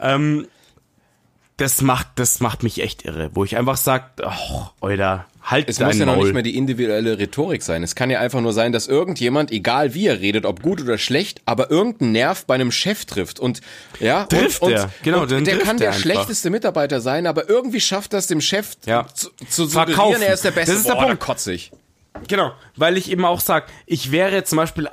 [0.00, 0.46] ähm,
[1.58, 5.80] das macht, das macht mich echt irre, wo ich einfach sag, oh, Alter, halt es
[5.80, 6.24] muss ja noch Maul.
[6.24, 7.82] nicht mehr die individuelle Rhetorik sein.
[7.82, 10.98] Es kann ja einfach nur sein, dass irgendjemand, egal wie er redet, ob gut oder
[10.98, 13.60] schlecht, aber irgendeinen Nerv bei einem Chef trifft und
[14.00, 14.84] ja, Trifft und, er.
[14.84, 16.00] und, Genau, und der trifft kann er der einfach.
[16.02, 19.06] schlechteste Mitarbeiter sein, aber irgendwie schafft das dem Chef Ja.
[19.14, 20.72] zu, zu suggerieren, er ist der Beste.
[20.72, 21.22] Das ist der Boah, da Punkt.
[21.22, 21.72] kotze ich.
[22.26, 24.88] Genau, weil ich eben auch sag, ich wäre zum Beispiel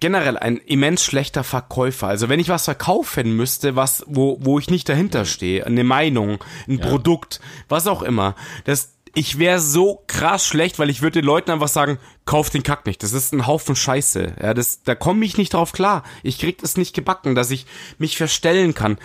[0.00, 2.08] generell ein immens schlechter Verkäufer.
[2.08, 6.42] Also wenn ich was verkaufen müsste, was, wo, wo ich nicht dahinter stehe, eine Meinung,
[6.66, 8.34] ein Produkt, was auch immer,
[8.64, 12.62] das, ich wäre so krass schlecht, weil ich würde den Leuten einfach sagen, kauf den
[12.62, 13.02] Kack nicht.
[13.02, 14.36] Das ist ein Haufen Scheiße.
[14.40, 16.02] Ja, das, da komme ich nicht drauf klar.
[16.22, 17.66] Ich krieg das nicht gebacken, dass ich
[17.98, 18.98] mich verstellen kann.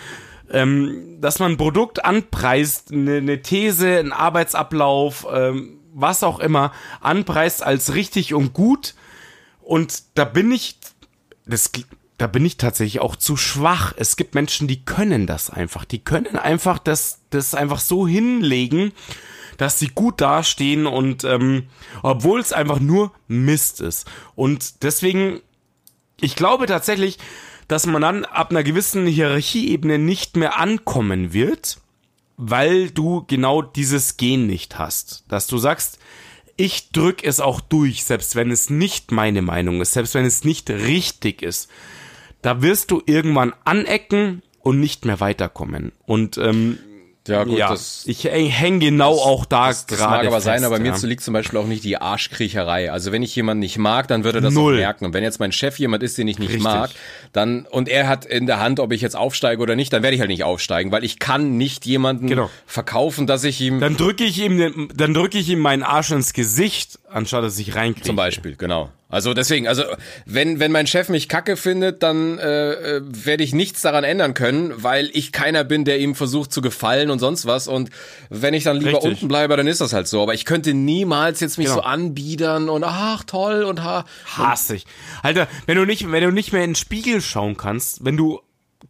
[0.50, 6.72] Ähm, dass man ein Produkt anpreist, eine, eine These, einen Arbeitsablauf, ähm, was auch immer,
[7.00, 8.94] anpreist als richtig und gut.
[9.60, 10.78] Und da bin ich,
[11.44, 11.70] das,
[12.18, 13.94] da bin ich tatsächlich auch zu schwach.
[13.96, 15.84] Es gibt Menschen, die können das einfach.
[15.84, 18.92] Die können einfach das, das einfach so hinlegen,
[19.56, 21.68] dass sie gut dastehen und ähm,
[22.02, 24.06] obwohl es einfach nur Mist ist.
[24.34, 25.40] Und deswegen,
[26.20, 27.18] ich glaube tatsächlich,
[27.68, 31.80] dass man dann ab einer gewissen Hierarchieebene nicht mehr ankommen wird,
[32.36, 35.24] weil du genau dieses Gen nicht hast.
[35.28, 35.98] Dass du sagst,
[36.56, 40.42] ich drück es auch durch, selbst wenn es nicht meine Meinung ist, selbst wenn es
[40.42, 41.68] nicht richtig ist.
[42.42, 45.92] Da wirst du irgendwann anecken und nicht mehr weiterkommen.
[46.06, 46.78] Und ähm,
[47.26, 50.10] Ja, gut, ja, das, ich hänge genau auch da das, das gerade.
[50.12, 50.92] mag aber fest, sein, aber ja.
[50.92, 52.90] mir liegt zum Beispiel auch nicht die Arschkriecherei.
[52.90, 54.74] Also wenn ich jemanden nicht mag, dann würde er das Null.
[54.74, 55.04] auch merken.
[55.04, 56.62] Und wenn jetzt mein Chef jemand ist, den ich nicht Richtig.
[56.64, 56.90] mag,
[57.32, 60.14] dann und er hat in der Hand, ob ich jetzt aufsteige oder nicht, dann werde
[60.14, 62.48] ich halt nicht aufsteigen, weil ich kann nicht jemanden Genau.
[62.66, 66.10] verkaufen, dass ich ihm Dann drücke ich ihm, den- dann drücke ich ihm meinen Arsch
[66.12, 68.06] ins Gesicht, anstatt dass ich reinkriege.
[68.06, 68.90] Zum Beispiel, genau.
[69.10, 69.84] Also deswegen, also
[70.26, 74.34] wenn wenn mein Chef mich kacke findet, dann äh, äh, werde ich nichts daran ändern
[74.34, 77.68] können, weil ich keiner bin, der ihm versucht zu gefallen und sonst was.
[77.68, 77.88] Und
[78.28, 79.10] wenn ich dann lieber Richtig.
[79.12, 80.22] unten bleibe, dann ist das halt so.
[80.22, 81.78] Aber ich könnte niemals jetzt mich Genau.
[81.78, 84.04] so anbiedern und ach toll und ha.
[84.26, 84.84] Hasse ich.
[85.22, 88.40] Alter, wenn du nicht, wenn du nicht mehr in den Spiegel schauen kannst, wenn du,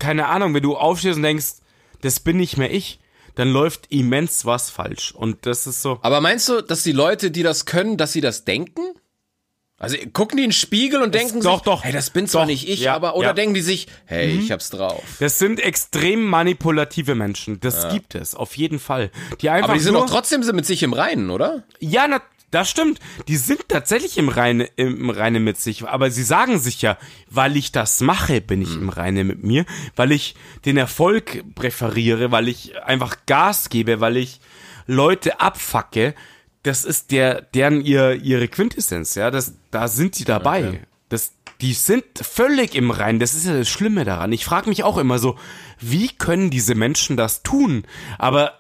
[0.01, 1.59] keine Ahnung, wenn du aufstehst und denkst,
[2.03, 2.99] das bin nicht mehr ich,
[3.37, 5.13] dann läuft immens was falsch.
[5.13, 6.01] Und das ist so.
[6.03, 8.83] Aber meinst du, dass die Leute, die das können, dass sie das denken?
[9.81, 11.85] Also gucken die in den Spiegel und denken doch, sich, doch.
[11.85, 13.33] hey, das bin zwar Doch, nicht ich, ja, aber oder ja.
[13.33, 15.03] denken die sich, hey, ich hab's drauf.
[15.21, 17.61] Das sind extrem manipulative Menschen.
[17.61, 19.13] Das gibt es, auf jeden Fall.
[19.41, 21.63] Die einfach Aber die sind doch trotzdem mit sich im Reinen, oder?
[21.79, 22.21] Ja, na,
[22.51, 22.99] das stimmt.
[23.29, 25.87] Die sind tatsächlich im Reine, im Reine mit sich.
[25.87, 26.97] Aber sie sagen sich ja,
[27.29, 29.67] weil ich das mache, bin ich im Reine mit mir.
[29.97, 34.41] Weil ich den Erfolg präferiere, weil ich einfach Gas gebe, weil ich
[34.87, 36.15] Leute abfacke.
[36.63, 39.31] Das ist der, deren ihr, ihre Quintessenz, ja.
[39.31, 40.81] Das, da sind sie dabei.
[41.09, 43.19] Das, die sind völlig im Reinen.
[43.19, 44.33] Das ist ja das Schlimme daran.
[44.33, 45.37] Ich frage mich auch immer so,
[45.81, 47.85] wie können diese Menschen das tun?
[48.19, 48.59] Aber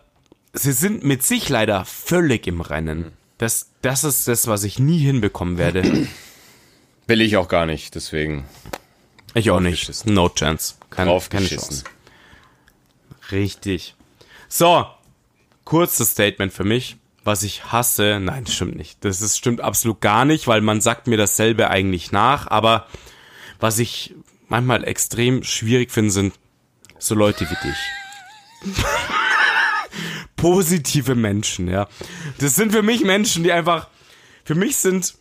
[0.52, 3.12] sie sind mit sich leider völlig im Rennen.
[3.38, 5.82] Das, das ist das, was ich nie hinbekommen werde.
[7.06, 8.44] Will ich auch gar nicht, deswegen.
[9.34, 10.06] Ich auch nicht.
[10.06, 10.74] No chance.
[10.90, 11.46] Keine, Drauf keine.
[11.46, 11.84] Chance.
[13.30, 13.94] Richtig.
[14.48, 14.86] So,
[15.64, 16.96] kurzes Statement für mich.
[17.28, 19.04] Was ich hasse, nein, das stimmt nicht.
[19.04, 22.46] Das ist, stimmt absolut gar nicht, weil man sagt mir dasselbe eigentlich nach.
[22.46, 22.86] Aber
[23.60, 24.14] was ich
[24.46, 26.34] manchmal extrem schwierig finde, sind
[26.98, 28.74] so Leute wie dich.
[30.36, 31.86] Positive Menschen, ja.
[32.38, 33.88] Das sind für mich Menschen, die einfach,
[34.44, 35.14] für mich sind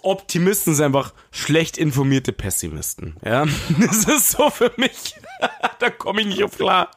[0.00, 3.46] Optimisten sind einfach schlecht informierte Pessimisten, ja.
[3.80, 5.16] Das ist so für mich.
[5.78, 6.90] da komme ich nicht auf klar.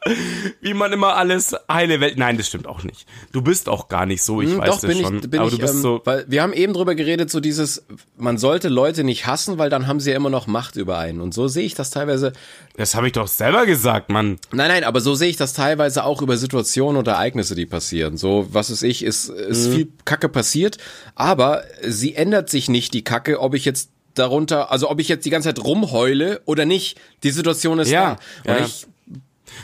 [0.62, 2.18] Wie man immer alles heile Welt.
[2.18, 3.06] Nein, das stimmt auch nicht.
[3.32, 5.16] Du bist auch gar nicht so, ich Hm, weiß Doch, das bin schon.
[5.20, 6.02] ich, bin aber ich, du bist ähm, so.
[6.06, 7.84] weil wir haben eben drüber geredet, so dieses,
[8.18, 11.22] man sollte Leute nicht hassen, weil dann haben sie ja immer noch Macht über einen.
[11.22, 12.34] Und so sehe ich das teilweise,
[12.78, 14.38] Das habe ich doch selber gesagt, Mann.
[14.52, 18.18] nein, nein, aber so sehe ich das teilweise auch über Situationen und Ereignisse, die passieren.
[18.18, 19.74] So, was ist ich, ist, ist Mhm.
[19.74, 20.78] viel Kacke passiert,
[21.16, 25.26] aber sie ändert sich nicht, die Kacke, ob ich jetzt darunter, also ob ich jetzt
[25.26, 27.00] die ganze Zeit rumheule oder nicht.
[27.24, 28.54] Die Situation ist Ja, da.
[28.54, 28.66] Und ja.
[28.66, 28.88] ich,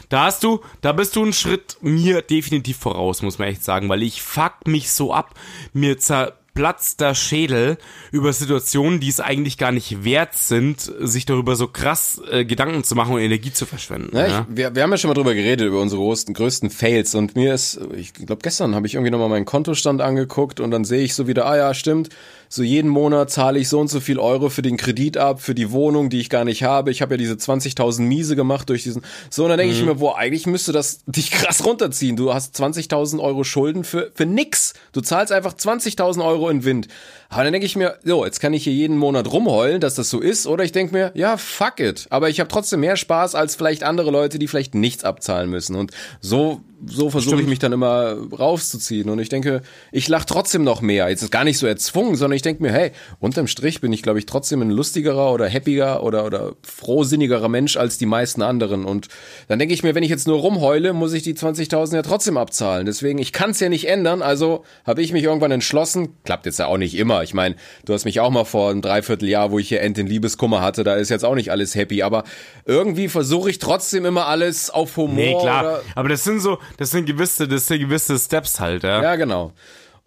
[0.10, 3.90] Da hast du, da bist du einen Schritt mir definitiv voraus, muss man echt sagen,
[3.90, 5.34] weil ich fuck mich so ab.
[5.74, 7.78] Mir zerplatzt der Schädel
[8.12, 12.84] über Situationen, die es eigentlich gar nicht wert sind, sich darüber so krass äh, Gedanken
[12.84, 14.16] zu machen und Energie zu verschwenden.
[14.16, 14.48] Ja, ja?
[14.50, 17.14] ich, wir, wir haben ja schon mal drüber geredet, über unsere größten, größten Fails.
[17.16, 20.86] Und mir ist, ich glaube, gestern habe ich irgendwie nochmal meinen Kontostand angeguckt und dann
[20.86, 22.10] sehe ich so wieder, ah ja, stimmt,
[22.50, 25.56] so jeden Monat zahle ich so und so viel Euro für den Kredit ab, für
[25.56, 26.92] die Wohnung, die ich gar nicht habe.
[26.92, 29.04] Ich habe ja diese 20.000 Miese gemacht durch diesen.
[29.30, 32.16] So, und dann denke ich mir, boah, eigentlich müsste das dich krass runterziehen.
[32.16, 34.74] Du hast 20.000 Euro Schulden für, für nix.
[34.92, 36.88] Du zahlst einfach 20.000 Euro in Wind.
[37.30, 40.10] Aber dann denke ich mir, so, jetzt kann ich hier jeden Monat rumheulen, dass das
[40.10, 40.48] so ist.
[40.48, 42.08] Oder ich denke mir, ja, fuck it.
[42.10, 45.76] Aber ich habe trotzdem mehr Spaß als vielleicht andere Leute, die vielleicht nichts abzahlen müssen.
[45.76, 45.92] Und
[46.22, 49.10] so, so versuche ich mich dann immer rauszuziehen.
[49.10, 49.62] Und ich denke,
[49.92, 51.10] ich lach trotzdem noch mehr.
[51.10, 54.04] Jetzt ist gar nicht so erzwungen, sondern ich denke mir, hey, unterm Strich bin ich,
[54.04, 58.86] glaube ich, trotzdem ein lustigerer oder happiger oder, oder frohsinnigerer Mensch als die meisten anderen.
[58.86, 59.08] Und
[59.48, 62.38] dann denke ich mir, wenn ich jetzt nur rumheule, muss ich die 20.000 ja trotzdem
[62.38, 62.86] abzahlen.
[62.86, 64.22] Deswegen, ich kann es ja nicht ändern.
[64.22, 66.10] Also habe ich mich irgendwann entschlossen.
[66.26, 67.24] Klappt jetzt ja auch nicht immer.
[67.24, 67.56] Ich meine,
[67.86, 70.84] du hast mich auch mal vor einem Dreivierteljahr, wo ich hier End in Liebeskummer hatte,
[70.84, 72.04] da ist jetzt auch nicht alles happy.
[72.04, 72.24] Aber
[72.66, 75.16] irgendwie versuche ich trotzdem immer alles auf Humor.
[75.16, 75.82] Nee, klar.
[75.96, 79.02] Aber das sind so, das sind gewisse, das sind gewisse Steps halt, ja.
[79.02, 79.54] ja, genau.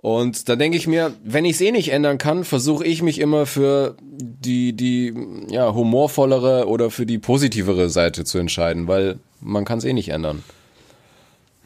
[0.02, 3.18] Und da denke ich mir, wenn ich es eh nicht ändern kann, versuche ich mich
[3.20, 5.14] immer für die, die
[5.50, 10.08] ja, humorvollere oder für die positivere Seite zu entscheiden, weil man kann es eh nicht
[10.08, 10.42] ändern.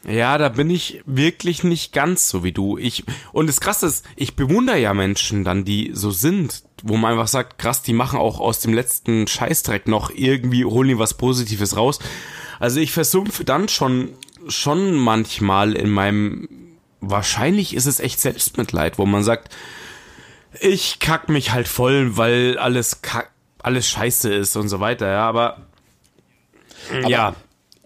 [0.07, 2.77] Ja, da bin ich wirklich nicht ganz so wie du.
[2.77, 7.13] Ich und das Krasse ist, ich bewundere ja Menschen dann, die so sind, wo man
[7.13, 11.15] einfach sagt, krass, die machen auch aus dem letzten Scheißdreck noch irgendwie holen die was
[11.15, 11.99] Positives raus.
[12.59, 14.09] Also ich versumpfe dann schon
[14.47, 16.47] schon manchmal in meinem
[17.01, 19.53] wahrscheinlich ist es echt Selbstmitleid, wo man sagt,
[20.59, 23.31] ich kack mich halt voll, weil alles kack,
[23.61, 25.67] alles scheiße ist und so weiter, ja, aber,
[27.07, 27.35] ja.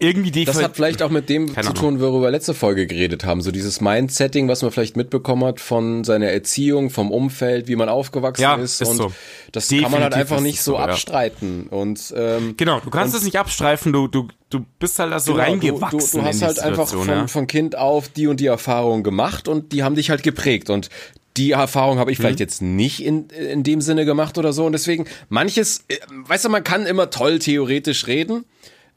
[0.00, 3.24] Irgendwie die Das hat vielleicht auch mit dem zu tun, worüber wir letzte Folge geredet
[3.24, 3.42] haben.
[3.42, 7.88] So dieses Mindsetting, was man vielleicht mitbekommen hat von seiner Erziehung, vom Umfeld, wie man
[7.88, 8.80] aufgewachsen Ja, ist.
[8.80, 9.12] ist und so.
[9.52, 10.84] das kann man halt Definitiv einfach nicht so so, ja.
[10.86, 11.66] abstreiten.
[11.68, 15.32] Und ähm, Genau, du kannst es nicht abstreifen, du, du, du bist halt da so
[15.34, 15.98] Genau, reingewachsen.
[15.98, 17.26] Du, du, du hast halt einfach von, ja.
[17.26, 20.70] von Kind auf die und die Erfahrungen gemacht und die haben dich halt geprägt.
[20.70, 20.88] Und
[21.36, 22.22] die Erfahrung habe ich Mhm.
[22.22, 24.64] vielleicht jetzt nicht in, in dem Sinne gemacht oder so.
[24.64, 28.44] Und deswegen, manches, äh, weißt du, man kann immer toll theoretisch reden.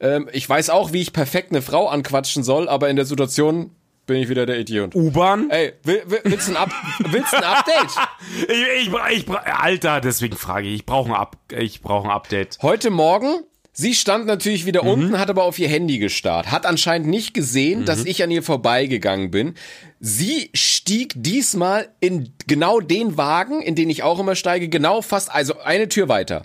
[0.00, 3.70] Ähm, ich weiß auch, wie ich perfekt eine Frau anquatschen soll, aber in der Situation
[4.06, 4.94] bin ich wieder der Idiot.
[4.94, 5.48] U-Bahn?
[5.50, 6.70] Ey, will, will, willst, du ein Up,
[7.10, 7.90] willst ein Update?
[8.48, 12.58] Ich, ich, ich, Alter, deswegen frage ich, ich brauche ein, Up, ich brauche ein Update.
[12.62, 13.42] Heute Morgen,
[13.72, 17.84] sie stand natürlich wieder unten, hat aber auf ihr Handy gestarrt, hat anscheinend nicht gesehen,
[17.84, 19.54] dass ich an ihr vorbeigegangen bin.
[20.00, 25.32] Sie stieg diesmal in genau den Wagen, in den ich auch immer steige, genau fast,
[25.32, 26.44] also eine Tür weiter.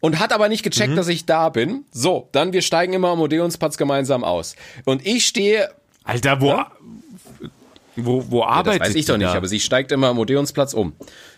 [0.00, 1.84] Und hat aber nicht gecheckt, dass ich da bin.
[1.92, 4.56] So, dann wir steigen immer am Odeonsplatz gemeinsam aus.
[4.86, 5.70] Und ich stehe
[6.04, 6.64] Alter, wo,
[7.96, 9.34] wo, wo das arbeitet weiß ich doch nicht, da?
[9.34, 10.94] aber sie steigt immer am Odeonsplatz um.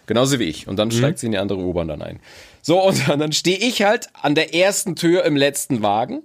[0.06, 0.68] Genauso wie ich.
[0.68, 2.20] Und dann steigt sie in die andere U-Bahn dann ein.
[2.60, 6.22] So, und dann, dann stehe ich halt an der ersten Tür im letzten Wagen.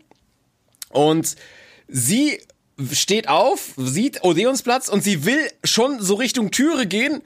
[0.90, 1.36] Und
[1.88, 2.40] sie
[2.92, 7.22] steht auf, sieht Odeonsplatz und sie will schon so Richtung Türe gehen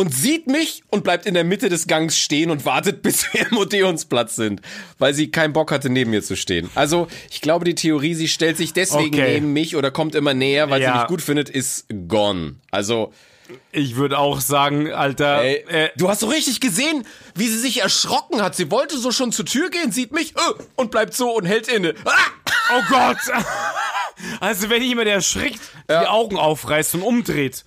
[0.00, 3.46] und sieht mich und bleibt in der Mitte des Gangs stehen und wartet, bis wir
[3.50, 4.62] im Odeonsplatz sind,
[4.98, 6.70] weil sie keinen Bock hatte, neben mir zu stehen.
[6.74, 9.34] Also, ich glaube, die Theorie, sie stellt sich deswegen Okay.
[9.34, 10.98] neben mich oder kommt immer näher, weil sie Ja.
[11.00, 12.54] mich gut findet, ist gone.
[12.70, 13.12] Also,
[13.72, 17.82] Ich würde auch sagen, Alter, ey, äh, du hast so richtig gesehen, wie sie sich
[17.82, 18.54] erschrocken hat.
[18.54, 21.66] Sie wollte so schon zur Tür gehen, sieht mich äh, und bleibt so und hält
[21.68, 21.94] inne.
[22.04, 22.12] Ah!
[22.78, 23.18] oh Gott.
[24.38, 27.64] Also wenn jemand erschrickt, die Augen aufreißt und umdreht,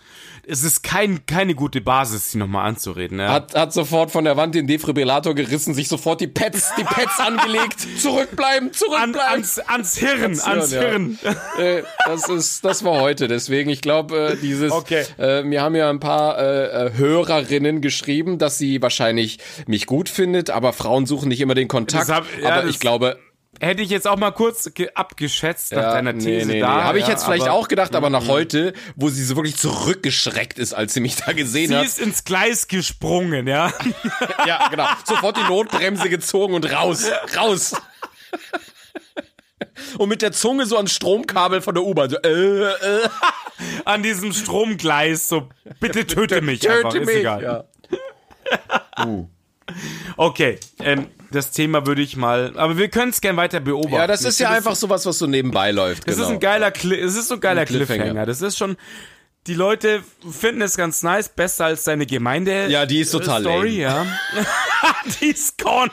[0.47, 3.19] es ist kein, keine gute Basis, sie nochmal anzureden.
[3.19, 3.29] Ja.
[3.31, 7.19] Hat, hat sofort von der Wand den Defibrillator gerissen, sich sofort die Pads, die Pads
[7.25, 7.87] angelegt.
[7.99, 9.15] Zurückbleiben, An, zurückbleiben.
[9.31, 10.81] ans, ans Hirn, ans ja.
[10.81, 11.19] Hirn.
[11.57, 13.27] äh, das ist, das war heute.
[13.27, 15.05] Deswegen, ich glaube, äh, dieses, Okay.
[15.17, 20.09] äh, mir haben ja ein paar äh, äh, Hörerinnen geschrieben, dass sie wahrscheinlich mich gut
[20.09, 22.09] findet, aber Frauen suchen nicht immer den Kontakt.
[22.09, 23.17] Hab- ja, aber ich glaube,
[23.63, 26.83] Hätte ich jetzt auch mal kurz ge- abgeschätzt nach deiner These da.
[26.83, 27.57] Habe ich ja, jetzt vielleicht aber Mhm.
[27.63, 31.31] auch gedacht, aber nach heute, wo sie so wirklich zurückgeschreckt ist, als sie mich da
[31.33, 31.85] gesehen Sie hat.
[31.85, 33.71] ist ins Gleis gesprungen, ja.
[34.45, 34.87] Ja, genau.
[35.05, 37.05] Sofort die Notbremse gezogen und raus,
[37.37, 37.73] raus.
[39.97, 42.09] Und mit der Zunge so ans Stromkabel von der U-Bahn.
[42.09, 43.09] So, äh, äh,
[43.85, 45.49] An diesem Stromgleis, so,
[45.79, 47.17] bitte töte mich einfach, töte ist mich.
[47.17, 47.41] egal.
[47.43, 47.63] Ja.
[50.17, 53.95] Okay, ähm, das Thema würde ich mal, aber wir können es gern weiter beobachten.
[53.95, 56.07] ja, das ist ja finde, einfach sowas, was so nebenbei läuft.
[56.07, 56.27] Das genau.
[56.27, 58.03] ist ein geiler, Cli es ist so ein geiler Ein Cliffhanger.
[58.03, 58.25] Cliffhanger.
[58.25, 58.77] Das ist schon,
[59.47, 62.67] die Leute finden es ganz nice, besser als deine Gemeinde.
[62.69, 64.05] Ja, die ist total Story, lame.
[64.05, 64.05] ja.
[65.21, 65.91] die ist gone.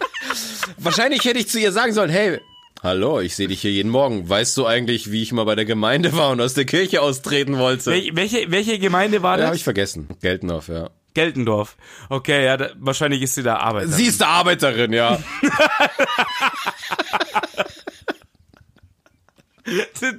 [0.78, 2.40] Wahrscheinlich hätte ich zu ihr sagen sollen, hey,
[2.82, 4.28] hallo, ich sehe dich hier jeden Morgen.
[4.28, 7.58] Weißt du eigentlich, wie ich mal bei der Gemeinde war und aus der Kirche austreten
[7.58, 7.90] wollte?
[7.90, 9.46] Wel welche, welche Gemeinde war Ja, das?
[9.46, 10.08] habe ich vergessen.
[10.22, 10.90] Geltendorf, ja.
[11.18, 11.76] Geltendorf.
[12.08, 13.88] Okay, ja, da, wahrscheinlich ist sie da Arbeiter.
[13.88, 15.18] Sie ist eine Arbeiterin, ja.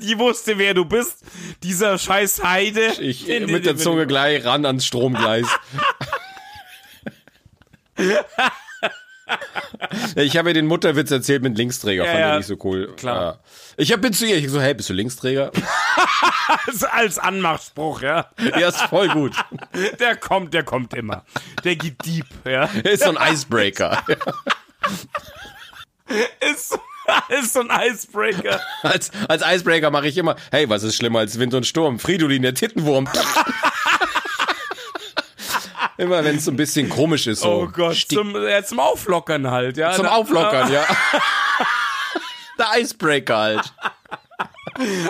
[0.02, 1.24] die wusste, wer du bist.
[1.64, 2.88] Dieser scheiß Heide.
[3.00, 5.48] Ich In- mit der in- Zunge gleich ran ans Stromgleis.
[10.16, 12.94] Ja, ich habe ihr den Mutterwitz erzählt mit Linksträger, fand ja, ich nicht so cool.
[12.96, 13.22] klar.
[13.22, 13.40] Ja.
[13.78, 15.52] Ich hab, bin zu ihr, ich so, hey, bist du Linksträger?
[16.92, 18.30] Als, Anmachspruch, ja.
[18.40, 19.34] ja, ist voll gut.
[20.00, 21.24] Der kommt, der kommt immer.
[21.64, 22.66] Der geht deep, ja.
[22.84, 24.04] Ist so ein Icebreaker.
[26.52, 26.78] Ist,
[27.30, 28.60] ist so ein Icebreaker.
[28.82, 32.00] Als, als Icebreaker mache ich immer, hey, was ist schlimmer als Wind und Sturm?
[32.00, 33.08] Fridolin, der Tittenwurm.
[36.00, 37.42] Immer wenn es so ein bisschen komisch ist.
[37.42, 39.92] So Oh Gott, Stick- zum, ja, zum Auflockern halt, ja.
[39.92, 40.86] zum Auflockern, ja.
[42.58, 43.74] Der Icebreaker halt.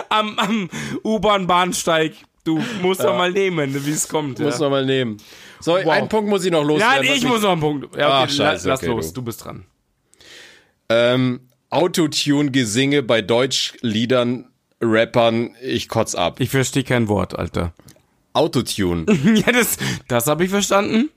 [0.08, 0.70] Am, am
[1.04, 2.14] U-Bahn-Bahnsteig.
[2.44, 4.38] Du musst doch mal nehmen, wie es kommt.
[4.38, 4.64] Muss ja.
[4.64, 5.18] noch mal nehmen.
[5.60, 6.96] So, einen Punkt muss ich noch loswerden.
[7.00, 7.96] Nein, was ich muss noch einen Punkt.
[7.96, 9.20] Ja, Ach, okay, scheiße, lass okay, los, du.
[9.20, 9.66] du bist dran.
[10.88, 16.40] Ähm, Autotune-Gesinge bei Deutschliedern, Rappern, ich kotz ab.
[16.40, 17.74] Ich verstehe kein Wort, Alter.
[18.32, 19.06] Autotune.
[19.46, 19.76] ja, das,
[20.08, 21.10] das habe ich verstanden.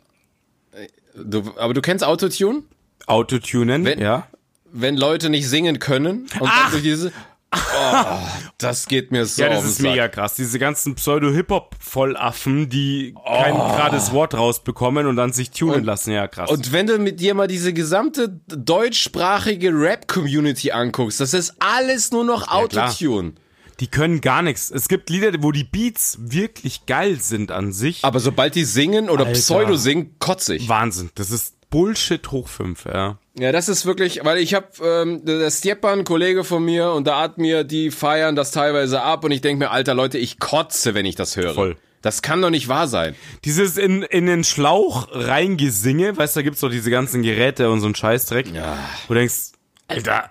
[1.16, 2.64] Du, aber du kennst Autotune?
[3.06, 4.28] Autotunen, Wenn- ja.
[4.76, 7.12] Wenn Leute nicht singen können und dann durch diese.
[7.56, 8.18] Oh,
[8.58, 10.34] das geht mir so Ja, das ist mega krass.
[10.34, 16.12] Diese ganzen Pseudo-Hip-Hop-Vollaffen, die kein gerades Wort rausbekommen und dann sich tunen lassen.
[16.12, 16.50] Ja, krass.
[16.50, 22.24] Und wenn du mit dir mal diese gesamte deutschsprachige Rap-Community anguckst, das ist alles nur
[22.24, 22.48] noch.
[22.48, 23.34] Autotune.
[23.80, 24.72] Die können gar nichts.
[24.72, 28.04] Es gibt Lieder, wo die Beats wirklich geil sind an sich.
[28.04, 29.40] Aber sobald die singen oder Alter.
[29.40, 30.70] Pseudo singen, kotze ich.
[30.70, 31.10] Wahnsinn.
[31.16, 33.18] Das ist Bullshit hoch fünf, ja.
[33.36, 37.20] Ja, das ist wirklich, weil ich habe ähm, der Stjepan, Kollege von mir, und da
[37.20, 40.94] hat mir die feiern das teilweise ab und ich denk mir, alter Leute, ich kotze,
[40.94, 41.56] wenn ich das höre.
[41.56, 41.76] Voll.
[42.04, 43.16] Das kann doch nicht wahr sein.
[43.44, 47.80] Dieses in, in den Schlauch reingesinge, weißt du, da gibt's doch diese ganzen Geräte und
[47.80, 48.54] so einen Scheißdreck.
[48.54, 48.78] Ja.
[49.08, 49.54] Wo du denkst,
[49.88, 50.30] Alter,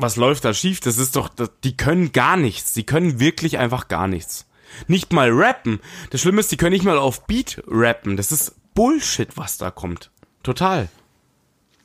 [0.00, 0.80] was läuft da schief?
[0.80, 2.72] Das ist doch, das, die können gar nichts.
[2.72, 4.46] Die können wirklich einfach gar nichts.
[4.86, 5.80] Nicht mal rappen.
[6.10, 8.16] Das Schlimme ist, die können nicht mal auf Beat rappen.
[8.16, 10.10] Das ist Bullshit, was da kommt.
[10.42, 10.88] Total.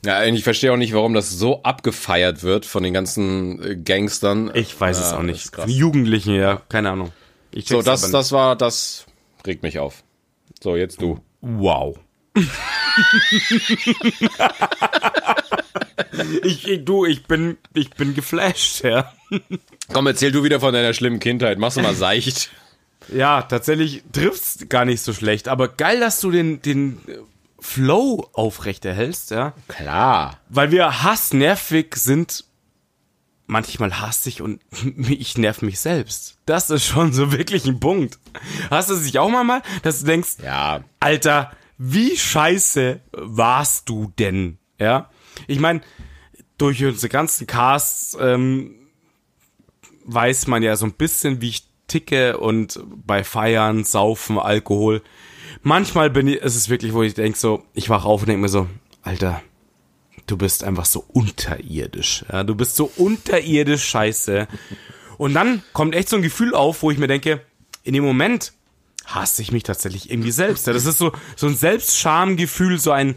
[0.05, 4.51] Ja, ich verstehe auch nicht, warum das so abgefeiert wird von den ganzen äh, Gangstern.
[4.53, 5.49] Ich weiß es Ja, auch nicht.
[5.65, 7.11] Jugendlichen, ja, keine Ahnung.
[7.51, 9.07] Ich So, das, das war, das
[9.47, 10.03] regt mich auf.
[10.61, 11.19] So, jetzt du.
[11.41, 11.97] Wow.
[16.43, 19.11] ich, ich, du, ich bin, ich bin geflasht, ja.
[19.91, 21.57] Komm, erzähl du wieder von deiner schlimmen Kindheit.
[21.59, 22.49] Mach's mal seicht.
[23.13, 25.47] Ja, tatsächlich trifft's gar nicht so schlecht.
[25.47, 26.99] Aber geil, dass du den, den
[27.59, 29.53] Flow aufrechterhältst, ja.
[29.67, 30.39] Klar.
[30.49, 32.45] Weil wir hassnervig sind.
[33.47, 34.59] Manchmal hasse ich und
[34.97, 36.37] ich nerv mich selbst.
[36.47, 38.17] Das ist schon so wirklich ein Punkt.
[38.71, 40.83] Hast du sich auch mal mal, dass du denkst, Ja.
[40.99, 44.57] Alter, wie scheiße warst du denn?
[44.79, 45.09] Ja,
[45.47, 45.81] ich meine,
[46.57, 48.75] durch unsere ganzen Casts ähm,
[50.05, 55.01] weiß man ja so ein bisschen, wie ich ticke und bei Feiern, Saufen, Alkohol.
[55.61, 58.41] Manchmal bin ich, ist es wirklich, wo ich denke so, ich wach auf und denke
[58.41, 58.67] mir so,
[59.03, 59.41] Alter,
[60.27, 62.25] du bist einfach so unterirdisch.
[62.31, 64.47] Ja, du bist so unterirdisch scheiße.
[65.17, 67.41] Und dann kommt echt so ein Gefühl auf, wo ich mir denke,
[67.83, 68.53] in dem Moment
[69.05, 70.67] hasse ich mich tatsächlich irgendwie selbst.
[70.67, 73.15] Ja, das ist so, so ein Selbstschamgefühl, so ein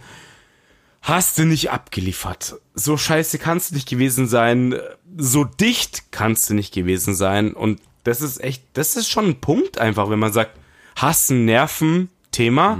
[1.01, 2.57] hast du nicht abgeliefert.
[2.74, 4.74] So scheiße kannst du nicht gewesen sein.
[5.16, 7.53] So dicht kannst du nicht gewesen sein.
[7.55, 10.53] Und das ist echt, das ist schon ein Punkt einfach, wenn man sagt,
[10.96, 12.78] hassen, nerven, Thema.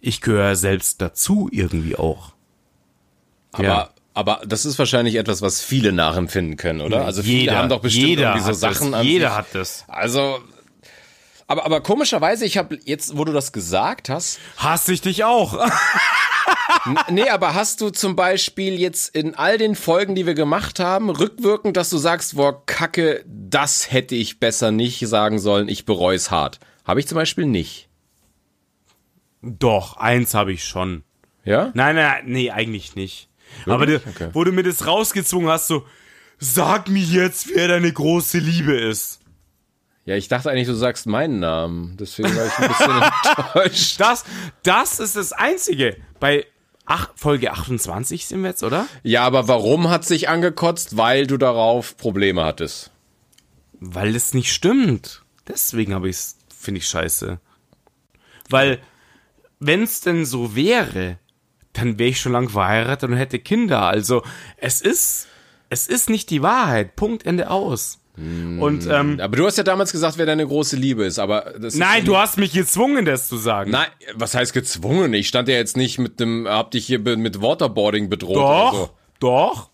[0.00, 2.32] Ich gehöre selbst dazu irgendwie auch.
[3.52, 3.90] Aber, Ja.
[4.14, 7.04] aber das ist wahrscheinlich etwas, was viele nachempfinden können, oder?
[7.04, 9.36] Also viele haben doch bestimmt jeder irgendwie so Sachen das, an Jeder sich.
[9.38, 9.84] hat das.
[9.88, 10.38] Also,
[11.46, 15.54] aber, aber komischerweise, ich habe jetzt, wo du das gesagt hast, Hasse ich dich auch.
[17.10, 21.10] nee, aber hast du zum Beispiel jetzt in all den Folgen, die wir gemacht haben,
[21.10, 26.16] rückwirkend, dass du sagst, boah, Kacke, das hätte ich besser nicht sagen sollen, ich bereue
[26.16, 26.58] es hart.
[26.84, 27.88] Habe ich zum Beispiel nicht.
[29.42, 31.02] Doch, eins habe ich schon.
[31.44, 31.70] Ja?
[31.74, 33.28] Nein, nein, nee, eigentlich nicht.
[33.66, 34.30] Aber du, Okay.
[34.32, 35.86] wo du mir das rausgezwungen hast, so,
[36.38, 39.20] sag mir jetzt, wer deine große Liebe ist.
[40.04, 41.96] Ja, ich dachte eigentlich, du sagst meinen Namen.
[41.98, 43.02] Deswegen war ich ein bisschen
[43.36, 44.00] enttäuscht.
[44.00, 44.24] Das,
[44.62, 45.96] das ist das Einzige.
[46.18, 46.46] Bei
[46.90, 48.86] ach, Folge 28 sind wir jetzt, oder?
[49.04, 50.96] Ja, aber warum hat sich angekotzt?
[50.96, 52.90] Weil du darauf Probleme hattest.
[53.78, 55.22] Weil es nicht stimmt.
[55.46, 57.38] Deswegen habe ich's, finde ich scheiße.
[58.48, 58.80] Weil,
[59.60, 61.18] wenn's denn so wäre,
[61.72, 63.82] dann wäre ich schon lang verheiratet und hätte Kinder.
[63.82, 64.24] Also,
[64.56, 65.28] es ist,
[65.68, 66.96] es ist nicht die Wahrheit.
[66.96, 67.99] Punkt, Ende aus.
[68.58, 71.74] Und, ähm, Aber du hast ja damals gesagt, wer deine große Liebe ist, aber das
[71.76, 73.70] nein, ist du hast mich gezwungen, das zu sagen.
[73.70, 75.14] Nein, was heißt gezwungen?
[75.14, 78.90] Ich stand ja jetzt nicht mit dem, hab dich hier mit Waterboarding bedroht Doch, so.
[79.20, 79.70] doch.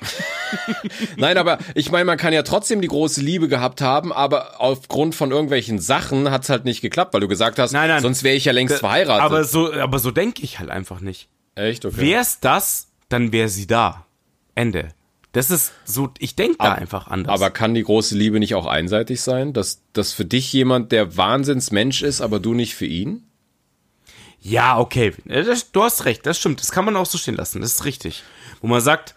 [1.16, 5.14] Nein, aber ich meine, man kann ja trotzdem die große Liebe gehabt haben, aber aufgrund
[5.14, 8.02] von irgendwelchen Sachen hat's halt nicht geklappt, weil du gesagt hast, Nein, nein.
[8.02, 9.22] sonst wäre ich ja längst verheiratet.
[9.24, 11.28] Aber so, aber so denke ich halt einfach nicht.
[11.54, 11.84] Echt?
[11.84, 11.96] Okay.
[11.98, 14.06] Wär's das, dann wäre sie da.
[14.54, 14.90] Ende.
[15.34, 17.34] Das ist so, ich denke da einfach anders.
[17.34, 19.52] Aber kann die große Liebe nicht auch einseitig sein?
[19.52, 23.24] Dass, dass für dich jemand der Wahnsinnsmensch ist, aber du nicht für ihn?
[24.44, 26.60] ja, okay, das, du hast recht, das stimmt.
[26.60, 27.62] Das kann man auch so stehen lassen.
[27.62, 28.22] Das ist richtig.
[28.60, 29.14] Wo man sagt,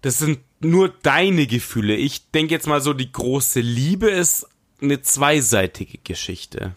[0.00, 1.94] das sind nur deine Gefühle.
[1.94, 4.46] Ich denke jetzt mal so, die große Liebe ist
[4.80, 6.72] eine zweiseitige Geschichte.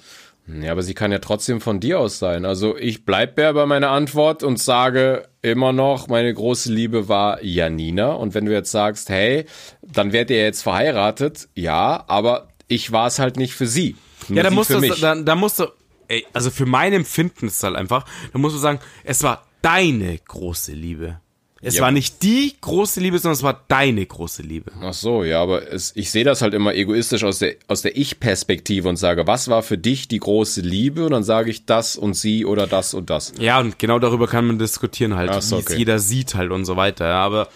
[0.46, 2.44] Ja, aber sie kann ja trotzdem von dir aus sein.
[2.46, 7.42] Also ich bleib ja bei meiner Antwort und sage immer noch, meine große Liebe war
[7.42, 8.12] Janina.
[8.12, 9.46] Und wenn du jetzt sagst, hey,
[9.82, 13.96] dann werdet ihr jetzt verheiratet, ja, aber ich war es halt nicht für sie.
[14.28, 15.00] Nur Ja, da musst du, mich.
[15.00, 15.68] da, da musst du,
[16.10, 19.46] ey, also für mein Empfinden ist es halt einfach, da musst du sagen, es war
[19.62, 21.22] deine große Liebe.
[21.66, 21.84] Es Ja.
[21.84, 24.72] war nicht die große Liebe, sondern es war deine große Liebe.
[24.82, 27.96] Ach so, ja, aber es, ich sehe das halt immer egoistisch aus der, aus der
[27.96, 31.06] Ich-Perspektive und sage, was war für dich die große Liebe?
[31.06, 33.32] Und dann sage ich das und sie oder das und das.
[33.40, 35.78] Ja, und genau darüber kann man diskutieren halt, so, wie es okay.
[35.78, 37.08] jeder sieht halt und so weiter.
[37.08, 37.48] Ja, aber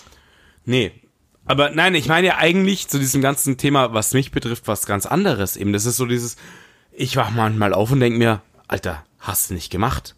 [0.64, 0.92] nee.
[1.44, 5.06] Aber nein, ich meine ja eigentlich zu diesem ganzen Thema, was mich betrifft, was ganz
[5.06, 5.74] anderes eben.
[5.74, 6.38] Das ist so dieses,
[6.94, 10.16] ich wach manchmal auf und denk mir, Alter, hast du nicht gemacht?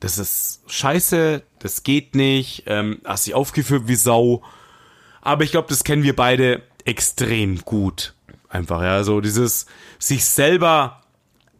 [0.00, 4.42] Das ist scheiße, das geht nicht, ähm, hast dich aufgeführt wie Sau.
[5.20, 8.14] Aber ich glaube, das kennen wir beide extrem gut.
[8.48, 9.66] Einfach, ja, so dieses
[9.98, 11.02] sich selber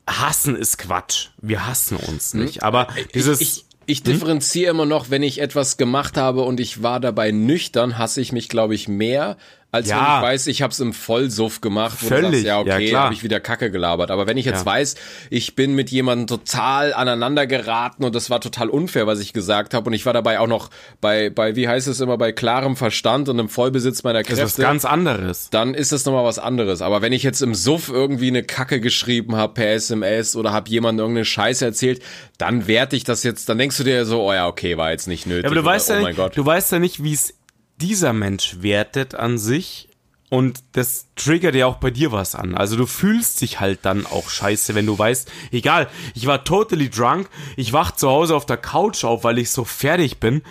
[0.06, 1.28] hassen ist Quatsch.
[1.40, 2.62] Wir hassen uns nicht.
[2.62, 6.82] Aber dieses, ich, ich, Ich differenziere immer noch, wenn ich etwas gemacht habe und ich
[6.82, 9.36] war dabei nüchtern, hasse ich mich, glaube ich, mehr,
[9.72, 9.96] als Ja.
[9.96, 12.74] wenn ich weiß, ich habe es im Vollsuff gemacht, wo du Völlig, sagst, ja, ja,
[12.76, 13.04] okay, klar.
[13.04, 14.10] habe ich wieder Kacke gelabert.
[14.10, 14.66] Aber wenn ich jetzt Ja.
[14.66, 14.96] weiß,
[15.30, 19.72] ich bin mit jemandem total aneinander geraten und das war total unfair, was ich gesagt
[19.74, 22.76] habe und ich war dabei auch noch bei, bei wie heißt es immer, bei klarem
[22.76, 25.50] Verstand und im Vollbesitz meiner Das ist was Kräfte, ganz anderes.
[25.50, 26.82] dann ist das nochmal was anderes.
[26.82, 30.68] Aber wenn ich jetzt im Suff irgendwie eine Kacke geschrieben habe per SMS oder habe
[30.68, 32.02] jemandem irgendeine Scheiße erzählt,
[32.38, 35.06] dann werte ich das jetzt, dann denkst du dir so, oh ja, okay, war jetzt
[35.06, 35.44] nicht nötig.
[35.44, 36.36] Ja, aber du oder, weißt oh ja mein nicht, Gott.
[36.36, 37.34] du weißt ja nicht, wie es
[37.80, 39.88] dieser Mensch wertet an sich.
[40.28, 42.54] Und das triggert ja auch bei dir was an.
[42.54, 46.88] Also du fühlst dich halt dann auch scheiße, wenn du weißt, egal, ich war totally
[46.88, 50.42] drunk, ich wach zu Hause auf der Couch auf, weil ich so fertig bin.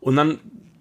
[0.00, 0.40] Und dann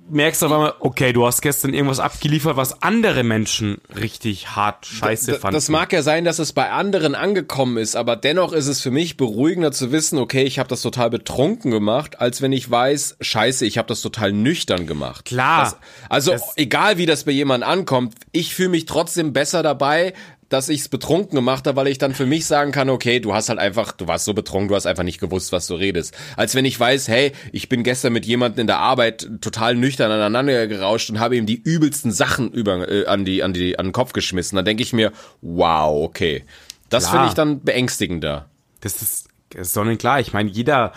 [0.10, 4.86] merkst du auf einmal, okay, du hast gestern irgendwas abgeliefert, was andere Menschen richtig hart
[4.86, 5.56] scheiße fanden.
[5.56, 8.92] Das mag ja sein, dass es bei anderen angekommen ist, aber dennoch ist es für
[8.92, 13.18] mich beruhigender zu wissen, okay, ich habe das total betrunken gemacht, als wenn ich weiß,
[13.22, 15.26] scheiße, ich habe das total nüchtern gemacht.
[15.26, 15.64] Klar.
[15.64, 15.78] Das,
[16.10, 20.14] also Das- egal wie das bei jemandem ankommt, ich fühle mich trotzdem besser dabei,
[20.50, 23.34] dass ich es betrunken gemacht habe, weil ich dann für mich sagen kann, okay, du
[23.34, 26.16] hast halt einfach, du warst so betrunken, du hast einfach nicht gewusst, was du redest.
[26.38, 30.12] Als wenn ich weiß, hey, ich bin gestern mit jemandem in der Arbeit total nüchtern
[30.12, 33.88] aneinander gerauscht und habe ihm die übelsten Sachen über, äh, an, die, an, die, an
[33.88, 34.56] den Kopf geschmissen.
[34.56, 36.46] Dann denke ich mir, wow, okay.
[36.90, 38.50] Das finde ich dann beängstigender.
[38.80, 40.22] Das ist, das ist sonnenklar.
[40.22, 40.94] Ich meine, jeder,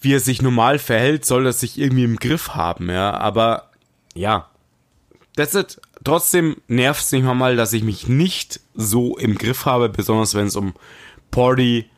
[0.00, 3.12] wie er sich normal verhält, soll das sich irgendwie im Griff haben, ja.
[3.12, 3.70] Aber
[4.14, 4.48] ja,
[5.36, 5.78] that's it.
[6.04, 10.46] Trotzdem nervt es mich mal, dass ich mich nicht so im Griff habe, besonders wenn
[10.46, 10.74] es um
[11.30, 11.90] Party,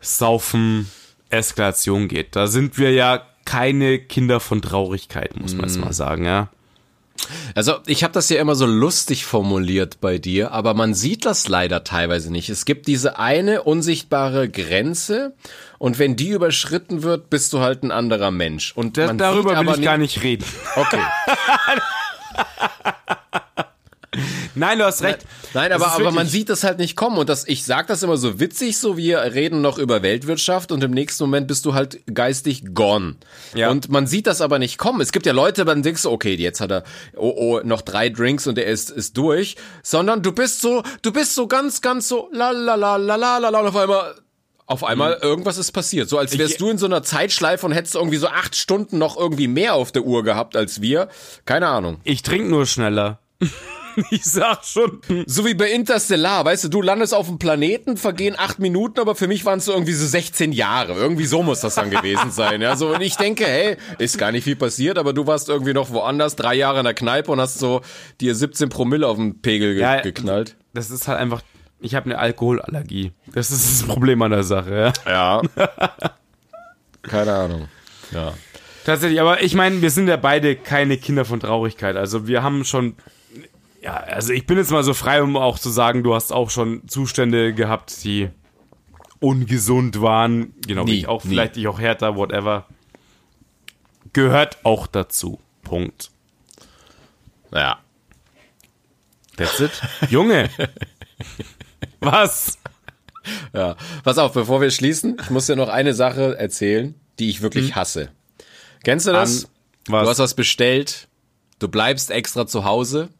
[0.00, 0.88] Saufen,
[1.30, 2.36] Eskalation geht.
[2.36, 6.50] Da sind wir ja keine Kinder von Traurigkeit, muss man jetzt mal sagen, ja.
[7.54, 11.48] Also ich habe das ja immer so lustig formuliert bei dir, aber man sieht das
[11.48, 12.50] leider teilweise nicht.
[12.50, 15.34] Es gibt diese eine unsichtbare Grenze
[15.78, 18.72] und wenn die überschritten wird, bist du halt ein anderer Mensch.
[18.76, 20.44] Und Da, darüber will ich gar nicht reden.
[20.76, 21.00] Okay.
[24.56, 25.20] Nein, du hast recht.
[25.54, 27.18] Nein, Das aber, aber man sieht das halt nicht kommen.
[27.18, 30.82] Und das, ich sag das immer so witzig, so wir reden noch über Weltwirtschaft und
[30.82, 33.16] im nächsten Moment bist du halt geistig gone.
[33.54, 33.70] Ja.
[33.70, 35.00] Und man sieht das aber nicht kommen.
[35.00, 36.84] Es gibt ja Leute, dann denkst du, okay, jetzt hat er
[37.16, 39.56] oh, oh, noch drei Drinks und er ist, ist durch.
[39.82, 43.38] Sondern du bist so, du bist so ganz, ganz so la la la la la
[43.38, 44.14] la la und auf einmal.
[44.68, 46.08] Auf einmal irgendwas ist passiert.
[46.08, 48.98] So als wärst Ich- du in so einer Zeitschleife und hättest irgendwie so acht Stunden
[48.98, 51.08] noch irgendwie mehr auf der Uhr gehabt als wir.
[51.44, 52.00] Keine Ahnung.
[52.02, 53.20] Ich trinke nur schneller.
[54.10, 55.00] ich sag schon.
[55.26, 59.14] So wie bei Interstellar, weißt du, du landest auf dem Planeten, vergehen acht Minuten, aber
[59.14, 60.94] für mich waren es so irgendwie so 16 Jahre.
[60.94, 62.60] Irgendwie so muss das dann gewesen sein.
[62.62, 65.72] Ja, so, und ich denke, hey, ist gar nicht viel passiert, aber du warst irgendwie
[65.72, 67.80] noch woanders, drei Jahre in der Kneipe und hast so
[68.20, 70.56] dir 17 Promille auf den Pegel ge Ja, geknallt.
[70.74, 71.42] Das ist halt einfach.
[71.80, 73.12] Ich habe eine Alkoholallergie.
[73.32, 75.12] Das ist das Problem an der Sache, ja.
[75.12, 75.42] Ja.
[77.02, 77.68] Keine Ahnung.
[78.12, 78.32] Ja.
[78.84, 81.96] Tatsächlich, aber ich meine, wir sind ja beide keine Kinder von Traurigkeit.
[81.96, 82.94] Also wir haben schon.
[83.86, 86.50] Ja, also ich bin jetzt mal so frei, um auch zu sagen, du hast auch
[86.50, 88.30] schon Zustände gehabt, die
[89.20, 90.52] ungesund waren.
[90.66, 91.30] Genau, wie Nie, ich auch, nie.
[91.30, 92.66] vielleicht ich auch härter, whatever.
[94.12, 95.38] Gehört auch dazu.
[95.62, 96.10] Punkt.
[97.54, 97.78] Ja.
[99.36, 99.70] That's it.
[100.10, 100.50] Junge.
[102.00, 102.58] Was?
[103.52, 103.76] Ja.
[104.02, 107.76] Pass auf, bevor wir schließen, ich muss dir noch eine Sache erzählen, die ich wirklich
[107.76, 108.10] hasse.
[108.82, 109.44] Kennst du das?
[109.44, 109.50] An-
[109.88, 110.02] was?
[110.02, 111.06] Du hast was bestellt,
[111.60, 113.10] du bleibst extra zu Hause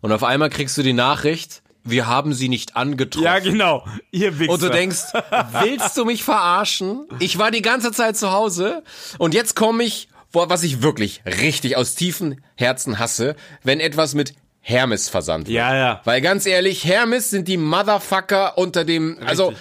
[0.00, 3.24] und auf einmal kriegst du die Nachricht, wir haben sie nicht angetroffen.
[3.24, 3.86] Ja, genau.
[4.10, 4.52] Ihr Wichser.
[4.52, 5.12] Und du denkst,
[5.62, 7.06] willst du mich verarschen?
[7.18, 8.82] Ich war die ganze Zeit zu Hause
[9.18, 14.34] und jetzt komme ich, was ich wirklich richtig aus tiefen Herzen hasse, wenn etwas mit
[14.60, 15.56] Hermes versandt wird.
[15.56, 16.00] Ja, ja.
[16.04, 19.52] Weil ganz ehrlich, Hermes sind die Motherfucker unter dem, also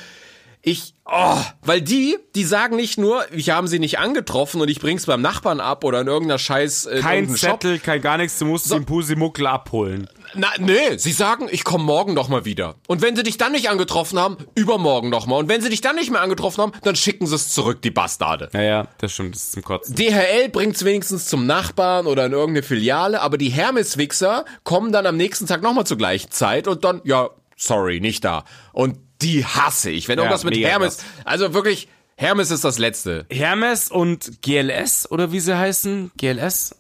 [0.66, 4.80] ich, oh, weil die, die sagen nicht nur, ich haben sie nicht angetroffen und ich
[4.80, 7.38] bring's beim Nachbarn ab oder in irgendeiner Scheiß, äh, in Kein Shop.
[7.38, 10.08] Zettel, kein gar nichts, du musst den Pusimuckel abholen.
[10.36, 12.76] Na, nee, sie sagen, ich komme morgen noch mal wieder.
[12.88, 15.36] Und wenn sie dich dann nicht angetroffen haben, übermorgen noch mal.
[15.36, 17.92] Und wenn sie dich dann nicht mehr angetroffen haben, dann schicken sie es zurück, die
[17.92, 18.50] Bastarde.
[18.54, 19.96] Naja, das stimmt, das ist zum Kotzen.
[19.96, 25.18] DHL bringt's wenigstens zum Nachbarn oder in irgendeine Filiale, aber die Hermes-Wichser kommen dann am
[25.18, 28.46] nächsten Tag noch mal zur gleichen Zeit und dann, ja, sorry, nicht da.
[28.72, 30.08] Und die hasse ich.
[30.08, 31.06] Wenn irgendwas mit mega Hermes, krass.
[31.26, 33.26] also wirklich, Hermes ist das Letzte.
[33.30, 36.76] Hermes und GLS oder wie sie heißen, GLS,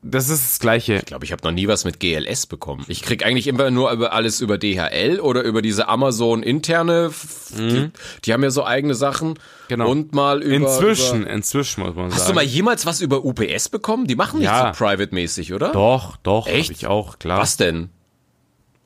[0.00, 0.94] das ist das Gleiche.
[0.94, 2.84] Ich glaube, ich habe noch nie was mit GLS bekommen.
[2.86, 7.10] Ich krieg eigentlich immer nur über alles über DHL oder über diese Amazon interne.
[7.58, 7.90] Die,
[8.24, 9.30] die haben ja so eigene Sachen.
[9.30, 9.34] Mhm.
[9.66, 9.90] Genau.
[9.90, 10.54] Und mal über.
[10.54, 12.28] Inzwischen, Über, inzwischen muss man hast sagen.
[12.30, 14.06] du mal jemals was über UPS bekommen?
[14.06, 14.72] Die machen nicht Ja.
[14.72, 15.72] so private-mäßig, oder?
[15.72, 16.70] Doch, doch, Echt?
[16.70, 17.40] hab ich auch, klar.
[17.40, 17.90] Was denn?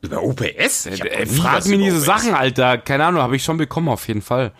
[0.02, 0.86] Über UPS?
[0.86, 2.04] Ich Äh, nie frag mir diese UPS.
[2.04, 2.76] Sachen, Alter.
[2.76, 4.52] Keine Ahnung, habe ich schon bekommen, auf jeden Fall.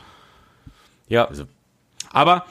[1.09, 1.27] Ja.
[1.27, 1.45] Also-
[2.11, 2.47] Aber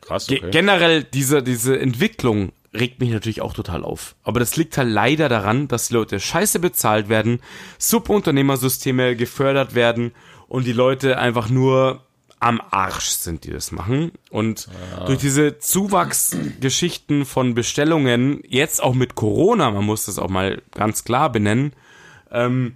[0.00, 0.50] Krass, ge okay.
[0.50, 4.14] generell diese, diese Entwicklung regt mich natürlich auch total auf.
[4.22, 7.40] Aber das liegt halt leider daran, dass die Leute scheiße bezahlt werden,
[7.78, 10.12] Subunternehmersysteme gefördert werden
[10.48, 12.02] und die Leute einfach nur
[12.38, 14.12] am Arsch sind, die das machen.
[14.30, 14.68] Und
[15.06, 21.04] durch diese Zuwachsgeschichten von Bestellungen, jetzt auch mit Corona, man muss das auch mal ganz
[21.04, 21.72] klar benennen,
[22.30, 22.74] ähm,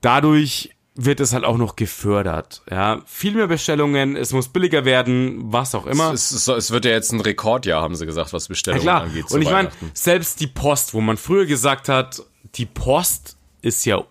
[0.00, 2.60] dadurch wird es halt auch noch gefördert.
[2.70, 6.12] Ja, viel mehr Bestellungen, es muss billiger werden, was auch immer.
[6.12, 9.02] Es, ist, es wird ja jetzt ein Rekordjahr, haben sie gesagt, was Ja, Bestellungen klar.
[9.02, 9.30] angeht.
[9.30, 12.22] Und ich meine, selbst die Post, wo man früher gesagt hat,
[12.56, 14.02] die Post ist ja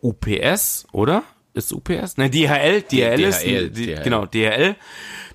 [0.00, 1.22] UPS, oder?
[1.54, 2.16] Ist UPS?
[2.16, 4.02] Nein, DHL, DHL, ist, DHL, die, DHL.
[4.04, 4.76] genau, DHL.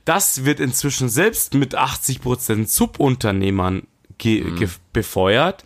[0.05, 3.87] Das wird inzwischen selbst mit 80% Subunternehmern
[4.23, 4.69] Mhm.
[4.93, 5.63] befeuert.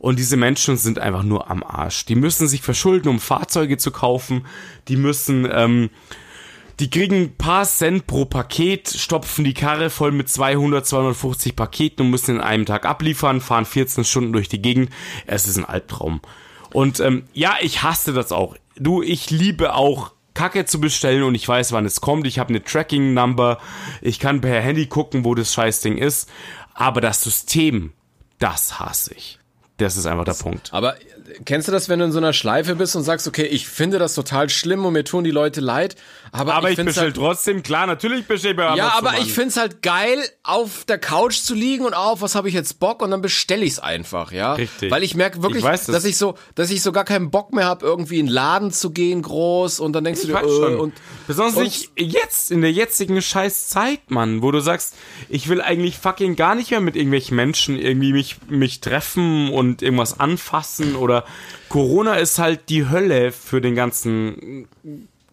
[0.00, 2.06] Und diese Menschen sind einfach nur am Arsch.
[2.06, 4.46] Die müssen sich verschulden, um Fahrzeuge zu kaufen.
[4.88, 5.90] Die müssen, ähm,
[6.80, 12.06] die kriegen ein paar Cent pro Paket, stopfen die Karre voll mit 200, 250 Paketen
[12.06, 14.88] und müssen in einem Tag abliefern, fahren 14 Stunden durch die Gegend.
[15.26, 16.22] Es ist ein Albtraum.
[16.72, 18.56] Und ähm, ja, ich hasse das auch.
[18.76, 22.26] Du, ich liebe auch Kacke zu bestellen und ich weiß, wann es kommt.
[22.26, 23.58] Ich habe eine Tracking-Number.
[24.00, 26.30] Ich kann per Handy gucken, wo das Scheißding ist.
[26.72, 27.92] Aber das System,
[28.38, 29.39] das hasse ich.
[29.80, 30.72] Das ist einfach der Punkt.
[30.72, 30.94] Aber
[31.44, 33.98] kennst du das, wenn du in so einer Schleife bist und sagst, okay, ich finde
[33.98, 35.96] das total schlimm und mir tun die Leute leid,
[36.32, 39.32] aber, Aber ich, find's bestelle halt, trotzdem, klar, natürlich bestelle ich bei Ja, aber ich
[39.32, 43.02] find's halt geil, auf der Couch zu liegen und auf, was habe ich jetzt Bock
[43.02, 44.54] und dann bestelle ich's einfach, ja.
[44.54, 44.90] Richtig.
[44.90, 45.86] Weil ich merke wirklich, Ich das.
[45.86, 48.70] dass ich so, dass ich so gar keinen Bock mehr habe, irgendwie in den Laden
[48.72, 50.76] zu gehen, groß und dann denkst Ich du dir, äh, schon.
[50.78, 50.94] und
[51.26, 54.94] Besonders und- nicht jetzt, in der jetzigen scheiß Zeit, Mann, wo du sagst,
[55.28, 59.82] ich will eigentlich fucking gar nicht mehr mit irgendwelchen Menschen irgendwie mich, mich treffen und
[59.82, 61.09] irgendwas anfassen oder
[61.68, 64.66] Corona ist halt die Hölle für den ganzen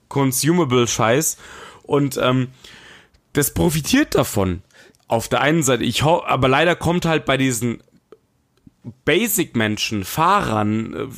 [0.09, 1.37] Consumable-Scheiß
[1.83, 2.49] und ähm,
[3.33, 4.61] das profitiert davon.
[5.07, 7.81] Auf der einen Seite, ich ho aber leider kommt halt bei diesen
[9.05, 11.11] Basic-Menschen, Fahrern,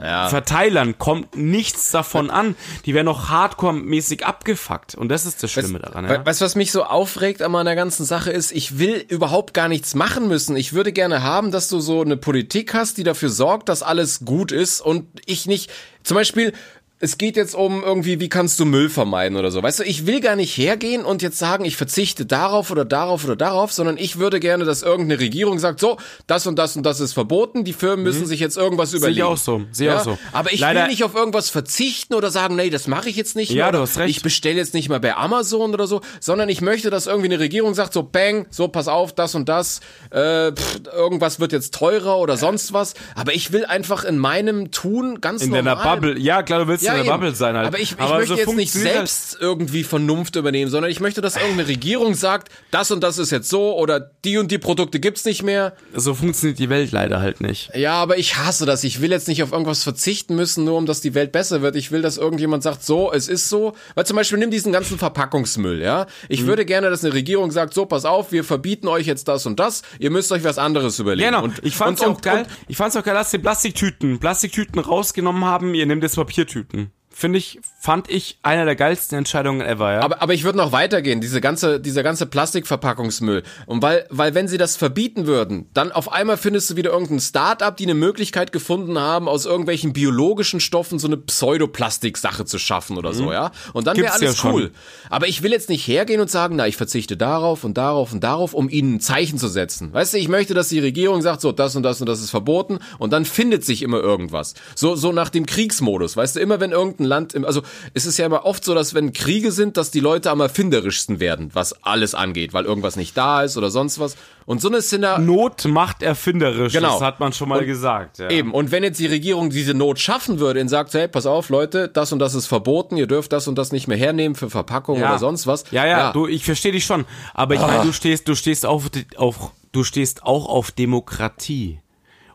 [0.00, 0.28] äh, Ja.
[0.28, 2.54] Verteilern kommt nichts davon an.
[2.84, 4.94] Die werden noch hardcore-mäßig abgefuckt.
[4.94, 6.04] Und das ist das Schlimme daran.
[6.04, 6.10] Ja?
[6.20, 8.52] We- Weißt du, was mich so aufregt an meiner ganzen Sache ist?
[8.52, 10.56] Ich will überhaupt gar nichts machen müssen.
[10.56, 14.24] Ich würde gerne haben, dass du so eine Politik hast, die dafür sorgt, dass alles
[14.24, 15.70] gut ist und ich nicht,
[16.02, 16.52] zum Beispiel,
[16.98, 19.62] es geht jetzt um irgendwie, wie kannst du Müll vermeiden oder so.
[19.62, 23.22] Weißt du, ich will gar nicht hergehen und jetzt sagen, ich verzichte darauf oder darauf
[23.24, 26.84] oder darauf, sondern ich würde gerne, dass irgendeine Regierung sagt, so, das und das und
[26.84, 29.18] das ist verboten, die Firmen müssen sich jetzt irgendwas Sehe überlegen.
[29.18, 29.60] ich auch so.
[29.72, 30.18] Sehe ich Ja, auch so.
[30.32, 33.36] Aber ich Leider- will nicht auf irgendwas verzichten oder sagen, nee, das mache ich jetzt
[33.36, 33.72] nicht Ja, mehr.
[33.72, 34.16] du hast recht.
[34.16, 37.40] Ich bestelle jetzt nicht mal bei Amazon oder so, sondern ich möchte, dass irgendwie eine
[37.40, 39.80] Regierung sagt, so bang, so pass auf, das und das,
[40.12, 42.94] äh, pff, irgendwas wird jetzt teurer oder sonst was.
[43.14, 45.76] Aber ich will einfach in meinem Tun ganz in normal.
[45.76, 46.18] deiner Bubble.
[46.18, 47.10] Ja, klar, du willst in der.
[47.12, 47.66] Bubble sein halt.
[47.66, 51.00] Aber ich, ich Aber möchte so jetzt nicht halt- selbst irgendwie Vernunft übernehmen, sondern ich
[51.00, 54.58] möchte, dass irgendeine Regierung sagt, das und das ist jetzt so oder die und die
[54.58, 55.72] Produkte gibt's nicht mehr.
[55.94, 57.70] So funktioniert die Welt leider halt nicht.
[57.74, 58.84] Ja, aber ich hasse das.
[58.84, 61.76] Ich will jetzt nicht auf irgendwas verzichten müssen, nur um dass die Welt besser wird.
[61.76, 63.74] Ich will, dass irgendjemand sagt, so, es ist so.
[63.94, 66.06] Weil zum Beispiel nimm diesen ganzen Verpackungsmüll, ja.
[66.28, 66.46] Ich Mhm.
[66.46, 69.58] würde gerne, dass eine Regierung sagt, so, pass auf, wir verbieten euch jetzt das und
[69.60, 69.82] das.
[69.98, 71.30] Ihr müsst euch was anderes überlegen.
[71.30, 71.44] Genau.
[71.44, 72.46] Und, ich fand's und, auch und, geil.
[72.68, 75.74] Ich fand's auch geil, dass die Plastiktüten, Plastiktüten rausgenommen haben.
[75.74, 76.75] Ihr nehmt jetzt Papiertüten.
[77.18, 80.00] Finde ich, fand ich einer der geilsten Entscheidungen ever, ja.
[80.00, 83.44] Aber, aber ich würde noch weitergehen, diese ganze, dieser ganze Plastikverpackungsmüll.
[83.66, 87.20] Und weil, weil wenn sie das verbieten würden, dann auf einmal findest du wieder irgendein
[87.20, 92.98] Start-up, die eine Möglichkeit gefunden haben, aus irgendwelchen biologischen Stoffen so eine Pseudoplastik-Sache zu schaffen
[92.98, 93.52] oder so, ja.
[93.72, 94.52] Und dann wäre ja alles schon.
[94.52, 94.70] cool.
[95.08, 98.24] Aber ich will jetzt nicht hergehen und sagen, na, ich verzichte darauf und darauf und
[98.24, 99.92] darauf, um ihnen ein Zeichen zu setzen.
[99.92, 102.30] Weißt du, ich möchte, dass die Regierung sagt, so, das und das und das ist
[102.30, 104.54] verboten und dann findet sich immer irgendwas.
[104.74, 106.16] So, so nach dem Kriegsmodus.
[106.16, 107.62] Weißt du, immer wenn irgendein Land, im, also
[107.94, 111.20] es ist ja immer oft so, dass wenn Kriege sind, dass die Leute am erfinderischsten
[111.20, 114.16] werden, was alles angeht, weil irgendwas nicht da ist oder sonst was.
[114.44, 116.72] Und so eine Szenario, Not macht erfinderisch.
[116.72, 116.92] Genau.
[116.92, 118.18] Das hat man schon mal gesagt.
[118.18, 118.30] Ja.
[118.30, 121.48] Eben, und wenn jetzt die Regierung diese Not schaffen würde und sagt, hey, pass auf,
[121.48, 124.48] Leute, das und das ist verboten, ihr dürft das und das nicht mehr hernehmen für
[124.48, 125.08] Verpackung Ja.
[125.08, 125.64] oder sonst was.
[125.72, 127.04] Ja, ja, du, ich verstehe dich schon.
[127.34, 131.80] Aber ich meine, du stehst, du stehst auf, auf, du stehst auch auf Demokratie.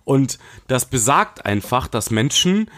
[0.03, 2.69] Und das besagt einfach, dass Menschen,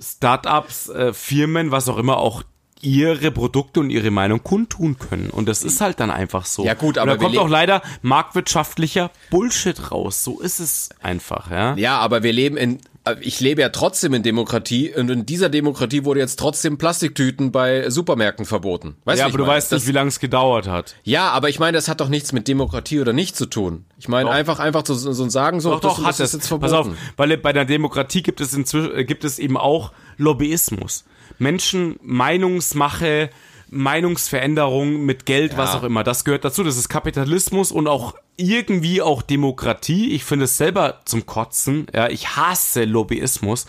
[0.00, 2.42] Startups, äh, Firmen, was auch immer, auch
[2.82, 5.30] ihre Produkte und ihre Meinung kundtun können.
[5.30, 6.64] Und das ist halt dann einfach so.
[6.64, 10.22] Ja, gut, und aber da wir kommt auch leider marktwirtschaftlicher Bullshit raus.
[10.22, 11.74] So ist es einfach, ja.
[11.76, 12.78] Ja, aber wir leben in,
[13.20, 17.88] ich lebe ja trotzdem in Demokratie und in dieser Demokratie wurde jetzt trotzdem Plastiktüten bei
[17.90, 18.96] Supermärkten verboten.
[19.04, 19.56] Weißt Ja, aber du meine?
[19.56, 20.96] weißt das, nicht, wie lange es gedauert hat.
[21.04, 23.84] Ja, aber ich meine, das hat doch nichts mit Demokratie oder nicht zu tun.
[23.98, 24.34] Ich meine, Doch.
[24.34, 26.74] einfach, einfach zu, so ein sagen, so, Doch, doch, das, hat das jetzt Pass verboten.
[26.92, 31.04] auf, weil bei der Demokratie gibt es inzwischen, äh, gibt es eben auch Lobbyismus.
[31.38, 33.30] Menschen Meinungsmache
[33.76, 35.78] Meinungsveränderung mit Geld, was Ja.
[35.78, 36.02] auch immer.
[36.04, 36.62] Das gehört dazu.
[36.64, 40.12] Das ist Kapitalismus und auch irgendwie auch Demokratie.
[40.12, 41.86] Ich finde es selber zum Kotzen.
[41.94, 43.66] Ja, ich hasse Lobbyismus.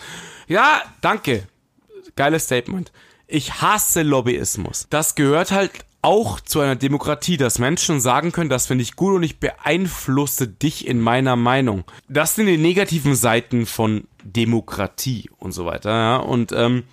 [0.48, 1.48] Ja, danke.
[2.16, 2.92] Geiles Statement.
[3.28, 4.88] Ich hasse Lobbyismus.
[4.90, 5.72] Das gehört halt
[6.02, 10.48] auch zu einer Demokratie, dass Menschen sagen können, das finde ich gut und ich beeinflusse
[10.48, 11.84] dich in meiner Meinung.
[12.08, 15.90] Das sind die negativen Seiten von Demokratie und so weiter.
[15.90, 16.16] Ja?
[16.18, 16.84] Und ähm,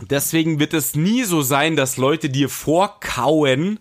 [0.00, 3.80] deswegen wird es nie so sein, dass Leute dir vorkauen,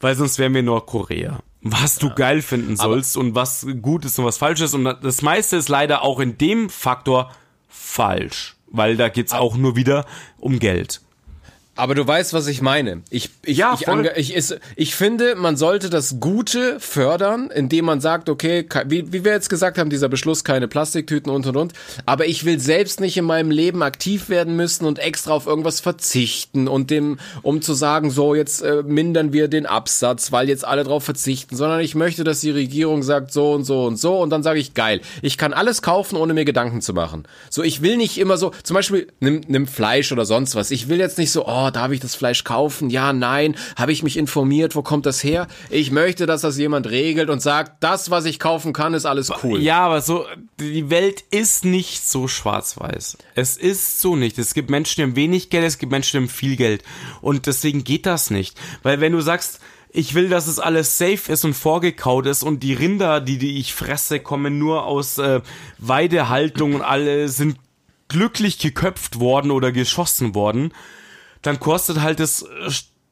[0.00, 1.40] weil sonst wären wir Nordkorea.
[1.62, 4.74] Was du geil finden sollst und was gut ist und was falsch ist.
[4.74, 7.32] Und das meiste ist leider auch in dem Faktor
[7.68, 8.56] falsch.
[8.66, 10.04] Weil da geht's auch nur wieder
[10.38, 11.00] um Geld.
[11.76, 13.02] Aber du weißt, was ich meine.
[13.10, 18.00] Ich, ich, Ja, ich, ich, ist, ich finde, man sollte das Gute fördern, indem man
[18.00, 21.72] sagt, okay, wie, wie wir jetzt gesagt haben, dieser Beschluss, keine Plastiktüten und und und.
[22.06, 25.80] Aber ich will selbst nicht in meinem Leben aktiv werden müssen und extra auf irgendwas
[25.80, 30.64] verzichten und dem, um zu sagen, so jetzt äh, mindern wir den Absatz, weil jetzt
[30.64, 34.20] alle drauf verzichten, sondern ich möchte, dass die Regierung sagt so und so und so
[34.20, 35.00] und dann sage ich geil.
[35.22, 37.24] Ich kann alles kaufen, ohne mir Gedanken zu machen.
[37.50, 40.70] So, ich will nicht immer so, zum Beispiel nimm, nimm Fleisch oder sonst was.
[40.70, 42.90] Ich will jetzt nicht so, oh, darf ich das Fleisch kaufen?
[42.90, 43.56] Ja, nein.
[43.76, 44.74] Habe ich mich informiert?
[44.74, 45.46] Wo kommt das her?
[45.70, 49.32] Ich möchte, dass das jemand regelt und sagt, das, was ich kaufen kann, ist alles
[49.42, 49.60] cool.
[49.60, 50.26] Ja, aber so,
[50.60, 53.18] die Welt ist nicht so schwarz-weiß.
[53.34, 54.38] Es ist so nicht.
[54.38, 56.82] Es gibt Menschen, die haben wenig Geld, es gibt Menschen, die haben viel Geld.
[57.20, 58.58] Und deswegen geht das nicht.
[58.82, 59.60] Weil wenn du sagst,
[59.96, 63.58] ich will, dass es alles safe ist und vorgekaut ist und die Rinder, die, die
[63.58, 65.40] ich fresse, kommen nur aus äh,
[65.78, 67.58] Weidehaltung und alle sind
[68.08, 70.72] glücklich geköpft worden oder geschossen worden,
[71.44, 72.44] dann kostet halt das,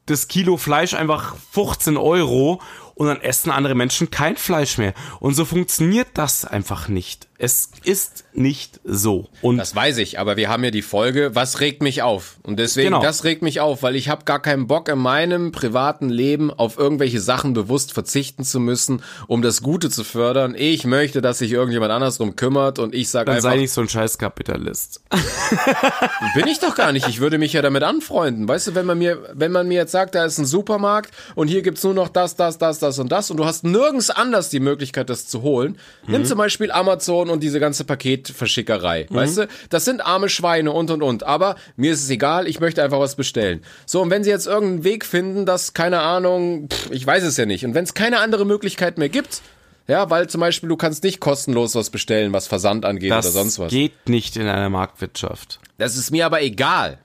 [0.05, 2.61] das Kilo Fleisch einfach 15 Euro
[2.95, 4.93] und dann essen andere Menschen kein Fleisch mehr.
[5.19, 7.27] Und so funktioniert das einfach nicht.
[7.43, 9.27] Es ist nicht so.
[9.41, 12.37] Und Das weiß ich, aber wir haben ja die Folge, was regt mich auf?
[12.41, 13.01] Und deswegen, Genau.
[13.01, 16.77] das regt mich auf, weil ich habe gar keinen Bock in meinem privaten Leben auf
[16.77, 20.55] irgendwelche Sachen bewusst verzichten zu müssen, um das Gute zu fördern.
[20.57, 23.73] Ich möchte, dass sich irgendjemand anders drum kümmert und ich sage dann einfach, sei nicht
[23.73, 25.01] so ein Scheißkapitalist.
[26.35, 27.09] bin ich doch gar nicht.
[27.09, 28.47] Ich würde mich ja damit anfreunden.
[28.47, 31.49] Weißt du, wenn man mir, wenn man mir jetzt sagt, da ist ein Supermarkt und
[31.49, 34.47] hier gibt's nur noch das, das, das, das und das und du hast nirgends anders
[34.47, 35.77] die Möglichkeit, das zu holen.
[36.07, 39.07] Nimm zum Beispiel Amazon und diese ganze Paketverschickerei.
[39.09, 41.23] Weißt du, das sind arme Schweine und und und.
[41.23, 43.61] Aber mir ist es egal, ich möchte einfach was bestellen.
[43.85, 47.37] So, und wenn sie jetzt irgendeinen Weg finden, dass, keine Ahnung, pff, ich weiß es
[47.37, 47.65] ja nicht.
[47.65, 49.41] Und wenn es keine andere Möglichkeit mehr gibt,
[49.87, 53.33] ja, weil zum Beispiel du kannst nicht kostenlos was bestellen, was Versand angeht Das oder
[53.33, 53.69] sonst was.
[53.69, 55.59] geht nicht in einer Marktwirtschaft.
[55.77, 56.99] Das ist mir aber egal.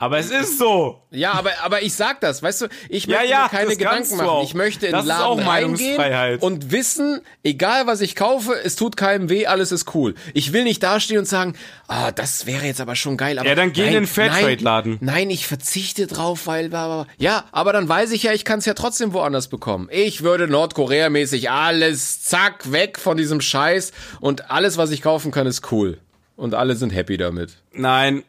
[0.00, 1.02] Aber es ist so.
[1.10, 4.16] Ja, aber, aber ich sag das, weißt du, ich Ja, möchte ja, mir keine Gedanken
[4.16, 4.44] machen.
[4.44, 8.96] Ich möchte in Das den Laden reingehen und wissen, egal was ich kaufe, es tut
[8.96, 10.14] keinem weh, alles ist cool.
[10.34, 11.54] Ich will nicht dastehen und sagen,
[11.88, 13.40] ah, das wäre jetzt aber schon geil.
[13.40, 14.98] Aber Ja, dann geh in nein, den Fairtrade-Laden.
[15.00, 16.70] Nein, nein, ich verzichte drauf, weil,
[17.18, 19.88] ja, aber dann weiß ich ja, ich kann es ja trotzdem woanders bekommen.
[19.90, 25.48] Ich würde Nordkorea-mäßig alles, zack, weg von diesem Scheiß und alles, was ich kaufen kann,
[25.48, 25.98] ist cool.
[26.36, 27.56] Und alle sind happy damit.
[27.72, 28.22] Nein.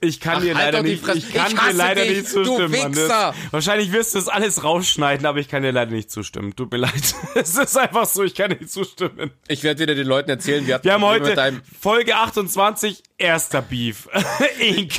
[0.00, 2.28] Ich kann Ach, dir halt leider die nicht, ich kann Ich dir leider dich, nicht
[2.28, 2.92] zustimmen.
[2.92, 6.54] Das, wahrscheinlich wirst du das alles rausschneiden, aber ich kann dir leider nicht zustimmen.
[6.54, 6.92] Tut mir leid.
[7.36, 9.30] Es ist einfach so, ich kann dir nicht zustimmen.
[9.48, 13.62] Ich werde wieder den Leuten erzählen, wir hatten Wir haben heute deinem Folge 28, erster
[13.62, 14.08] Beef.
[14.58, 14.92] Ink.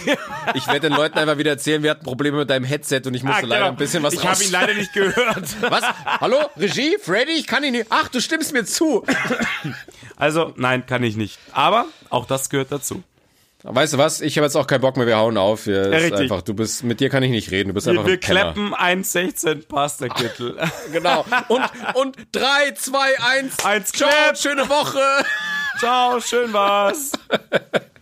[0.55, 3.23] Ich werde den Leuten einfach wieder erzählen, wir hatten Probleme mit deinem Headset und ich
[3.23, 3.71] musste Ah, leider genau.
[3.73, 5.61] ein bisschen was Ich habe ihn leider nicht gehört.
[5.61, 5.83] Was?
[6.21, 6.37] Hallo?
[6.57, 6.97] Regie?
[7.01, 7.33] Freddy?
[7.33, 7.87] Ich kann ihn nicht.
[7.89, 9.03] Ach, du stimmst mir zu.
[10.15, 11.37] Also, nein, kann ich nicht.
[11.51, 13.03] Aber auch das gehört dazu.
[13.67, 14.21] Weißt du was?
[14.21, 15.07] Ich habe jetzt auch keinen Bock mehr.
[15.07, 15.63] Wir hauen auf.
[15.63, 17.69] Hier ja, ist einfach, du bist, mit dir kann ich nicht reden.
[17.69, 20.57] Du bist wir, einfach ein Wir kleppen 1,16 Pasta-Kittel.
[20.91, 21.25] genau.
[21.47, 21.63] Und,
[21.95, 23.65] und 3, 2, 1.
[23.65, 24.37] 1 Ciao, Clap.
[24.37, 25.01] schöne Woche.
[25.79, 27.13] Ciao, schön war's.